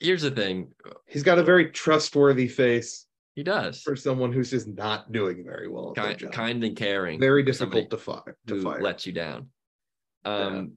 [0.00, 0.68] Here's the thing.
[1.06, 3.82] He's got a very trustworthy face he does.
[3.82, 5.92] for someone who's just not doing very well.
[5.94, 7.20] Kind, kind and caring.
[7.20, 8.36] Very difficult to fire.
[8.46, 8.82] To fire.
[8.82, 9.48] lets you down.
[10.24, 10.72] Um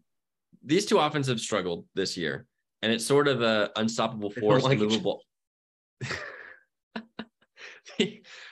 [0.63, 2.45] these two offenses have struggled this year
[2.83, 5.23] and it's sort of a unstoppable force like immovable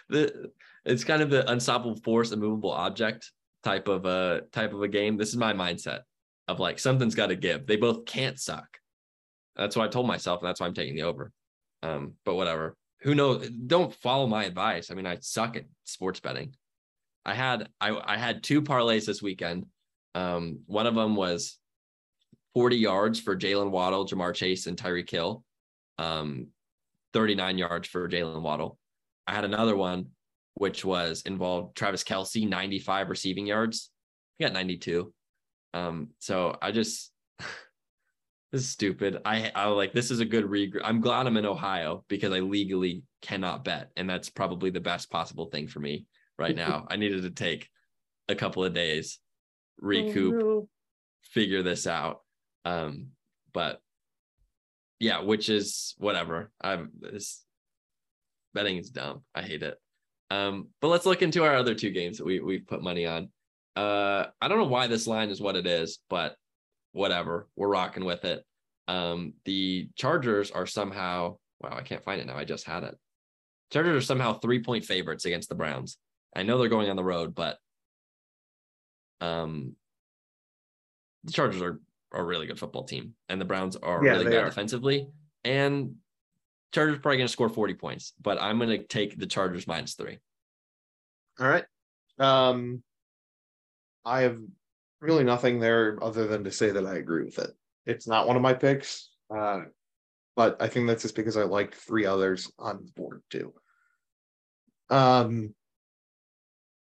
[0.09, 0.49] the
[0.85, 3.31] it's kind of the unstoppable force immovable object
[3.63, 5.17] type of a type of a game.
[5.17, 6.01] This is my mindset
[6.47, 7.67] of like something's got to give.
[7.67, 8.78] They both can't suck
[9.60, 11.31] That's what I told myself, and that's why I'm taking the over.
[11.84, 12.76] Um, but whatever.
[13.02, 13.49] Who knows?
[13.49, 14.90] Don't follow my advice.
[14.90, 16.56] I mean, I suck at sports betting.
[17.26, 19.65] I had I I had two parlays this weekend.
[20.15, 21.60] Um, one of them was
[22.56, 25.44] 40 yards for Jaylen Waddle, Ja'Marr Chase, and Tyreek Hill.
[25.98, 26.48] Um,
[27.14, 28.77] 39 yards for Jaylen Waddle.
[29.27, 30.07] I had another one
[30.60, 33.91] which was involved Travis Kelce, 95 receiving yards.
[34.38, 35.14] He got 92.
[35.73, 37.11] Um, so I just
[38.51, 39.19] this is stupid.
[39.26, 40.81] I I like this is a good regroup.
[40.84, 45.11] I'm glad I'm in Ohio because I legally cannot bet, and that's probably the best
[45.11, 46.05] possible thing for me
[46.38, 46.88] right now.
[46.89, 47.69] I needed to take
[48.27, 49.19] a couple of days,
[49.80, 50.69] recoup, oh, no.
[51.21, 52.21] figure this out.
[52.65, 53.09] Um,
[53.53, 53.81] but
[54.99, 56.51] yeah, which is whatever.
[56.59, 57.43] I'm this
[58.53, 59.21] betting is dumb.
[59.35, 59.77] I hate it.
[60.31, 63.30] Um, but let's look into our other two games that we we've put money on.
[63.76, 66.35] Uh, I don't know why this line is what it is, but
[66.91, 67.47] whatever.
[67.55, 68.43] We're rocking with it.
[68.87, 72.37] Um, the Chargers are somehow wow, I can't find it now.
[72.37, 72.97] I just had it.
[73.71, 75.97] Chargers are somehow three point favorites against the Browns.
[76.35, 77.57] I know they're going on the road, but
[79.21, 79.75] um,
[81.23, 81.79] the Chargers are,
[82.11, 84.49] are a really good football team, and the Browns are yeah, really bad are.
[84.49, 85.07] defensively.
[85.43, 85.95] And
[86.73, 89.95] Chargers probably going to score 40 points, but I'm going to take the Chargers minus
[89.95, 90.19] three.
[91.39, 91.65] All right.
[92.17, 92.83] Um,
[94.05, 94.39] I have
[95.01, 97.51] really nothing there other than to say that I agree with it.
[97.85, 99.61] It's not one of my picks, uh,
[100.35, 103.53] but I think that's just because I liked three others on the board too.
[104.89, 105.53] Um,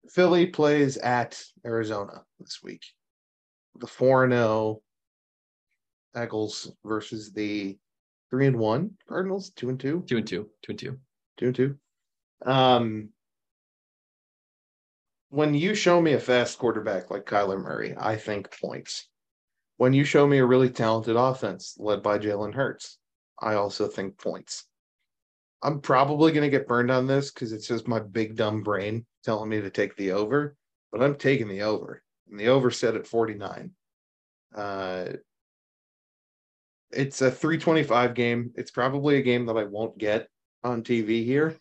[0.09, 2.83] Philly plays at Arizona this week.
[3.79, 4.81] The 4 0
[6.21, 7.77] Eagles versus the
[8.29, 10.99] three and one Cardinals, two and two, two and two, two and two,
[11.37, 11.77] two and two.
[12.45, 13.09] Um,
[15.33, 19.07] when you show me a fast quarterback like Kyler Murray, I think points.
[19.77, 22.99] When you show me a really talented offense led by Jalen Hurts,
[23.41, 24.65] I also think points.
[25.63, 29.07] I'm probably going to get burned on this because it's just my big dumb brain
[29.23, 30.55] telling me to take the over,
[30.91, 32.03] but I'm taking the over.
[32.29, 33.71] And the over set at 49.
[34.53, 35.13] Uh,
[36.91, 38.51] it's a 325 game.
[38.53, 40.27] It's probably a game that I won't get
[40.63, 41.57] on TV here.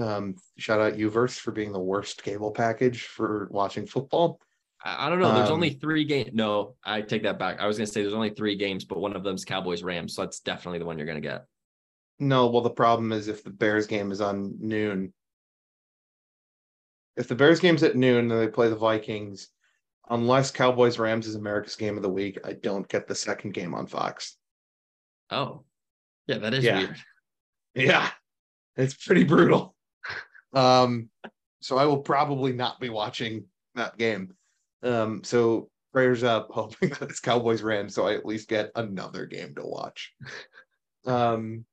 [0.00, 4.40] Um, shout out Uverse for being the worst cable package for watching football.
[4.82, 5.34] I, I don't know.
[5.34, 6.30] There's um, only three games.
[6.32, 7.60] No, I take that back.
[7.60, 10.14] I was going to say there's only three games, but one of them's Cowboys Rams.
[10.14, 11.44] So that's definitely the one you're going to get.
[12.18, 15.12] No, well, the problem is if the Bears game is on noon,
[17.16, 19.48] if the Bears game's at noon and they play the Vikings,
[20.08, 23.74] unless Cowboys Rams is America's game of the week, I don't get the second game
[23.74, 24.36] on Fox.
[25.30, 25.64] Oh,
[26.26, 26.78] yeah, that is yeah.
[26.78, 26.96] weird.
[27.74, 28.10] Yeah,
[28.76, 29.74] it's pretty brutal.
[30.52, 31.08] Um,
[31.60, 33.44] so I will probably not be watching
[33.74, 34.34] that game.
[34.82, 39.26] Um, so prayers up, hoping that it's Cowboys Rams, so I at least get another
[39.26, 40.12] game to watch.
[41.06, 41.64] Um,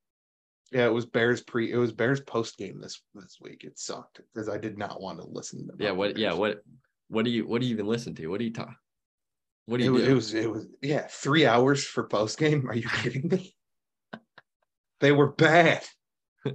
[0.71, 1.71] yeah, it was Bears pre.
[1.71, 3.63] It was Bears post game this this week.
[3.63, 5.73] It sucked because I did not want to listen to.
[5.79, 5.91] Yeah.
[5.91, 6.17] What?
[6.17, 6.33] Yeah.
[6.33, 6.61] What?
[7.07, 7.47] What do you?
[7.47, 8.27] What do you even listen to?
[8.27, 8.75] What do you talk?
[9.65, 10.11] What do you it, do?
[10.11, 12.69] It was it was yeah three hours for post game.
[12.69, 13.55] Are you kidding me?
[14.99, 15.83] they were bad.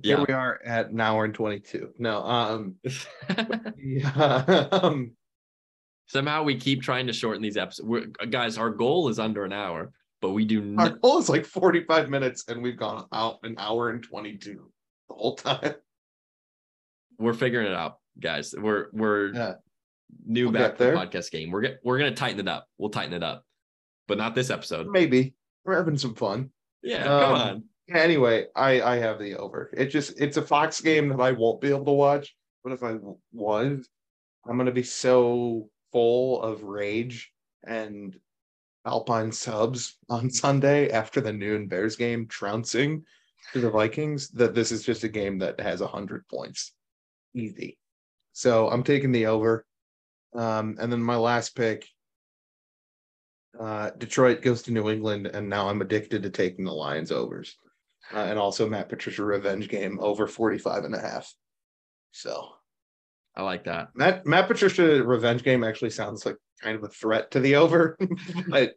[0.02, 0.16] Yeah.
[0.16, 1.92] Here we are at an hour and twenty two.
[1.98, 2.76] No, um,
[3.78, 5.12] yeah, um,
[6.06, 7.88] somehow we keep trying to shorten these episodes.
[7.88, 10.74] We're, guys, our goal is under an hour, but we do.
[10.78, 14.36] Our goal is like forty five minutes, and we've gone out an hour and twenty
[14.36, 14.70] two
[15.08, 15.74] the whole time.
[17.18, 18.54] We're figuring it out, guys.
[18.56, 19.54] We're we're yeah
[20.26, 21.50] new we'll back to the podcast game.
[21.50, 22.66] We're get, we're gonna tighten it up.
[22.78, 23.44] We'll tighten it up,
[24.08, 24.88] but not this episode.
[24.88, 26.50] Maybe we're having some fun.
[26.82, 27.64] Yeah, um, come on.
[27.94, 29.70] Anyway, I I have the over.
[29.76, 32.34] It just it's a Fox game that I won't be able to watch.
[32.64, 32.96] But if I
[33.32, 33.88] was,
[34.46, 37.32] I'm gonna be so full of rage
[37.64, 38.16] and
[38.84, 43.04] Alpine subs on Sunday after the noon Bears game, trouncing
[43.52, 46.72] to the Vikings that this is just a game that has a hundred points,
[47.34, 47.78] easy.
[48.32, 49.66] So I'm taking the over.
[50.34, 51.86] Um, and then my last pick,
[53.60, 57.56] uh, Detroit goes to New England, and now I'm addicted to taking the Lions overs.
[58.12, 61.32] Uh, and also Matt Patricia revenge game over 45 and a half.
[62.10, 62.48] So
[63.34, 63.88] I like that.
[63.94, 67.96] Matt Matt Patricia revenge game actually sounds like kind of a threat to the over,
[68.48, 68.74] but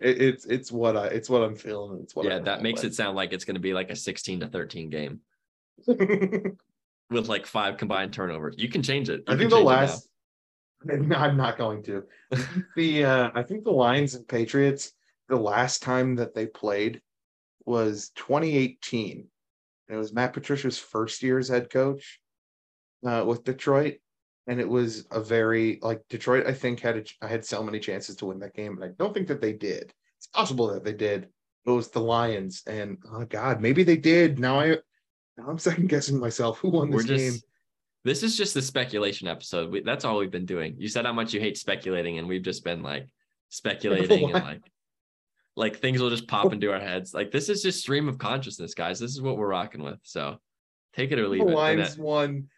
[0.00, 2.00] it, it's it's what I it's what I'm feeling.
[2.02, 2.92] It's what yeah, that makes with.
[2.92, 5.20] it sound like it's going to be like a 16 to 13 game
[5.86, 8.56] with like five combined turnovers.
[8.58, 9.22] You can change it.
[9.28, 10.08] You I think the last
[10.84, 12.04] No, I'm not going to.
[12.76, 14.92] the uh, I think the Lions and Patriots,
[15.28, 17.00] the last time that they played
[17.66, 19.26] was 2018.
[19.88, 22.20] And It was Matt Patricia's first year as head coach
[23.06, 23.98] uh, with Detroit,
[24.46, 26.46] and it was a very like Detroit.
[26.46, 28.94] I think had a, I had so many chances to win that game, and I
[28.98, 29.92] don't think that they did.
[30.18, 31.28] It's possible that they did.
[31.66, 32.62] goes the Lions.
[32.66, 34.38] And oh God, maybe they did.
[34.38, 34.68] Now I
[35.36, 36.58] now I'm second guessing myself.
[36.58, 37.40] Who won this just game?
[38.04, 39.70] this is just the speculation episode.
[39.70, 40.76] We, that's all we've been doing.
[40.78, 43.06] You said how much you hate speculating, and we've just been like
[43.50, 44.62] speculating and like
[45.56, 47.14] like things will just pop into our heads.
[47.14, 48.98] Like this is just stream of consciousness, guys.
[49.00, 49.98] This is what we're rocking with.
[50.02, 50.36] So
[50.94, 51.46] take it or The leave it.
[51.46, 52.48] And Lions won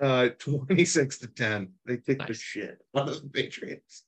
[0.00, 1.72] uh 26 to 10.
[1.86, 4.04] They kicked the shit out of the Patriots.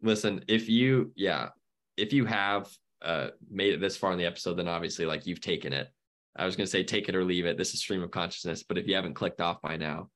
[0.00, 1.50] listen, if you yeah,
[1.96, 2.70] if you have
[3.02, 5.88] uh made it this far in the episode, then obviously like you've taken it.
[6.36, 7.58] I was gonna say take it or leave it.
[7.58, 10.08] This is stream of consciousness, but if you haven't clicked off by now,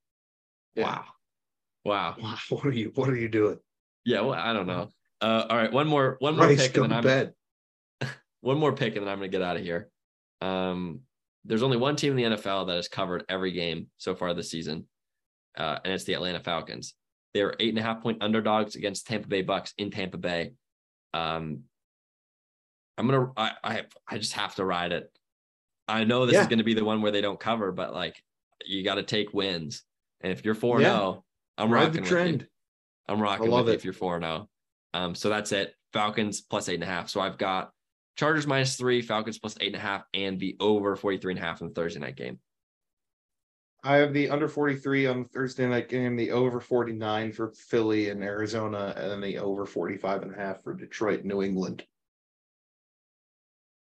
[0.74, 0.84] Yeah.
[0.84, 1.04] wow.
[1.84, 2.16] Wow.
[2.20, 3.58] Wow, what are you what are you doing?
[4.06, 4.88] Yeah, well, I don't know.
[5.20, 7.32] Uh all right, one more one more Bryce, pick and then I'm bed.
[8.40, 9.90] one more pick and then I'm gonna get out of here.
[10.40, 11.00] Um
[11.44, 14.50] there's only one team in the NFL that has covered every game so far this
[14.50, 14.86] season,
[15.56, 16.94] uh, and it's the Atlanta Falcons.
[17.34, 20.54] They are eight and a half point underdogs against Tampa Bay Bucs in Tampa Bay.
[21.14, 21.60] Um,
[22.98, 25.08] I'm gonna, I, I, I just have to ride it.
[25.86, 28.20] I know this is going to be the one where they don't cover, but like,
[28.64, 29.84] you got to take wins.
[30.22, 30.88] And if you're four Yeah.
[30.88, 31.24] zero,
[31.58, 32.16] I'm Ride rocking the with you.
[32.16, 32.46] trend.
[33.06, 33.76] I'm rocking love with you it.
[33.76, 34.48] if you're 4 0.
[34.96, 35.74] Um, so that's it.
[35.92, 37.10] Falcons plus eight and a half.
[37.10, 37.70] So I've got
[38.16, 41.44] Chargers minus three, Falcons plus eight and a half, and the over 43 and a
[41.44, 42.38] half in the Thursday night game.
[43.84, 48.08] I have the under 43 on the Thursday night game, the over 49 for Philly
[48.08, 51.84] and Arizona, and then the over 45 and a half for Detroit, New England.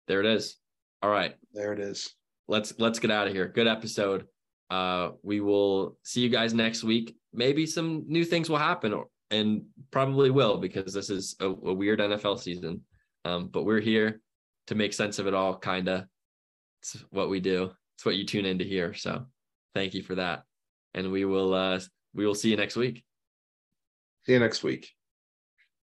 [0.08, 0.58] There it is.
[1.04, 1.36] All right.
[1.54, 2.16] There it is.
[2.48, 3.48] Let's let's get out of here.
[3.48, 4.26] Good episode.
[4.72, 7.16] Uh we will see you guys next week.
[7.32, 11.74] Maybe some new things will happen or, and probably will because this is a, a
[11.74, 12.82] weird NFL season.
[13.26, 14.22] Um, but we're here
[14.68, 16.08] to make sense of it all, kinda.
[16.82, 17.72] It's what we do.
[17.96, 18.94] It's what you tune in to hear.
[18.94, 19.26] So
[19.74, 20.44] thank you for that.
[20.94, 21.80] And we will uh
[22.14, 23.04] we will see you next week.
[24.26, 24.92] See you next week.